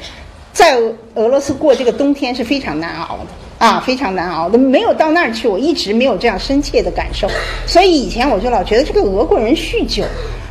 [0.52, 0.78] 在
[1.16, 4.58] 俄罗斯过这个冬天是非常难熬的啊，非常难熬的。
[4.58, 7.30] 没有到那儿去，我一直没有这样深切的感受。
[7.66, 10.04] 所以以前我就老觉得这个俄国人酗酒，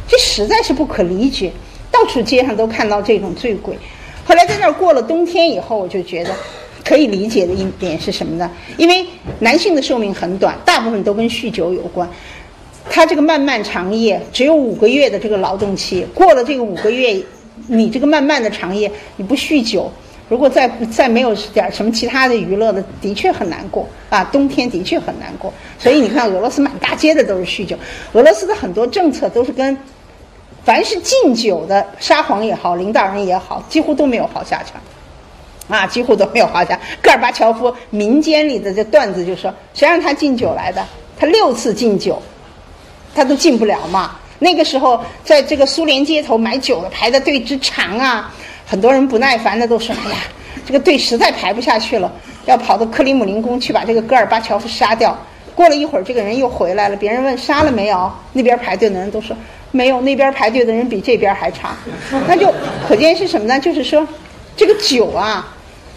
[0.08, 1.52] 这实在是不可理解。
[1.90, 3.78] 到处街上都看到这种醉鬼。
[4.24, 6.30] 后来在那儿过了冬天以后，我就觉得
[6.82, 8.50] 可以理解的一点是什么呢？
[8.78, 9.06] 因为
[9.40, 12.08] 男性的寿命很短，大部分都跟酗酒有关。
[12.88, 17.22] 他这个漫漫长夜只有五个月的这个劳动期，过了这个五个月。
[17.66, 19.90] 你这个漫漫的长夜，你不酗酒，
[20.28, 24.22] 如果再再没有点什么其他的娱乐的，的确很难过啊。
[24.24, 27.76] 冬天的确很难过，所以你看俄罗斯满大街的都是酗酒。
[28.12, 29.76] 俄罗斯的很多政策都是跟
[30.64, 34.80] 凡是禁酒的沙皇也好，领导人也好，几乎都没有好下场，
[35.68, 36.78] 啊，几乎都没有好下。
[37.00, 40.84] 戈尔巴乔夫民间里的这段子就说，谁让他禁酒来的？
[41.18, 42.20] 他六次禁酒，
[43.14, 44.16] 他都禁不了嘛。
[44.38, 48.32] 那个时候，在这个苏联街头买酒的排的队之长啊，
[48.66, 50.16] 很多人不耐烦的都说：“哎呀，
[50.66, 52.12] 这个队实在排不下去了，
[52.44, 55.16] 要跑到克里姆林宫去把这个戈尔巴乔夫杀掉。”
[55.54, 59.34] 过了一会儿，这个人又回来了，别人问杀了没有，那边排队的人都说
[59.70, 61.74] 没有，那边排队的人比这边还长。
[62.28, 62.52] 那就
[62.86, 63.58] 可见是什么呢？
[63.58, 64.06] 就是说，
[64.54, 65.50] 这个酒啊，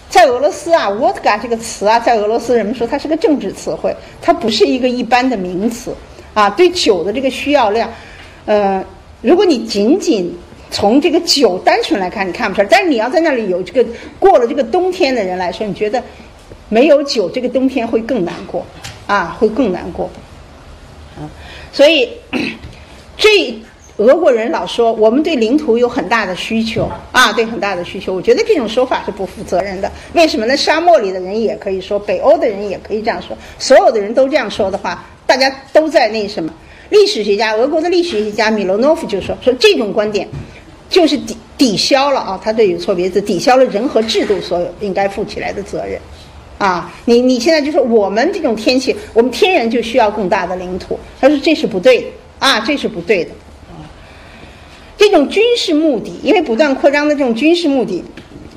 [0.09, 5.93] 在俄罗斯啊，vodka 这个词啊，在俄罗斯人们说它是个政治词汇，它不是一个一般的名词
[6.33, 6.49] 啊。
[6.49, 7.89] 对酒的这个需要量。
[8.49, 8.83] 呃，
[9.21, 10.35] 如果你仅仅
[10.71, 12.67] 从这个酒单纯来看，你看不出来。
[12.67, 13.87] 但是你要在那里有这个
[14.17, 16.01] 过了这个冬天的人来说，你觉得
[16.67, 18.65] 没有酒，这个冬天会更难过，
[19.05, 20.09] 啊，会更难过，
[21.15, 21.29] 啊。
[21.71, 22.09] 所以
[23.15, 23.55] 这
[23.97, 28.15] 俄国人老说我们对领土有很大的需求，啊，对很大的需求。
[28.15, 29.91] 我觉得这种说法是不负责任的。
[30.13, 30.57] 为什么呢？
[30.57, 33.37] 沙漠里的人也可以说，北欧的人也可以这样说。
[33.59, 36.51] 所有的人都这样说的话，大家都在那什么？
[36.89, 40.27] 历史学家，俄国的历史学家米罗诺夫就说：“说这种观点，
[40.89, 45.99] 就是抵抵消了啊，他这有错别字，抵消了人和制度所有应该负起来的责任，
[46.57, 52.07] 啊，你你现在就说我们这种天气，我们天然就需要更大的领土，他说这是不对的
[52.39, 53.31] 啊，这是不对的，
[53.69, 53.85] 啊，
[54.97, 58.03] 这种军事目的，因为不断扩张的这种军事目的，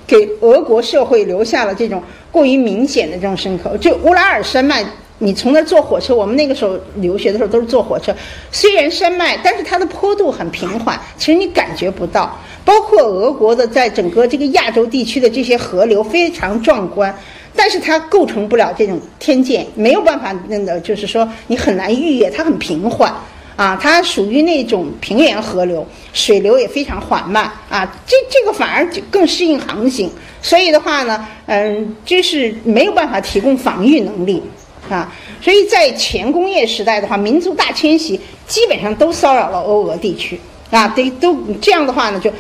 [0.07, 4.83] 给俄国社会留下了这种过于明显的这种深刻，就乌拉尔山脉。”
[5.25, 8.13] 你从那坐火车，我们那个时候留学的时候都是坐火车。
[8.51, 12.37] 虽然山脉，但是它的坡度很平缓，其实你感觉不到。
[12.65, 17.17] 包括俄国的在整个这个亚洲地区的这些河流非常壮观，
[17.55, 23.13] 但是它构成不了这种天堑，没有办法那个，就是说你很难逾越，它很平缓
[23.55, 30.11] 啊，它属于那种平原河流，水流也非常缓慢啊，这这个反而更适应航行，
[30.41, 34.43] 所以的话呢，嗯，就是没有办法提供防御能力
[34.91, 40.39] 啊，所以在前工业时代的话，民族大迁徙基本上都骚扰了欧俄地区
[40.71, 42.31] 啊，都都这样的话呢，就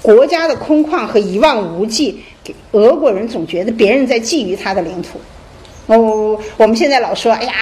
[0.00, 2.22] 国家的空旷和一望无际。
[2.44, 5.10] 给俄国人总觉得别人在觊觎他的领土，
[5.86, 7.52] 哦，我们现在老说，哎呀，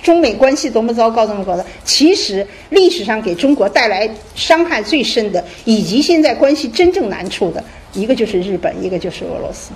[0.00, 1.66] 中美关系多么糟糕，怎么搞的。
[1.84, 7.64] 其实历史上给中国带来伤害最深的，以及现在关系真正难处的
[7.94, 9.72] 一个就是日本，一个就是俄罗斯，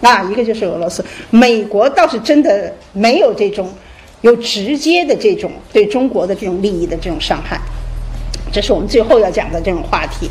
[0.00, 1.04] 那，一个就是俄罗斯。
[1.30, 3.72] 美国倒是真的没有这种
[4.20, 7.60] 有直接的这种对中国的这种利益的这种伤害，
[8.52, 10.28] 这是我们最后要讲的这种话题，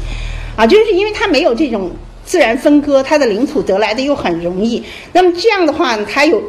[0.55, 1.91] 啊，就是因为它没有这种。
[2.27, 4.83] 自然分割，它的领土得来的又很容易。
[5.13, 6.41] 那么这样的话，它有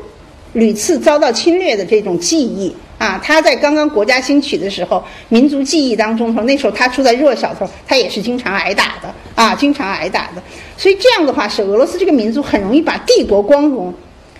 [0.54, 3.20] 屡次遭到侵略的这种记忆啊。
[3.22, 10.42] 他在刚刚国家兴起的时候，民族记忆当中，说那时候他处在弱小的时候，他也是经常挨打的啊，经常挨打的。
[10.76, 13.92] 所以这样的话，是俄罗斯这个民族很容易把帝国光荣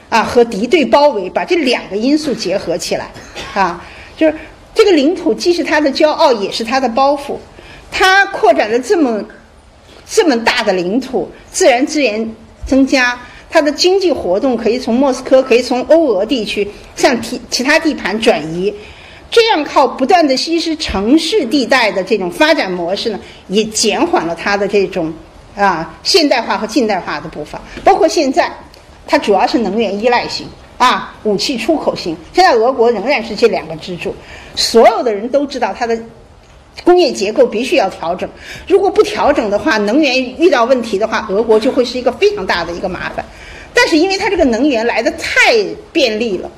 [0.09, 3.11] 啊和敌对包围，把这两个因素结合起来
[3.55, 3.85] 啊，
[4.17, 4.35] 就是
[4.75, 7.37] 这个领土既是他的骄傲，也是他的包袱。
[7.91, 9.25] 他扩展了这么。
[10.09, 12.33] 这么大的领土，自然资源
[12.65, 13.19] 增加，
[13.57, 18.71] 它的经济活动可以从莫斯科，可以从欧俄地区向其其他地盘转移，
[19.31, 25.11] 这样靠不断的稀释城市地带的这种发展模式呢，也减缓了它的这种
[25.57, 27.59] 啊现代化和近代化的步伐。
[27.83, 28.53] 包括现在，
[29.07, 30.47] 它主要是能源依赖型
[30.77, 32.15] 啊，武器出口型。
[32.35, 34.15] 现在俄国仍然是这两个支柱，
[34.55, 35.99] 所有的人都知道它的。
[36.85, 38.29] 工业结构必须要调整，
[38.69, 43.25] 如果不调整的话，能源遇到问题的话，俄国就会是一个非常大的一个麻烦。
[43.77, 45.55] 但是因为它这个能源来的太
[45.93, 46.51] 便利了，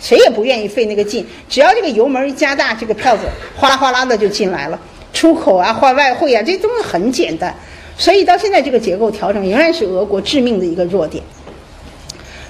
[0.00, 4.80] 谁也不愿意费那个劲，只要这个油门一加大，这个票子哗啦哗啦的就进来了，
[5.12, 7.54] 出口啊换外汇啊，这东西很简单。
[7.98, 11.22] 所以到现在这个结构调整仍然是俄国致命的一个弱点。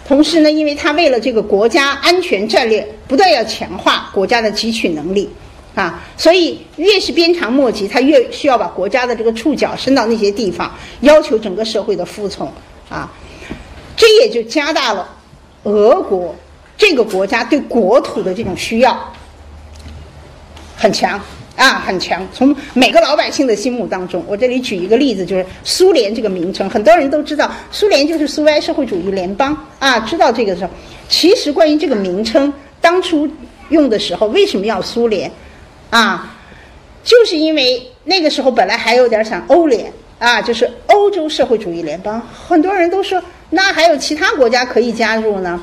[0.06, 5.28] 同时呢，因为它为了这个国家安全战略，不断要强化国家的汲取能力。
[5.74, 10.70] 啊，所以越是鞭长莫及，他越需要把国家的这个触角伸到那些地方，
[11.00, 12.46] 要求整个社会的服从。
[12.90, 13.10] 啊，
[14.02, 15.08] 这也就加大了
[15.62, 16.34] 俄国
[16.76, 19.12] 这个国家对国土的这种需要，
[20.76, 21.20] 很强
[21.54, 22.26] 啊，很强。
[22.34, 30.00] 从每个老百姓的心目当中，我这里举一个例子，就是苏联这个名称，很多人都知道，苏联就是苏维埃社会主义联邦啊。
[30.00, 30.70] 知道这个时候，
[31.08, 33.30] 其实关于这个名称，当初
[33.68, 35.30] 用的时候为什么要苏联？
[35.90, 36.34] 啊，
[37.04, 39.92] 就是因为那个时候本来还有点想欧联
[40.22, 43.20] 啊，就是欧洲社会主义联邦，很多人都说
[43.50, 45.60] 那还有其他国家可以加入呢。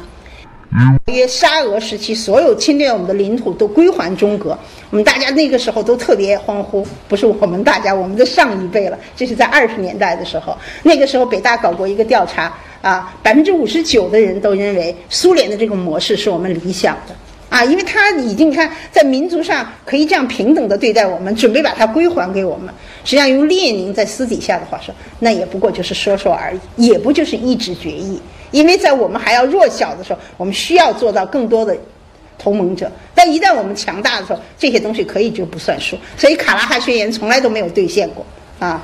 [1.06, 9.00] 约沙俄时期，所有侵略我们的领土都归还中国，我们大家那个时候都特别欢呼，不是我们大家，我们的上一辈了。
[9.16, 17.16] 这是在二十年代的时候，那个时候北大搞过一个调查啊，百分之五十九的人都认为苏联的这种模式是我们理想的。
[17.50, 22.72] 啊，因为他已经你看在民族上可以这样平等的对待我们，准备把它归还给我们。
[23.04, 28.20] 实际上，用列宁在私底下的话说，那也不过就是说说而已，也不就是一纸决议。
[28.52, 31.76] 因为在我们还要弱小的时候，我们需要做到更多的
[32.38, 35.98] 同盟者；但一旦我们强大的时候，这些东西可以就不算数。
[36.18, 38.26] 所以，卡拉哈宣言从来都没有兑现过
[38.60, 38.82] 啊。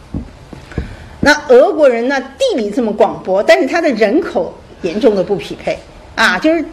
[1.20, 2.20] 那俄国人呢？
[2.38, 5.78] 地理这么广博，但是他的人口严重的不匹配
[6.14, 6.64] 啊，就是。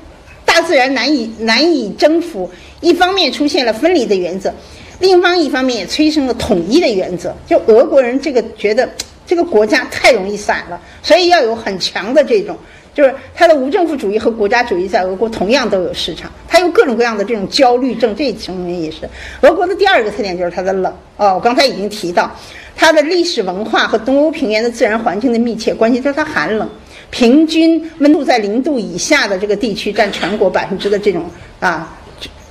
[0.46, 4.52] 大自然难以难以征服，一方面出现了分离的原则，
[5.00, 7.36] 另一方一方面也催生了统一的原则。
[7.45, 8.89] 就俄国人这个觉得
[9.28, 12.56] 这个国家太容易散了，所以要有很强的这种，
[12.93, 16.32] 就是他的无政府主义和国家主义在俄国同样都有市场。
[16.48, 19.08] 他有各种各样的这种焦虑症，这层面也是。
[19.41, 22.34] 俄国的第二个特点就是它的冷哦，我刚才已经提到，
[22.74, 26.68] 它的历史文化和东欧平原的自然环境的密切关系，就是它寒冷。
[27.10, 31.26] 平均温度在零度以下的这个地区占全国百分之的这种
[31.60, 31.97] 啊，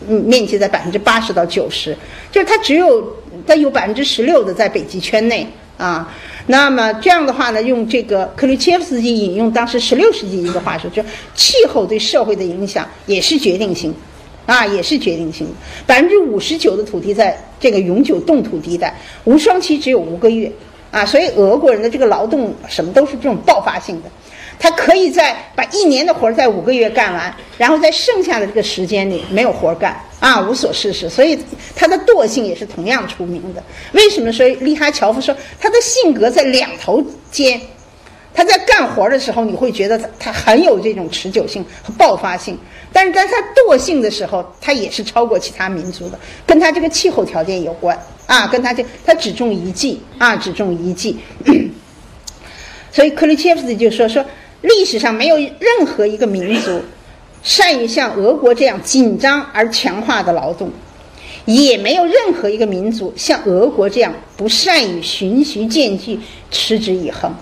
[0.07, 1.97] 面积在百分之八十到九十，
[2.31, 5.47] 就是它只有它有百分之十六的在北极圈内
[5.77, 6.13] 啊。
[6.47, 11.03] 那么这样的话呢，用这个克里切夫斯基引用当时十六世纪一个话说，就
[11.35, 13.93] 气候对社会的影响也是决定性，
[14.47, 15.49] 啊，也是决定性。
[15.87, 20.51] 百分之五十九的土地在这个永久冻土地带，无霜期只有五个月
[20.93, 24.09] 啊，所以俄国人的这个劳动什么都是这种爆发性的。
[24.59, 31.09] 他可以在把一年的活儿在五个月干完，然后在剩下的这个时间里没有活儿干啊，无所事事。
[31.09, 31.39] 所以
[31.75, 33.63] 他的惰性也是同样出名的。
[33.93, 37.61] 为什么说利哈乔夫说他的性格在两头尖？
[38.35, 42.59] 他在干活的时候，你会觉得他他很有这种持久性和爆发性，
[42.93, 51.19] 但是在他惰性的时候，他也是超过其他民族的，跟他这个气候条件有关啊，跟他这他只种一季啊，只种一季。
[52.93, 54.23] 所以克里切夫斯基就说说，
[54.67, 56.83] 历史上没有任何一个民族
[57.43, 60.71] 善于像俄国这样紧张而强化的劳动，
[61.45, 67.33] 也没有任何一个民族像俄国这样不善于循序渐进、持之以恒。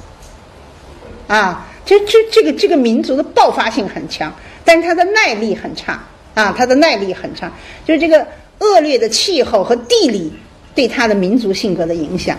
[1.26, 4.30] 啊，这这这个这个民族的爆发性很强，
[4.62, 5.98] 但是它的耐力很差
[6.34, 7.50] 啊，它的耐力很差，
[7.86, 8.26] 就是这个
[8.58, 10.30] 恶劣的气候和地理
[10.74, 12.36] 对它的民族性格的影响。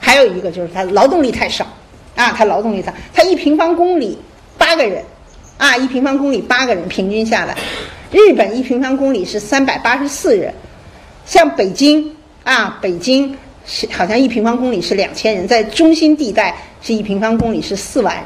[0.00, 1.66] 还有一个就是它劳动力太少
[2.14, 4.18] 啊，它劳动力少，它一平方公里
[4.56, 5.02] 八个人
[5.58, 7.56] 啊，一平方公里八个人平均下来，
[8.10, 10.52] 日本一平方公里是三百八十四人，
[11.26, 12.10] 像北京
[12.42, 13.36] 啊，北京
[13.66, 16.54] 是好像一平方公里是两千人，在中心地带。
[16.86, 18.24] 是一平方公里是四万人，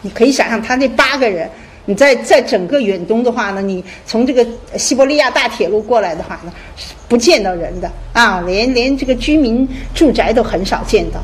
[0.00, 1.48] 你可以想象他那八个人，
[1.84, 4.44] 你在在整个远东的话呢，你从这个
[4.76, 11.20] 西伯利亚大铁路过来的话呢，是不见到人的啊，连连这个居民住宅都很少见到，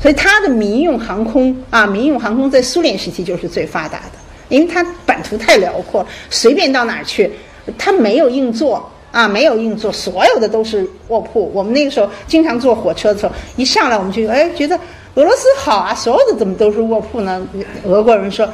[0.00, 4.18] 所以它的民用航空啊，民用航空在苏联时期就是最发达的，
[4.48, 7.30] 因为它版图太辽阔，随便到哪儿去，
[7.76, 11.50] 它没有硬座啊，没有硬座，所有的都是卧铺。
[11.52, 14.78] 我们那个时候经常坐火车的时候，一上来我们就哎觉得。
[15.14, 17.44] 俄罗斯好啊，所有的怎么都是卧铺呢？
[17.82, 18.48] 俄国人说，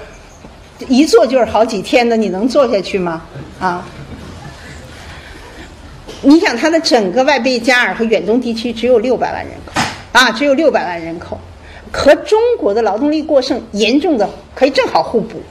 [0.88, 3.22] 一坐就是好几天的，你能坐下去吗？
[3.61, 3.86] 啊？
[6.22, 9.53] 你想，它的整个外贝加尔和远东地区只有六百万人
[10.15, 11.37] 啊，只有六百万人口，
[11.91, 15.43] 和中国的劳动力过剩严重的可以正好互补。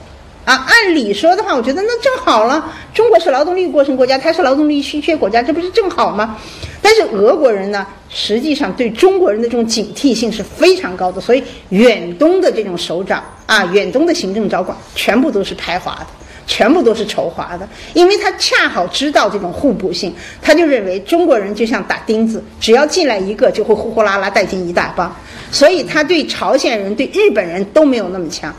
[0.45, 2.71] 啊，按理说的话，我觉得那正好了。
[2.93, 6.37] 中国是劳动力过剩国家，它是劳动力稀缺国家，这不是正好吗？
[6.81, 16.07] 但是俄国人呢，实际上对中国人的这种警惕性是非常高的，所以远东的这种首长啊，远东的行政高管全部都是排华的，
[16.45, 25.15] 全部都是仇华的，因为他恰好知道这种互补性，他就认为中国人就像打钉子，只要进来一个，就会呼呼啦啦带进一大帮，
[25.51, 28.53] 所以他对朝鲜人、对日本人都没有那么强。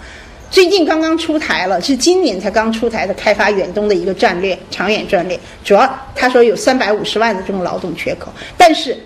[0.50, 5.38] 最近刚刚出台了，是今年才刚出台的开发远东的一个战略，长远战略。
[5.64, 8.96] 主要他说有三百五十万的这种劳动缺口，但是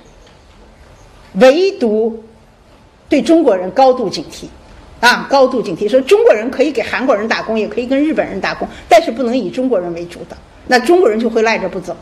[1.35, 2.22] 唯独
[3.09, 4.45] 对中国人高度警惕，
[5.01, 10.37] 啊，高度警惕，说中国人可以给韩国人打工，也可以跟日本人打工，但是不能以中国人为主导，
[10.67, 11.97] 那中国人就会赖着不走，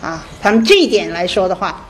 [0.00, 1.86] 啊，他们这一点来说的话，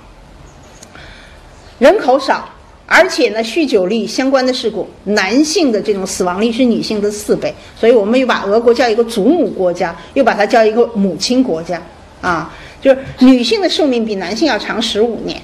[1.78, 2.48] 人口少。
[2.86, 11.80] 而且呢，酗酒率相关的事故，男性的这种死亡率是女性的四倍，所以我们又把俄国叫一个祖母国家，又把它叫一个母亲国家，
[12.20, 15.40] 啊，就是女性的寿命比男性要长十五年，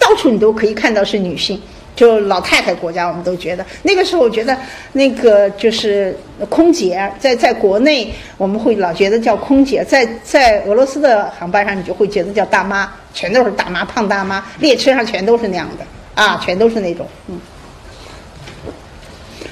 [0.00, 1.62] 到处你都可以看到是女性，
[1.94, 4.56] 就老太太国家，我们都觉得那个时候，我觉得
[4.92, 6.16] 那个就是
[6.48, 15.84] 空姐，在在国内我们会老觉得叫空姐，在在俄罗斯的航班上，你就会觉得叫大妈，全都是大妈，胖大妈，列车上全都是那样的。
[16.14, 17.40] 啊，全都是那种，嗯，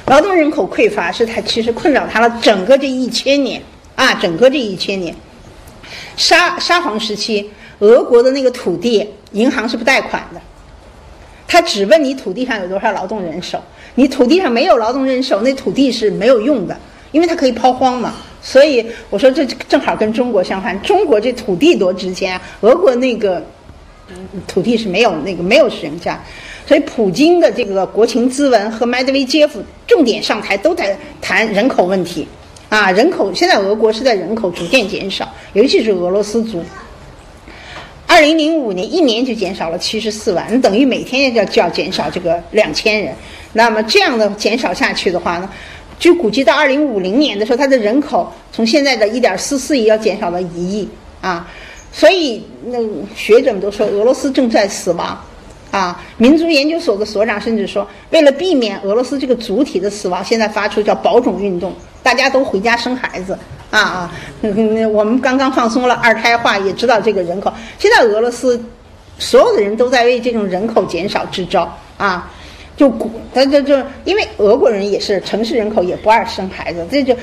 [0.08, 3.62] 劳动人口匮乏是他其实困扰他了整个这一千年
[3.94, 5.16] 啊，整个这一千年。
[6.18, 10.40] 沙沙皇时期，俄国的那个土地银行是不贷款的，
[11.52, 13.60] 他只问你土地上有多少劳动人手，
[13.96, 16.78] 你土地上没有劳动人手，那土地是没有用的，
[17.10, 18.14] 因为它可以抛荒嘛。
[18.40, 23.44] 所以我说这正好跟中国相反，中国这土地多值钱啊，俄国那个
[24.46, 26.22] 土地是没有那个没有使用价。
[26.68, 32.28] 所以，普京的这个国情咨文和麦德韦杰夫重点上台都在谈人口问题，
[32.68, 36.62] 啊，人口现在俄国是在人口逐渐减少，尤其是俄罗斯族。
[38.10, 43.14] 二零零五年一年就减少了七十四万，那等于每天要就要减少这个两千人。
[43.52, 45.48] 那么这样的减少下去的话呢，
[45.96, 50.88] 就估计到二零五零年的时候，它的人口从现在的一点四四亿要减少到一亿
[51.20, 51.48] 啊。
[51.92, 52.78] 所以，那
[53.14, 55.16] 学者们都说俄罗斯正在死亡。
[55.70, 63.38] 啊，民族研究所的所长甚至说，为了避免俄罗斯这个主体的死亡，现在发出叫保种运动，大家都回家生孩子
[63.70, 64.12] 啊啊！
[64.40, 67.52] 那那我们刚刚放松了二胎化，也知道这个人口。
[67.78, 68.60] 现在俄罗斯
[69.18, 72.30] 所有的人都在为这种人口减少支招啊，
[72.76, 77.16] 就鼓他这就因为俄国人也是城市人口也不爱生孩子，这就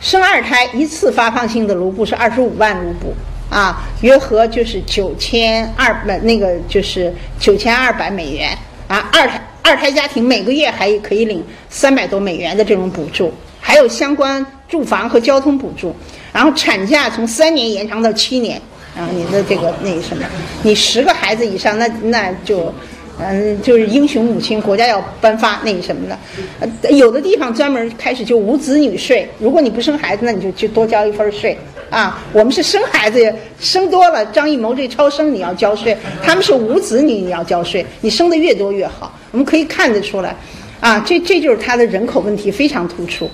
[0.00, 3.14] 生二胎一次发放性的卢布是二十五万卢布。
[3.50, 8.50] 啊，约合就是九千二百，那个就是九千二百美元
[8.86, 9.08] 啊。
[9.10, 15.94] 二胎二胎家庭每个月还可以领三百多美元的这种补助，还有相关住房和交通补助。
[16.32, 18.60] 然后产假从三年延长到七年。
[18.96, 20.24] 然后你的这个那什么，
[20.64, 22.74] 你十个孩子以上，那那就
[23.20, 26.18] 嗯，就是英雄母亲，国家要颁发那个什么的。
[26.58, 31.56] 呃，有的地方专门开始就无子女税，如果你不生孩子，那你就就多交一份税
[31.90, 32.20] 啊。
[32.32, 39.16] 我们是生孩子，生多了，张艺谋这超生你要交税，他们是无子女你要交税，你生的越多越好。
[39.30, 40.34] 我们可以看得出来，
[40.80, 43.30] 啊，这这就是他的人口问题非常突出。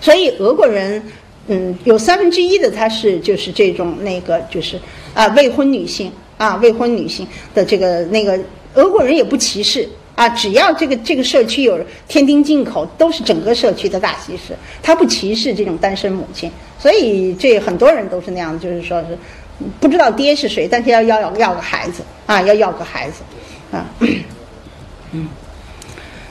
[0.00, 1.02] 所以俄国人，
[1.48, 4.78] 嗯，有三分之一的他是就是这种那个就是
[5.14, 8.38] 啊未婚女性啊未婚女性的这个那个。
[8.74, 14.54] 俄国人也不歧视啊，只要这个这个社区有天丁进口，都是整个社区的大喜事。
[14.82, 19.16] 他不歧视这种单身母亲，所以这很多人都是那样，就是说是
[19.80, 23.22] 不知道爹是谁，但是要要要个孩子啊，要要个孩子
[23.72, 23.86] 啊。
[25.12, 25.26] 嗯，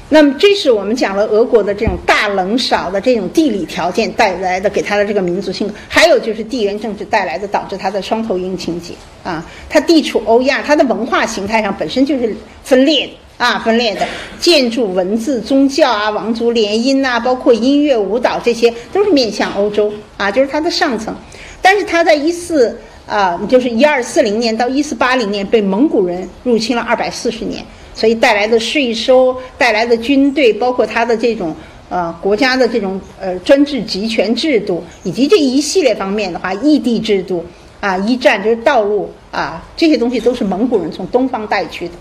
[0.09, 8.93] 那么这是我们讲了俄国的这种大冷少的这种地理条件带来的给他的这个民族性格，还有就是地缘政治带来的导致他的双头鹰情节。
[9.23, 14.05] 啊，它地处欧亚，它的文化形态上本身就是分裂的啊，分裂的
[14.39, 21.15] 建筑、文字、宗教啊、王族联姻呐，包括音乐、舞蹈，这些都是面向欧洲啊，就是它的上层。
[21.59, 22.77] 但是它在一四
[23.07, 27.65] 啊，就是一二四零年到一四八零年被蒙古人入侵了二百四十年，
[27.95, 31.55] 所以带来的税收、带来的军队，包括它的这种
[31.89, 37.43] 呃国家的这种呃专制集权制度，以及这一系列方面的话，异地制度。
[37.81, 41.93] 啊，一战就是道路啊，这些东西都是蒙古人从东方带去的，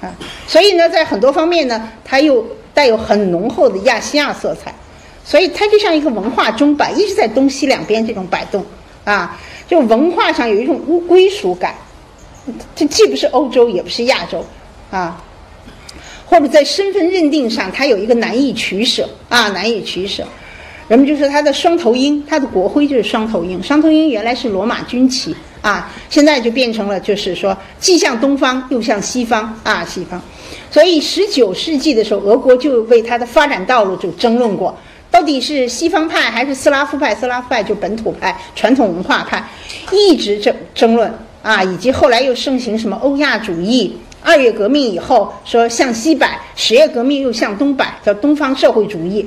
[0.00, 0.14] 啊，
[0.48, 2.42] 所以呢，在很多方面呢，它又
[2.72, 4.74] 带有很浓厚的亚细亚色彩，
[5.26, 8.64] 所以它就像一个文化钟摆，一直在东西两边这种摆动，
[9.04, 9.38] 啊，
[9.68, 11.74] 就文化上有一种无归属感，
[12.74, 14.42] 这既不是欧洲，也不是亚洲，
[14.90, 15.22] 啊，
[16.26, 20.22] 或者在身份认定上，它有一个难以取舍，啊，难以取舍。
[20.88, 23.62] 人们就说它的双头鹰，它的国徽就是双头鹰。
[23.62, 30.20] 双头鹰原来是罗马军旗啊，现在就变成了就是说既向东方又向西方啊，西方。
[30.70, 34.76] 所以十九世纪的时候，俄国就为它的发展道路就争论过，
[35.10, 37.14] 到底是西方派还是斯拉夫派？
[37.14, 39.44] 斯拉夫派就本土派、传统文化派，
[39.90, 41.12] 一直争争论
[41.42, 43.96] 啊，以及后来又盛行什么欧亚主义。
[44.26, 49.24] 二月革命以后说向西摆，十月革命又向东摆，叫东方社会主义。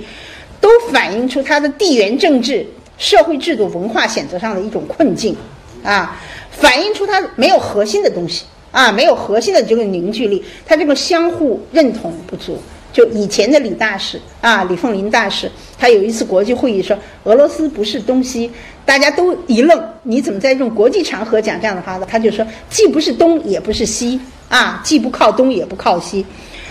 [0.60, 5.34] 都反映出它的地缘政治、社会制度、文化选择上的一种困境，
[5.82, 6.20] 啊，
[6.52, 8.43] 反映出它没有核心的东西，
[8.74, 12.62] 啊，没有核心的这个凝聚力，它这个相互认同不足。
[12.91, 18.52] 就以前的李大使啊，李凤林大使，他有一次国际会议说俄罗斯不是东西，
[18.84, 22.08] 大家都一愣，你怎么在这种国际场合讲这样的话呢？
[22.10, 24.20] 他就说既不是东也不是西，
[24.50, 26.26] 啊，既不靠东也不靠西，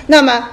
[0.07, 0.51] 那么。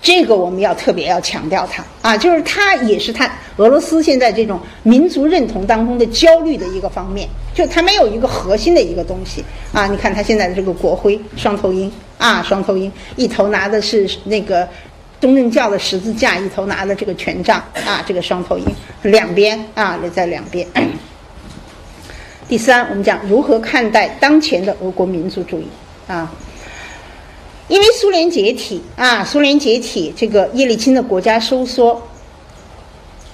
[0.00, 9.86] 这个我们要特别要强调它啊，就是它也是它俄罗斯现在这种民族认同当中的焦虑的一个方面，就它没有一个核心的一个东西啊。
[9.86, 14.68] 你看它现在的这个国徽双头鹰啊，双头鹰一头拿的是那个
[15.20, 18.64] 东正教的十字架，一头拿的这个权杖啊，这个双头鹰
[19.02, 20.66] 两边啊在两边。
[22.48, 25.68] 第三，我们讲如何看待当前的俄国民族主义
[26.06, 26.32] 啊。
[27.68, 32.02] 因为苏联解体啊，苏联解体，这个叶利钦的国家收缩，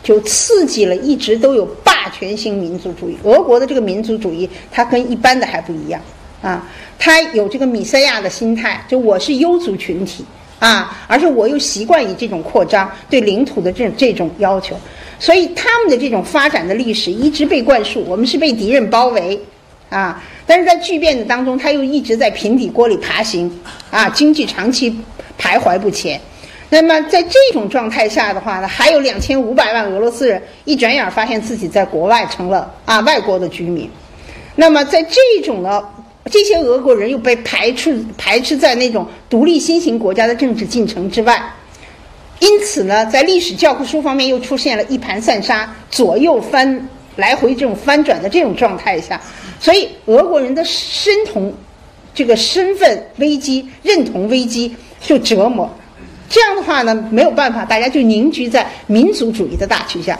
[0.01, 3.19] 就刺激了一直都有霸权性民族主义。
[3.25, 6.01] 俄国的这个民族主义，它跟一般的还不一样
[6.41, 6.65] 啊，
[7.01, 10.25] 它有这个米塞亚的心态，就我是优族群体
[10.61, 14.77] 啊，而且我又习惯于这种扩张对领土的这这种要求，
[15.19, 19.41] 所以他们的这种发展的历史一直被灌输，我们是被敌人包围。
[19.91, 23.61] 啊，但是在巨变的当中，他又一直在平底锅里爬行，
[23.91, 24.91] 啊， 经济长期
[25.39, 26.19] 徘徊不前。
[26.71, 33.91] 那么在这种状态下的话呢，还有两千五百万俄罗斯人一转眼发现自己在国外成了啊外国的居民。
[34.57, 35.83] 那么在这种呢，
[36.31, 41.43] 这些俄国人又被排斥排斥在那种独立新型国家的政治进程之外。
[42.41, 46.89] 因此呢，在历史教科书方面又出现了一盘散沙、左右翻
[47.19, 49.21] 来回这种翻转的这种状态下。
[49.61, 51.53] 所以，俄国人的身同
[52.15, 55.69] 这个身份危机、认同危机就折磨。
[56.29, 60.19] 这样的话呢，没有办法，大家就凝聚在民族主义的大旗下，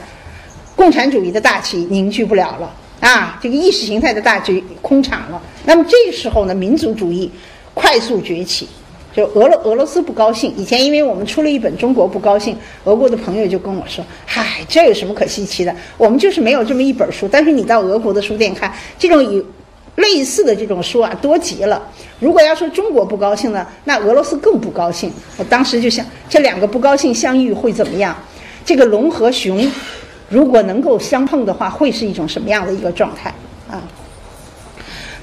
[0.75, 3.39] 共产主义的大旗凝聚不了了啊！
[3.41, 5.41] 这个意识形态的大局空场了。
[5.65, 7.31] 那么这个时候呢，民族主义
[7.75, 8.69] 快速崛起。
[9.15, 12.55] 就俄罗俄罗斯不高兴，以前因为我们出了一本《中国不高兴》，
[12.85, 15.75] 俄国的朋友就跟我说：“嗨，这有什么可稀奇的？
[15.97, 17.27] 我们就是没有这么一本书。
[17.27, 19.45] 但是你到俄国的书店看，这种有
[19.97, 21.83] 类似的这种书啊，多极了。
[22.21, 25.11] 如果要说中国不高兴呢，那俄罗斯更不高兴。
[25.37, 28.17] 我当时就想，这两个不高兴相遇会怎么样？
[28.65, 29.69] 这个龙和熊
[30.29, 33.35] 如果能够相碰的话，会是一种什么样的一个状态？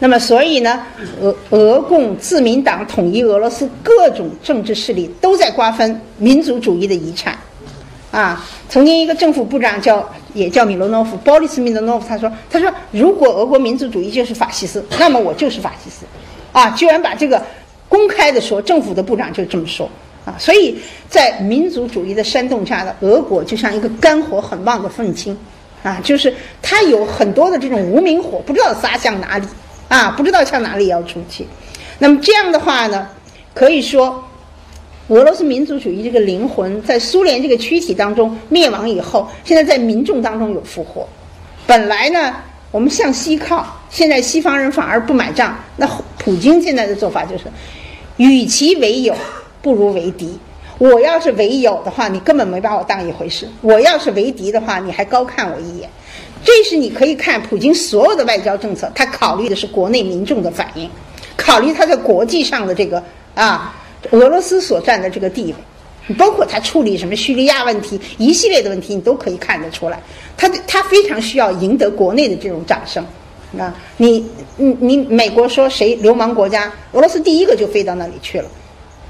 [0.06, 0.84] 那么，所以呢，
[1.20, 7.36] 俄俄共自民党统一俄罗斯各种政治势力都在瓜分民族主义的遗产。
[8.12, 16.06] 啊，曾经一个政府部长叫也叫米罗诺夫，鲍里斯米罗诺夫，他说：“他说如果俄国民族主义就是法西斯，那么我就是法西斯。”
[16.54, 17.44] 啊，居然把这个
[17.90, 19.90] 公开的说，政府的部长就这么说。
[20.24, 20.78] 啊，所以
[21.10, 25.36] 在民族主义的煽动下的俄国就像一个肝火很旺的愤青，
[25.82, 29.48] 啊，就是他有很多的这种无名火，不知道撒向哪里，
[29.88, 31.48] 啊，不知道向哪里要出去。
[32.00, 33.08] 那么这样的话呢，
[33.54, 34.24] 可以说。
[35.08, 41.08] 俄罗斯民族主义这个灵魂在苏联这个躯体当中灭亡以后，现在在民众当中有复活。
[41.68, 42.34] 本来呢，
[42.72, 45.56] 我们向西靠，现在西方人反而不买账。
[45.78, 45.88] 那
[46.18, 47.44] 普京现在的做法就是，
[48.18, 49.16] 与其为友，
[49.62, 50.40] 不如为敌。
[50.80, 55.88] 我要是为友的话，你根本没把我当一回事；我要是为敌的话，你还高看我一眼。
[56.46, 60.90] 这是你可以看普京所有的外交政策，他考虑的是国内民众的反应，
[61.36, 63.04] 考虑他在国际上的这个
[63.34, 63.76] 啊。
[64.12, 70.00] 俄罗斯所占的这个地位，包括他处理什么叙利亚问题一系列的问题，你都可以看得出来。
[70.38, 73.04] 他他非常需要赢得国内的这种掌声
[73.58, 73.74] 啊！
[73.98, 74.24] 你
[74.58, 78.48] 你你，美国说谁流氓国家，俄罗斯第一个就飞到那里去了，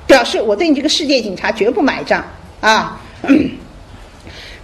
[0.07, 2.25] 表示我对你这个世界警察绝不买账
[2.61, 3.01] 啊！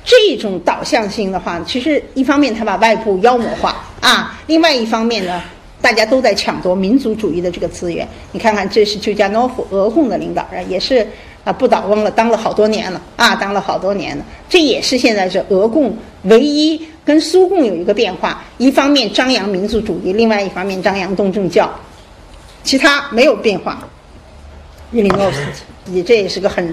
[0.04, 5.42] 这种导向性的话，其实一方面他把外部妖魔化啊，另外一方面呢。
[5.82, 8.08] 大家都在抢夺民族主义的这个资源。
[8.34, 11.08] 你看看，这是丘加诺夫，俄共的领导人，也是
[11.44, 14.24] 啊不倒翁了，当了好多年了啊，当了好多年了。
[14.48, 21.68] 这也是现在是俄共唯一跟苏共有一个变化：一方面张扬民族主义，另外一方面张扬东正教，
[22.64, 23.80] 其他没有变化。
[24.92, 25.40] 日林诺夫
[25.86, 26.72] 你这也是个很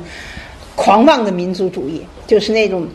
[0.77, 2.87] 狂妄的民族主义，就是那种。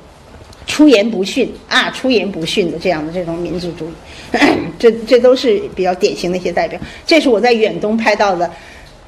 [0.66, 4.38] 出言不逊啊，出言不逊的这样的这种民族主义，
[4.80, 6.80] 这这都是比较典型的一些代表。
[7.06, 8.50] 这是我在远东拍到的，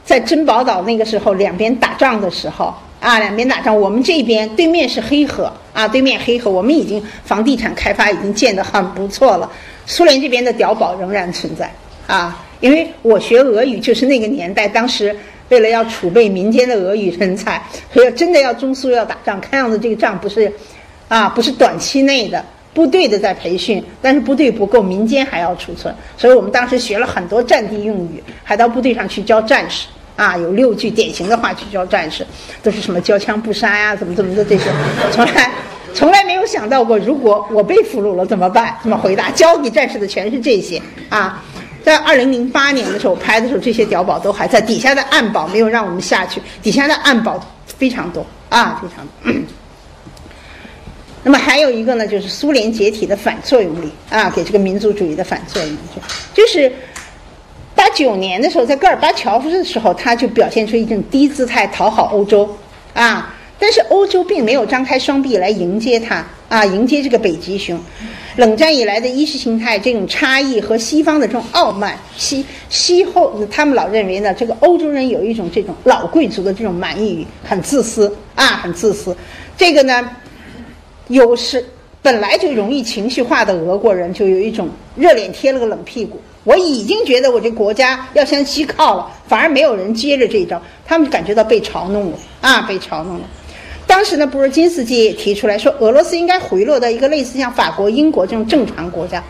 [0.03, 9.49] 在珍宝岛那个时候两边打仗的时候啊，两边打仗，我们这边对面是黑河啊，对面黑河，我们已经房地产开发已经建得很不错了。
[9.85, 11.71] 苏联这边的碉堡仍然存在
[12.05, 15.15] 啊，因为我学俄语就是那个年代，当时
[15.49, 17.63] 为了要储备民间的俄语人才，
[17.93, 20.51] 所以真的要中苏要打仗，看样子这个仗不是。
[21.07, 29.87] 啊，不是短期内的部队的在培训，但是部队不够，民间还要储存，所以我们当时学了很多战地用语，还到部队上去教战士。
[30.17, 32.25] 啊，有六句典型的话去教战士，
[32.63, 34.63] 都是什么交枪不杀呀，怎么怎么的这些，
[35.11, 35.51] 从来
[35.93, 38.77] 从来没有想到过，如果我被俘虏了怎么办？
[38.81, 39.29] 怎么回答？
[39.31, 41.43] 教给战士的全是这些啊。
[41.83, 49.41] 在二零零八年的时候拍的时候，这些碉堡都还在，底下的暗堡没有让我们下去，底下的暗堡非常多啊，非常多。
[51.27, 55.77] 那么还有一个呢，就是苏联解体的反作用力啊，给这个民族主义的反作用力，
[56.35, 56.71] 就是
[57.73, 62.47] 八九年的时候，在戈尔巴乔夫的时候，他就表现出一种低姿态讨好欧洲
[62.93, 67.79] 啊，但是欧洲并没有张开双臂来迎接他啊，迎接这个北极熊。
[68.35, 79.17] 冷战以来的意识形态这种差异和西方的这种傲慢，西西后他们老认为呢，这个欧洲人有一种这种老贵族的这种蛮夷，很自私啊，很自私，
[79.57, 80.07] 这个呢。
[81.07, 81.63] 有时
[82.01, 86.19] 本来就容易情绪化的俄国人，就有一种热脸贴了个冷屁股。
[86.43, 93.21] 我已经觉得我这国家要向西靠了，反而没有人接着这一招，他们感觉到被嘲弄了啊，被嘲弄了。
[93.87, 99.23] 当时呢，布尔津斯基也提出来说，俄罗斯应该回落到一个类似像法国、英国这种正常国家，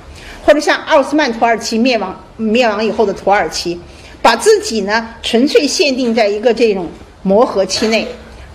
[0.44, 3.80] 或者像奥斯曼土耳其灭亡灭亡以后的土耳其，
[4.22, 6.90] 把自己呢纯粹限定在一个这种
[7.22, 8.06] 磨合期内，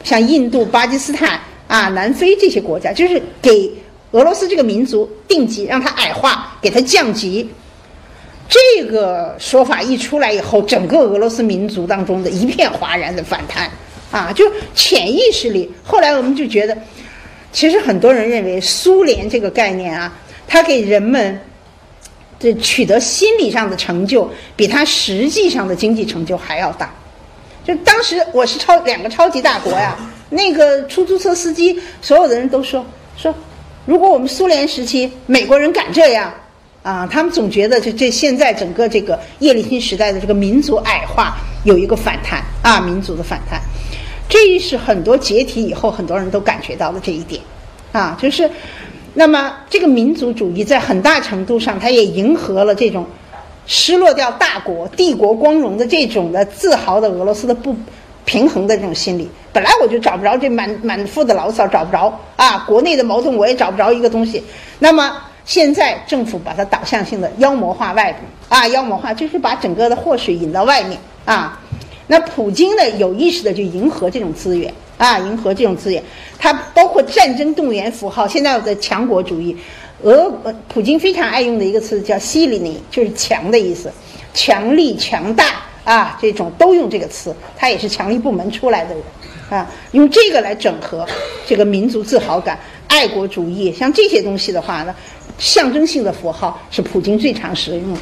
[0.04, 1.40] 像印度、巴基斯坦。
[1.70, 3.70] 啊，南非这些国家就是给
[4.10, 7.48] 俄罗斯这个民族定级，让他矮化，给他降级。
[8.48, 13.70] 这个说法一出来以后，整个俄罗斯民族当中的一片哗然的反弹
[14.10, 14.44] 啊，就
[14.74, 15.70] 潜意识里。
[15.84, 16.76] 后来我们就觉得，
[17.52, 20.12] 其实很多人认为苏联这个概念啊，
[20.48, 21.40] 它给人们
[22.40, 26.92] 这取得心理上的成就，比它实际上的经济成就还要大。
[27.64, 29.96] 就当时我是超两个超级大国呀。
[30.30, 32.86] 那个出租车司机，所有的人都说
[33.16, 33.34] 说，
[33.84, 36.32] 如果我们苏联时期美国人敢这样，
[36.84, 43.60] 啊，他们总觉得这这现在整个这个叶利钦时代的这个民族矮化有一个反弹啊，民族的反弹，
[44.28, 47.42] 这是很多解体以后很多人都感觉到的这一点，
[47.90, 48.48] 啊，就是，
[49.14, 53.04] 那么这个民族主义在很大程度上，它也迎合了这种
[53.66, 57.74] 失落掉大国帝国光荣的这种的自豪的俄罗斯的不。
[58.30, 62.58] 平衡的这种心理，本来我就找不着这满满腹的牢骚，找不着啊！
[62.60, 64.40] 国内的矛盾我也找不着一个东西。
[64.78, 71.60] 那么现在政府把它导向性的妖魔化外部啊，妖魔化就是把整个的祸水引到外面啊。
[72.06, 76.00] 那普京呢，有意识的就迎合这种资源啊，迎合这种资源。
[76.38, 79.56] 它包括战争动员符号，现在我的强国主义，
[80.02, 80.30] 俄
[80.68, 83.92] 普京非常爱用的一个词叫“西里尼”，就是强的意思，
[84.32, 85.46] 强力、强大
[85.84, 87.34] 啊，这种都用这个词。
[87.56, 89.02] 他也是强力部门出来的人
[89.50, 91.06] 啊，用这个来整合
[91.46, 92.58] 这个民族自豪感、
[92.88, 94.94] 爱国主义，像这些东西的话呢，
[95.38, 98.00] 象征性的符号是普京最常使用的。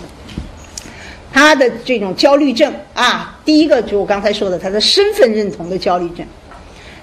[1.32, 6.26] 他的这种焦虑症啊，第一个就我刚才说的，他的身份认同的焦虑症，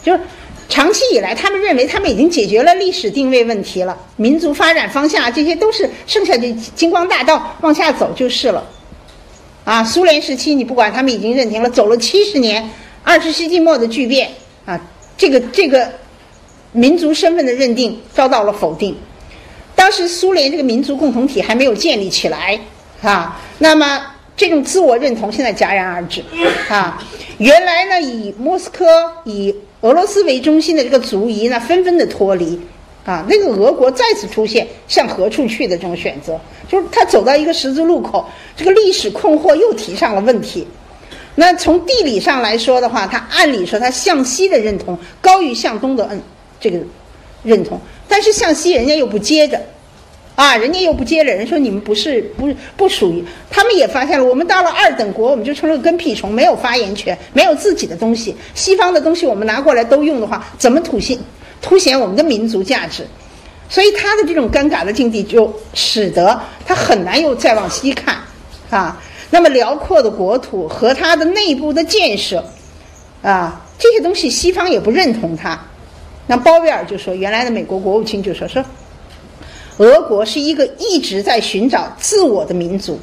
[0.04, 0.20] 就是
[0.68, 8.64] 长期以来，他们认为他们已经解决了历史定位问题了，民族发展方向这些都是剩下的金光大道往下走就是了。
[9.66, 12.70] 啊，苏联时期你不管，他们已经认定了，走了七十年，
[13.04, 14.30] 二十世纪末的巨变
[14.66, 14.80] 啊，
[15.18, 15.92] 这个这个
[16.72, 18.96] 民族身份的认定遭到了否定。
[19.76, 22.58] 当时苏联这个民族共同体还没有建立起来
[23.02, 24.12] 啊，那么。
[24.38, 26.22] 这种自我认同现在戛然而止，
[26.68, 27.02] 啊，
[27.38, 28.86] 原来呢以莫斯科、
[29.24, 32.60] 以俄罗斯为中心的这个族裔呢纷纷的脱离，
[33.06, 38.28] 啊，那个俄国再次出现向何处去的这种选择，就是他走到一个十字路口，
[38.58, 40.68] 这个历史困惑又提上了问题。
[41.36, 46.20] 那从地理上来说的话，他按理说他向西的认同高于向东的嗯
[46.60, 46.80] 这个
[47.44, 49.62] 认同，但是向西人家又不接着。
[50.36, 61.18] 啊，人家又不接了，人说你们不是不不属于，他们也发现了，我们到了二等国，我们就成了跟屁虫，没有发言权，没有自己的东西，西方的东西我们拿过来都用的话，怎么凸显
[61.62, 63.06] 凸显我们的民族价值？
[63.68, 68.18] 所以他的这种尴尬的境地，就使得他很难又再往西看，
[68.70, 69.02] 啊，
[69.32, 72.46] 那么辽阔的国土和他的内部的建设，
[73.24, 75.60] 啊，这些东西西方也不认同他。
[76.28, 78.64] 那鲍威尔就说，原来的美国国务卿就说说。
[79.78, 82.98] 俄国是一个一直在寻找自我的民族，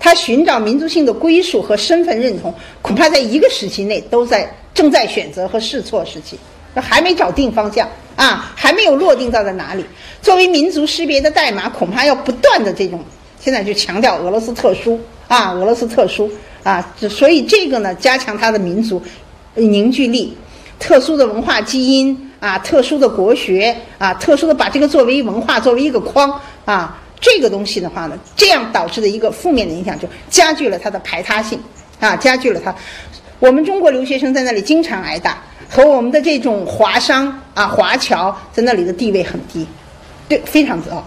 [0.00, 6.38] 他寻找民族性的归属和身份认同，恐怕在一个时期内都在正在选择和试错时期，
[6.80, 9.84] 还没找定方向啊，还没有落定到在哪里。
[10.20, 13.02] 作为民族识别的代码，恐怕要不断的这种，
[13.40, 16.30] 现在就强调俄罗斯特殊啊，俄罗斯特殊
[16.62, 19.02] 啊，所以这个呢，加强它的民族
[19.54, 20.36] 凝聚力，
[20.78, 22.28] 特殊的文化基因。
[22.42, 26.28] 啊，特殊的国学啊，特殊的把这个作为文化，作为一个框
[26.64, 31.56] 啊，这个东西的话呢，这样导致的一个负面的影响，就加剧了它的排他性
[32.00, 32.74] 啊，加剧了它。
[33.42, 35.36] 我们中国留学生在那里经常挨打，
[35.68, 39.66] 和我们的这种华商啊、华侨在那里的地位很低，
[40.28, 41.04] 对，非常糟。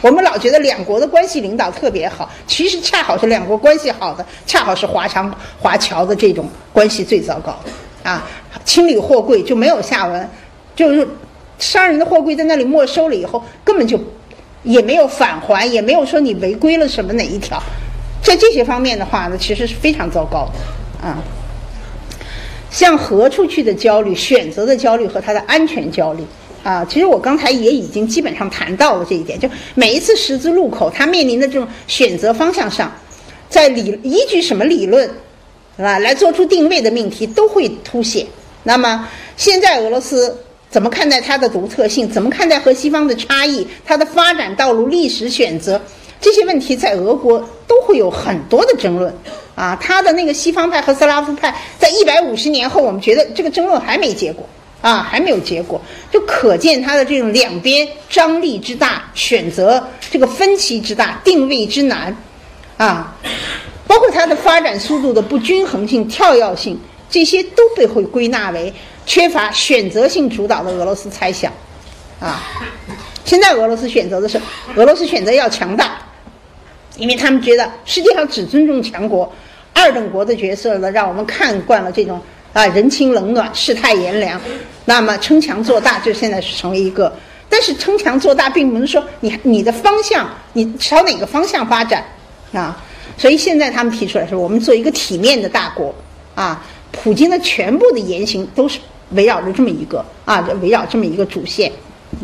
[0.00, 7.56] 我们老觉得两国的关系领导特别好，其实恰好是两国关系好的，恰好是华商、华侨的这种关系最糟糕
[8.02, 8.26] 啊，
[8.64, 10.28] 清理货柜就没有下文。
[10.74, 11.06] 就是
[11.60, 13.96] 商人的货柜在那里没收了以后，根本就
[14.64, 17.62] 也没有返还，也没有说你违规了什么哪一条，
[18.24, 21.16] 在这些方面的话呢，其实是非常糟糕的啊。
[22.70, 26.22] 向何处去的焦虑、选择的焦虑和他的安全焦虑
[26.62, 29.38] 啊，其实我刚才也已经基本上谈到了这一点。
[29.38, 32.92] 就每一次十字路口，他面临的这种选择方向上，
[33.48, 35.08] 在理依据什么理论
[35.76, 38.26] 是吧来做出定位的命题都会凸显。
[38.64, 40.36] 那么现在俄罗斯。
[40.68, 42.10] 怎么看待它的独特性？
[42.10, 43.66] 怎么看待和西方的差异？
[43.84, 45.80] 它的发展道路、历史选择
[46.20, 49.14] 这些问题，在俄国都会有很多的争论。
[49.54, 54.46] 啊，他的那个西方派和斯拉夫派，在一百五十年后，我们觉得这个争论还没结果，
[54.82, 55.80] 啊，还没有结果，
[56.10, 62.14] 就可见他的这种两边张力之大，选择这个分歧之大，定位之难，
[62.76, 63.16] 啊，
[63.86, 66.78] 包括它的发展速度的不均衡性、跳跃性，
[67.08, 68.70] 这些都被会归纳为。
[69.06, 71.50] 缺乏选择性主导的俄罗斯猜想，
[72.20, 72.42] 啊，
[73.24, 74.38] 现在俄罗斯选择的是
[74.74, 75.96] 俄罗斯选择要强大，
[76.96, 79.30] 因为他们觉得世界上只尊重强国，
[79.72, 82.20] 二等国的角色呢，让我们看惯了这种
[82.52, 84.40] 啊人情冷暖、世态炎凉，
[84.84, 87.12] 那么称强做大就现在是成为一个，
[87.48, 92.04] 但是称强做大并不是说你你的方向你朝哪个方向发展
[92.52, 92.82] 啊，
[93.16, 95.94] 所以现在他们提出来说，我们做一个体面的大国
[96.34, 98.78] 啊，普京的全部的言行都是。
[99.10, 101.70] 围绕着这么一个啊，围绕这么一个主线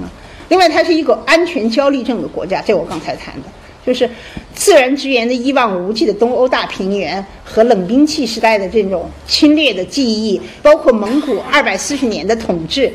[0.02, 0.10] 啊。
[0.48, 3.48] 另外，它是一个安全焦虑症的国家，这我刚才谈的，
[3.86, 4.08] 就是
[4.54, 12.92] 自然资源的一望无际的东欧大平原和冷兵器时代的这种侵略的记忆，包括蒙古二百四十年的统治，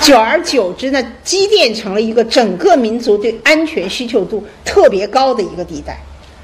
[0.00, 6.00] 久而久之呢，积淀成了一个整个民族对安全需求度特别高的一个地带。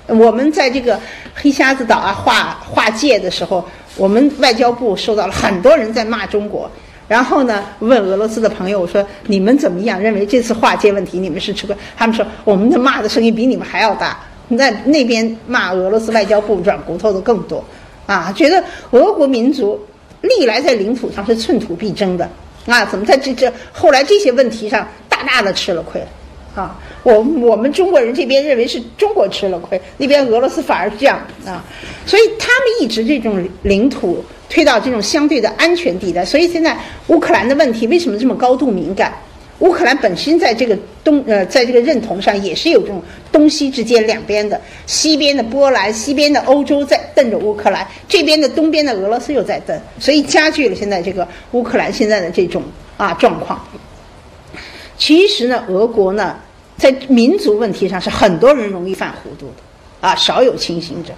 [0.06, 0.98] 我们在这个
[1.34, 3.64] 黑瞎子岛啊划划界的时候。
[3.96, 6.70] 我们外交部受到了很多人在骂中国，
[7.08, 9.98] 然后呢，问俄罗斯的朋友，我说你们怎么样？
[9.98, 11.74] 认为这次划界问题你们是吃亏？
[11.96, 14.20] 他们说我们的骂的声音比你们还要大。
[14.50, 17.62] 那那边骂俄罗斯外交部软骨头的更多，
[18.06, 19.78] 啊，觉得俄国民族
[20.22, 22.26] 历来在领土上是寸土必争的，
[22.66, 26.02] 啊，怎么在这这后来这些问题上大大的吃了亏？
[26.58, 31.16] 啊，我我们中国人这边认为是中国吃了亏，那边俄罗斯反而这样
[31.46, 31.64] 啊，
[32.04, 36.76] 所以他们一直这种领土推到这种相对的安全地带，所以现在
[37.06, 39.14] 乌克兰的问题为什么这么高度敏感？
[39.60, 52.62] 乌克兰本身在这个东呃，在这个认同上也是有这种东西之间两边的，西边的波兰、西边的欧洲在瞪着乌克兰，这边的东边的俄罗斯又在瞪，所以加剧了现在这个乌克兰现在的这种
[52.96, 53.60] 啊状况。
[54.96, 56.36] 其实呢，俄国呢，
[56.78, 61.12] 在民族问题上是很多人容易犯糊涂的，啊，少有清醒者。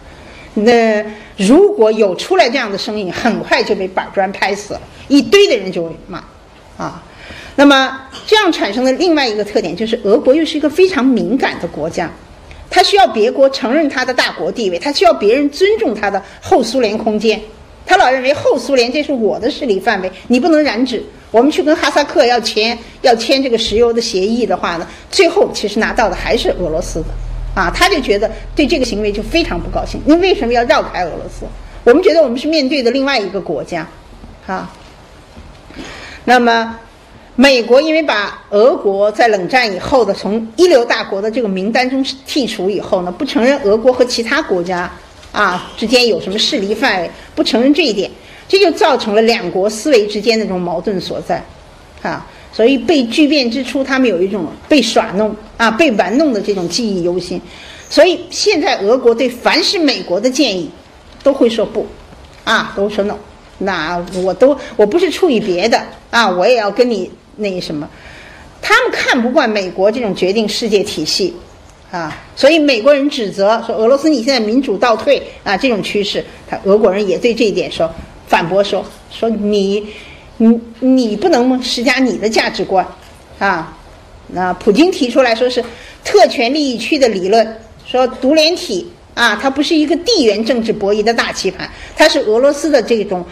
[0.54, 1.04] 那
[1.36, 6.24] 如果有出来这样的声音，很快就被板砖拍死了，一堆的人就会骂，
[6.76, 7.02] 啊。
[7.56, 12.10] 那么，这样产生的另外一个特点就是，俄国又是一个非常敏感的国家，
[12.70, 17.38] 它需要别国承认它的大国地位，它需要别人尊重它的后苏联空间。
[17.90, 21.02] 他老认为后苏联这是我的势力范围，你不能染指。
[21.32, 27.06] 我们去跟哈萨克要签要签这个石油的协议的话呢，最后其实拿到的还是俄罗斯的，
[27.52, 30.00] 啊，他就觉得对这个行为就非常不高兴。
[30.04, 31.44] 你为什么要绕开俄罗斯？
[31.82, 33.84] 我们觉得我们是面对的另外一个国家，
[34.46, 34.70] 啊，
[36.24, 36.78] 那么。
[37.36, 44.90] 美国因为把俄国在冷战以后的从一流大国的这个名单中剔除以后呢，不承认俄国和其他国家
[45.32, 48.10] 啊之间有什么势力范围，不承认这一点，
[48.48, 51.44] 这就造成了两国思维之间的这种矛盾所在，
[52.02, 57.40] 啊，所以被巨变之初，他们有一种被耍弄啊、被玩弄的这种记忆犹新，
[57.88, 60.70] 所以现在俄国对凡是美国的建议，
[61.22, 61.86] 都会说不，
[62.44, 63.16] 啊，都说 no，
[63.58, 65.80] 那我都我不是出于别的
[66.10, 67.10] 啊，我也要跟你。
[67.36, 67.88] 那什么，
[68.60, 71.34] 他们看不惯美国这种决定世界体系，
[71.90, 77.92] 啊，所以美国人指责说俄罗斯你现在民主倒退啊，这种趋势，他俄国人也对这一点说
[78.28, 79.84] 反驳说说你
[80.36, 82.86] 你你不能施加你的价值观，
[83.38, 83.76] 啊，
[84.28, 85.64] 那普京提出来说是
[86.04, 93.24] 特权利益区的理论，说独联体啊，它不是一个地缘政治博弈的大棋盘，它是俄罗斯的这种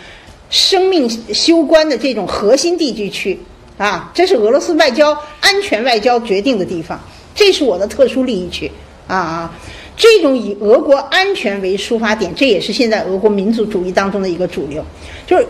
[0.50, 1.08] 生命
[1.46, 3.38] 攸关的这种核心地区区。
[3.78, 7.00] 啊，这是俄罗斯外交安全外交决定的地方，
[7.38, 8.68] 这是我的特殊利益区
[9.06, 9.54] 啊！
[9.96, 14.84] 这种以俄国安全为出发点，这也是现在俄国民族主义当中的一个主流，
[15.24, 15.46] 就是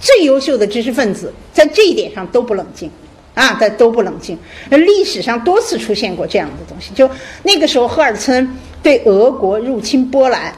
[0.00, 2.90] 最优秀的知识分子在这一点上都不冷静
[3.34, 4.36] 啊，在都不冷静。
[4.68, 7.08] 历史上多次出现过这样的东西，就
[7.44, 10.52] 那个时候赫尔岑对俄国入侵波兰。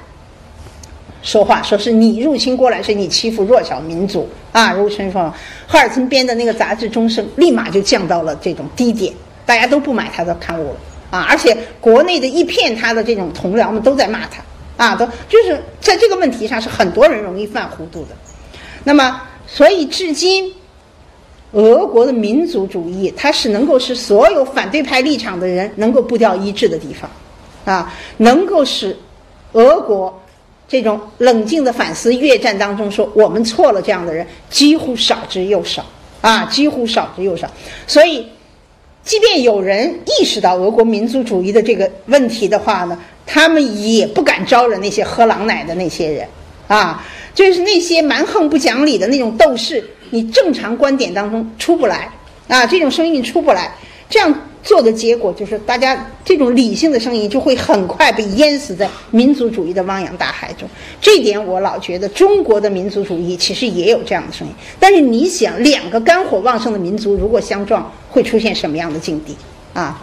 [1.23, 4.73] 说话说是你入侵过来，是你欺负弱小民族啊！
[4.73, 5.31] 如春风，
[5.67, 9.13] 赫尔岑编的那个杂志《钟声》立马就降到了这种低点，
[9.51, 10.77] 大家都不买他的刊物了
[11.11, 11.27] 啊！
[11.29, 14.41] 而且国内的一片他的这种同僚们都在骂他
[14.77, 18.11] 啊，都就是在这个问题上是很多人容易犯糊涂的。
[18.85, 20.55] 那么，所以至今，
[21.51, 27.11] 俄国的民族主义它是能够使所有反对派立场的人能够步调一致的地方
[27.65, 28.97] 啊，能够使
[29.55, 30.17] 俄国。
[30.69, 35.85] 这种冷静的反思，越战当中说我们错了，这样的人几乎少之又少
[36.21, 37.51] 啊，几乎少之又少。
[37.89, 38.25] 所以，
[39.11, 42.97] 即便有人意识到俄国民族主义的这个问题的话呢，
[43.27, 46.25] 他们也不敢招惹那些喝狼奶的那些人
[46.69, 47.05] 啊，
[47.35, 52.09] 就是那些蛮横不讲理的那种斗士，你正常观点当中出不来
[52.47, 53.75] 啊，这种声音你出不来，
[54.09, 54.33] 这样。
[54.63, 60.69] 做的结果就是，大家这种理性的声音就会很快被淹死在民族主义的汪洋大海中。
[61.01, 64.53] 这点我老觉得，中国的民族主义其实也有这样的声音。
[64.79, 69.35] 但是你想，两个肝火旺盛的民族如果相撞，会出现什么样的境地
[69.73, 70.01] 啊？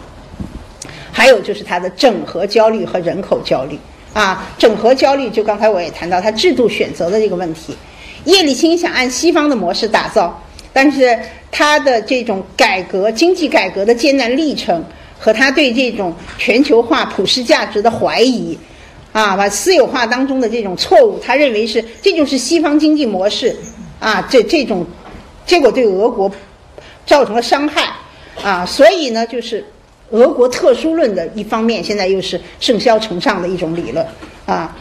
[1.12, 3.78] 还有就是它的整合焦虑和人口焦虑
[4.12, 4.48] 啊。
[4.58, 7.76] 整合焦虑，就刚才我也谈到，它制度选择的这个问题。
[8.24, 10.42] 叶利钦想按西方的模式打造。
[10.80, 11.18] 但是
[11.50, 14.80] 他的这种改革、经济改革的艰难历程，
[15.18, 18.56] 和他对这种全球化普世价值的怀疑，
[19.12, 23.56] 啊，把私有化当中的这种错误，他认为是这就是西方经济模式，
[23.98, 24.86] 啊，这这种
[25.44, 26.30] 结果对俄国
[27.04, 27.90] 造成了伤害，
[28.44, 29.66] 啊，所以呢，就是
[30.10, 34.06] 俄国特殊论的一方面，现在又是盛嚣尘上的一种理论，
[34.46, 34.76] 啊，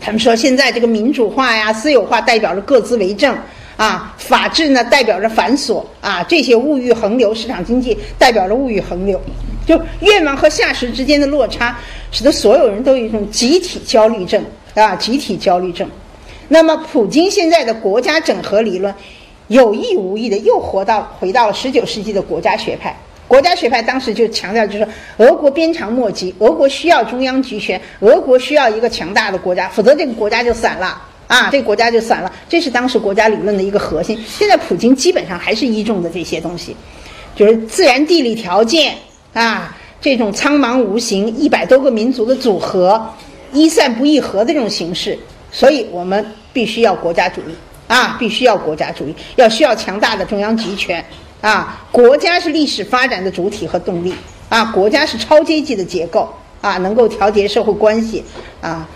[0.00, 3.38] 他们说现在这个民主化呀、私有化代表着各自为政。
[3.76, 9.20] 啊，法治呢代表着繁琐啊，这些物欲横流，市场经济代表着物欲横流，
[9.66, 11.76] 就愿望和现实之间的落差，
[12.10, 14.42] 使得所有人都有一种集体焦虑症
[14.74, 15.86] 啊，集体焦虑症。
[16.48, 18.94] 那么，普京现在的国家整合理论，
[19.48, 22.96] 有意无意的又活到回到了十九世纪的国家学派。
[23.28, 24.86] 国家学派当时就强调，就是
[25.16, 32.32] 俄国鞭长莫及，俄国需要中央集权，俄国需要一个强大的国家，否则这个国家就散了啊，这个国家就散了。
[32.48, 34.18] 这是当时国家理论的一个核心。
[34.28, 36.76] 现在普京基本上还是依重的这些东西，
[37.34, 38.94] 就是自然地理条件
[39.32, 43.04] 啊，这种苍茫无形、一百多个民族的组合，
[43.52, 45.18] 一散不一合的这种形式。
[45.50, 47.54] 所以我们必须要国家主义
[47.88, 51.04] 啊，必须要国家主义，要需要强大的中央集权。
[51.40, 54.12] 啊，国家是历史发展的主体和动力
[54.48, 56.28] 啊，国家是超阶级的结构
[56.60, 58.24] 啊，能够调节社会关系
[58.60, 58.88] 啊。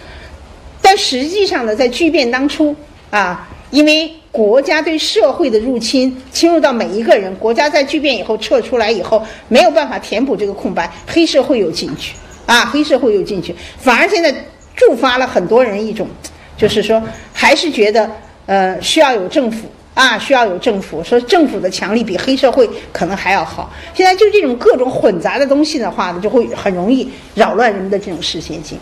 [0.92, 2.74] 但实际上呢，在巨变当初
[3.12, 14.34] 啊，因为国家对社会的入侵侵入到每一个人，国家在巨变以后撤出来以后，没有办法填补这个空白，黑社会又进去啊，黑社会又进去，反而现在
[14.74, 16.08] 触发了很多人一种，
[16.56, 17.00] 就是说
[17.32, 18.10] 还是觉得
[18.46, 19.68] 呃需要有政府。
[19.94, 23.70] 啊，需要有政府，说政府的强力比黑社会可能还要好。
[23.92, 28.78] 现在就这种各种混杂的东西的话呢，就会很容易扰乱人们的这种视线性。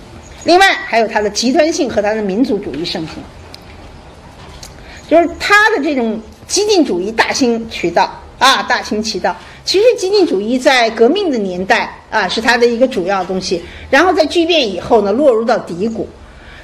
[0.48, 3.22] 另外，还有它的极端性和它的民族主义盛行，
[5.06, 9.36] 就是它的这种激进主义大行其道啊，大行其道。
[9.66, 16.08] 其实激进主义在革命的年代啊，是它的一个主要东西，然后在巨变以后呢，落入到低谷。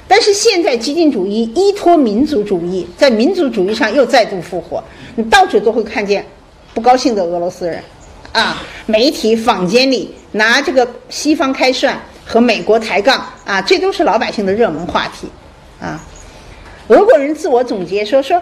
[0.07, 4.83] 但是现在激进主义依托民族主义，在民族主义上又再度复活。
[5.13, 6.25] 你到处都会看见
[6.73, 7.79] 不高兴的俄罗斯人，
[8.31, 15.27] 啊，媒体坊间里拿这个西方开涮和美国抬杠，啊，这都是老百姓的热门话题，
[15.79, 16.03] 啊。
[16.87, 18.41] 俄国人自我总结说说，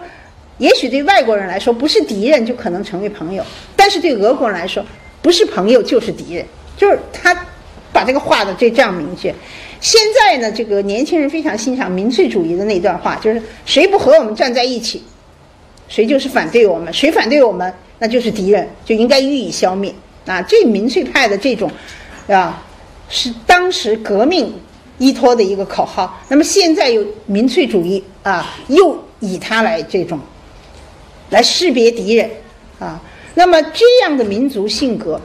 [0.58, 3.44] 也许对外国人来说不是敌人就可能成为朋友，
[3.76, 4.84] 但是对俄国人来说，
[5.22, 6.44] 不是朋友就是敌人，
[6.76, 7.34] 就是他
[7.92, 9.34] 把这个画的这这样明确。
[9.80, 15.02] 现在呢，这个年轻人非常欣赏民粹主义的那段话，就是谁不和我们站在一起，
[15.88, 19.94] 谁就是反对我们；谁反对我们，那就是敌人，就应该予以消灭。
[20.26, 21.70] 啊，这民粹派的这种，
[22.28, 22.62] 啊，
[23.08, 24.52] 是当时革命
[24.98, 26.20] 依托的一个口号。
[26.28, 30.20] 那么现在有民粹主义啊，又以它来这种，
[31.30, 32.30] 来识别敌人
[32.78, 33.00] 啊。
[33.34, 35.20] 那么这样的民族性格，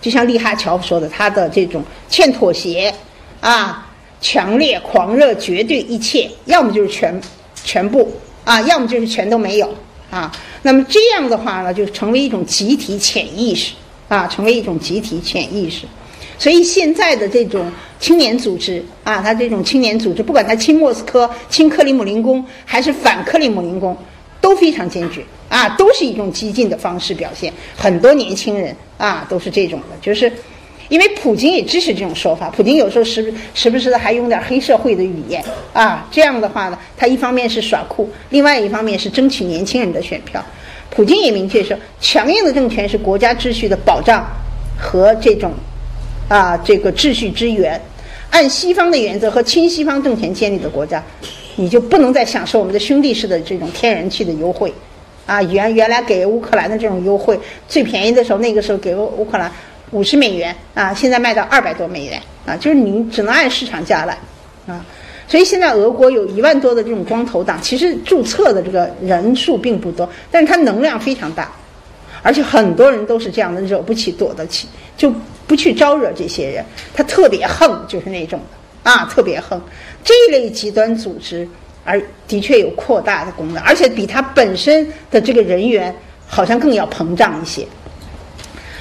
[0.00, 2.94] 就像利哈乔夫说的，他的这种欠妥协。
[3.38, 3.86] 啊，
[4.20, 7.20] 强烈、狂热、绝对一切，要么就是全，
[7.62, 8.10] 全部
[8.44, 9.72] 啊，要么就是全都没有
[10.10, 10.32] 啊。
[10.62, 13.74] 那么这样的话呢，就成为一种集体潜意识
[14.08, 15.86] 啊，成为一种集体潜意识。
[16.38, 23.96] 所以现在的这种青年组织啊，他这种青年组织，不管他亲莫斯科、亲克里姆林宫，还是反克里姆林宫，
[24.40, 27.52] 都非常坚决啊，都是一种激进的方式表现。
[27.76, 30.32] 很多年轻人啊，都是这种的，就是。
[30.88, 40.40] 因为普京也支持这种说法，普京有时候时时不时的还用点黑社会的语言啊，这样的话呢，他一方面是耍酷，另外一方面是争取年轻人的选票。
[40.88, 44.24] 普京也明确说，强硬的政权是国家秩序的保障
[44.78, 45.52] 和这种
[46.28, 47.80] 啊这个秩序之源。
[48.30, 51.02] 按西方的原则和亲西方政权建立的国家，
[51.54, 54.72] 你就不能再享受我们的兄弟式的这种天然气的优惠
[55.26, 57.38] 啊，原原来给乌克兰的这种优惠，
[57.68, 59.50] 最便宜的时候那个时候给乌克兰。
[59.92, 64.18] 五十美元啊，现在卖到二百多美元啊，就是你只能按市场价来
[64.66, 64.84] 啊。
[65.28, 71.52] 所以现在俄国有一万多的这种光头党，其实注册的这个人数并不多，但是它能量非常大，
[72.20, 74.66] 而且很多人都是这样的，惹不起躲得起，
[74.96, 75.12] 就
[75.46, 76.64] 不去招惹这些人。
[76.94, 78.40] 他特别横，就是那种
[78.82, 79.60] 啊，特别横。
[80.04, 81.48] 这一类极端组织，
[81.84, 85.94] 而的确有扩大的功能，而且比它本身的这个人员
[86.26, 87.66] 好像更要膨胀一些。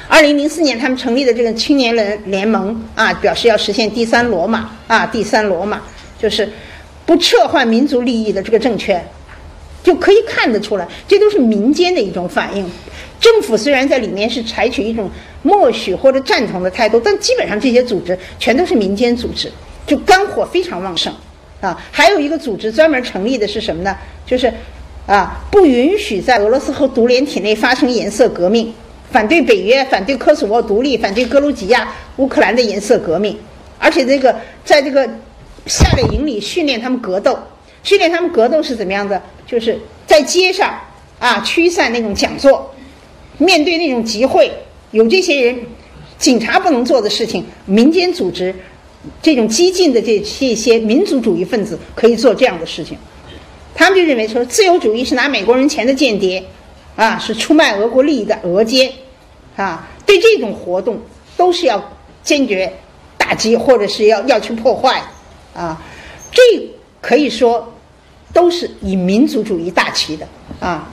[0.08, 5.82] 二零零四年，他们成立的这个青年人联盟啊，表示要实现第三罗马啊，第三罗马
[6.20, 6.48] 就是
[7.08, 9.04] 不撤换民族利益的这个政权，
[9.86, 12.68] 就可以看得出来，这都是民间的一种反应。
[13.22, 15.08] 政府虽然在里面是采取一种
[15.44, 19.52] 默许或者赞同的态度，但基本上这些组织全都是民间组织，
[19.86, 21.14] 就肝火非常旺盛
[21.62, 21.80] 啊。
[21.94, 23.96] 还有一个组织专门成立的是什么呢？
[24.26, 24.52] 就是
[25.06, 28.74] 啊，不允许在俄罗斯和独联体内发生颜色革命。
[29.12, 31.88] 反对北约，反对科索沃独立，反对格鲁吉亚、
[32.18, 33.38] 乌克兰的颜色革命，
[33.78, 34.36] 而且这个
[34.66, 35.08] 在这个
[35.68, 37.38] 夏令营里训练他们格斗，
[37.86, 39.22] 训练他们格斗是怎么样的？
[39.48, 40.78] 就是在街上
[41.20, 42.76] 啊驱散那种讲座，
[43.38, 44.52] 面对那种集会，
[44.92, 45.58] 有这些人，
[46.18, 48.54] 警察不能做的事情，民间组织
[49.22, 52.98] 这种激进的这这些民族主义分子可以做这样的事情，
[53.74, 56.44] 他们就认为说自由主义是拿美国人钱的间谍。
[56.98, 58.90] 啊，是出卖俄国利益的俄奸，
[59.58, 60.98] 啊，对这种活动
[61.36, 61.92] 都是要
[62.24, 62.72] 坚决
[63.18, 65.04] 打击，或者是要要去破坏，
[65.54, 65.84] 啊，
[66.32, 66.42] 这
[67.02, 67.75] 可以说
[68.36, 70.28] 都是以民族主义大旗的
[70.60, 70.92] 啊。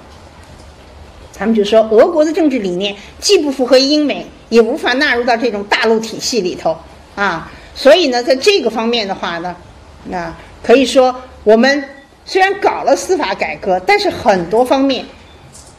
[1.34, 6.76] 他们就说俄国的政治理念既不符合英美，也无法纳入到这种大陆体系里头
[7.16, 7.50] 啊。
[7.74, 9.56] 所以呢，在这个方面的话呢，
[10.04, 10.32] 那
[10.62, 11.12] 可以说
[11.42, 11.82] 我们
[12.24, 15.04] 虽然搞了司法改革，但是很多方面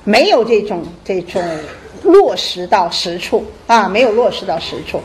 [0.03, 1.41] 没有这种这种
[2.03, 5.01] 落实到实处啊，没有落实到实处。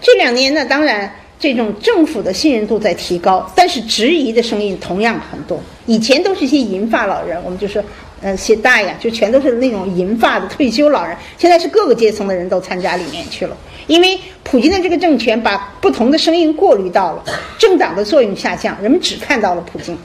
[0.00, 1.10] 这两年呢，当然
[1.52, 5.60] 这种政府的信任度在提高，但是质疑的声音同样很多。
[5.86, 7.82] 以前都是一些银发老人，我们就说。
[8.22, 11.14] 呃，些大呀，就全都是那种银发的退休老人。
[11.36, 13.54] 现在是各个阶层的人都参加里面去了，
[13.86, 17.22] 因为普京的这个政权把不同的声音过滤到了，
[17.58, 19.96] 政党的作用下降，人们只看到了普京。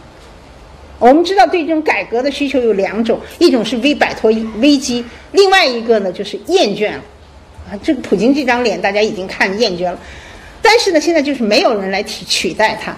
[1.00, 7.02] 我们知道，对这种改革的需求有两种，一种是为摆脱危机，另外一个呢就是厌倦了。
[7.72, 9.98] 啊，这个普京这张脸大家已经看厌倦了，
[10.62, 12.96] 但是呢，现在就是没有人来替取代他。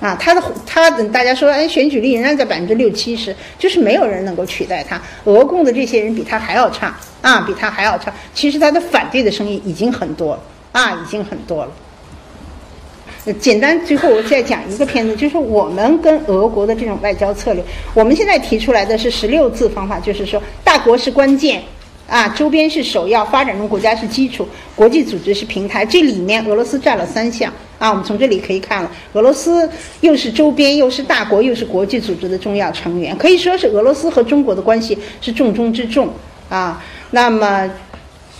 [0.00, 5.00] 啊，他的他等大家说，哎，选举率仍然在百分之六七十，就是没有人能够取代他。
[5.24, 8.12] 俄共的这些人比他还要差啊，比他还要差。
[8.34, 10.42] 其实他的反对的声音已经很多了
[10.72, 11.72] 啊，已经很多了。
[13.40, 17.64] 简单，最后我再讲一个片子，就是我们跟俄国的这种外交策略。
[17.94, 21.62] 我们现在提出来的是十六字方法，就是说大国是关键。
[22.08, 25.86] 啊，周边是首要，发展中国家是基础，国际组织是平台。
[25.86, 29.68] 这里面俄罗斯占了三项啊，我们从这里可以看了，俄罗斯
[30.02, 36.12] 又是周边，又是大国，又是国际组织的重要成员，可以说是俄罗斯和中国的关系是重中之重
[36.50, 36.84] 啊。
[37.10, 37.70] 那么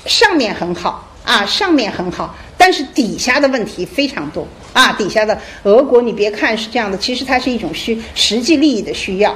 [0.05, 4.93] 上面很好啊，上面很好，但是底下的问题非常多啊。
[4.93, 9.35] 底下的俄国，你别看是这样的，其实它是一种需实际利益的需要。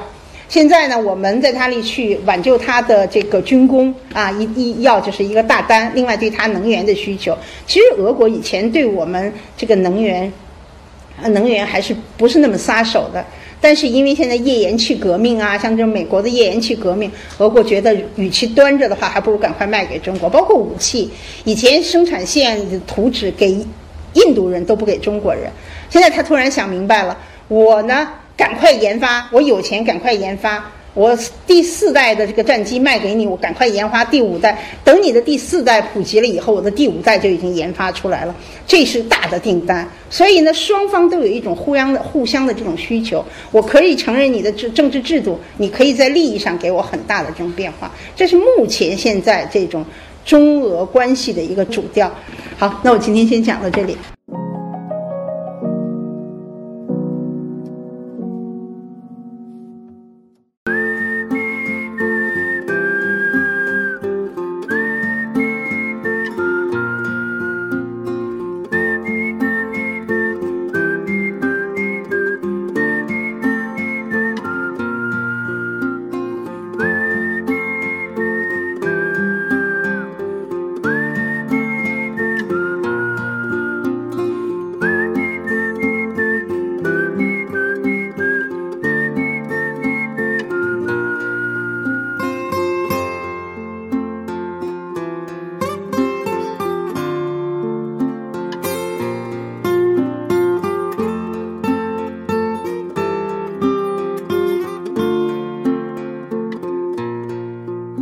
[0.49, 5.91] 现在呢，我们在他里去挽救他的这个军工啊，一一要就是一个大单。
[5.93, 10.33] 另外，对他能源的需求，其实俄国以前对我们这个能源，
[11.21, 13.23] 能源还是不是那么撒手的。
[13.61, 20.27] 但是因为现在页岩气革命啊，像这种美国的页岩气革命，俄国觉得与其端着的话，还不如赶快卖给中国。
[20.27, 21.11] 包括武器，
[21.43, 23.51] 以前生产线图纸给
[24.13, 25.51] 印度人都不给中国人，
[25.91, 27.15] 现在他突然想明白了，
[27.47, 28.09] 我呢。
[28.39, 30.63] 赶快研发，我有钱，赶快研发。
[30.93, 31.13] 我
[31.45, 34.57] 第四代的这个战机卖给你，我赶快研发第五代。
[34.81, 38.33] 等你的第四代普及了以后，我的第五代就已经研发出来了。
[38.65, 43.23] 这是大的订单，所以呢，双方都有一种互相的、互相的这种需求。
[43.51, 47.91] 我可以承认你的政政治制度，你可以在利益上给我很大的这种变化。
[48.15, 49.85] 这是目前现在这种
[50.23, 52.09] 中俄关系的一个主调。
[52.57, 53.97] 好，那我今天先讲到这里。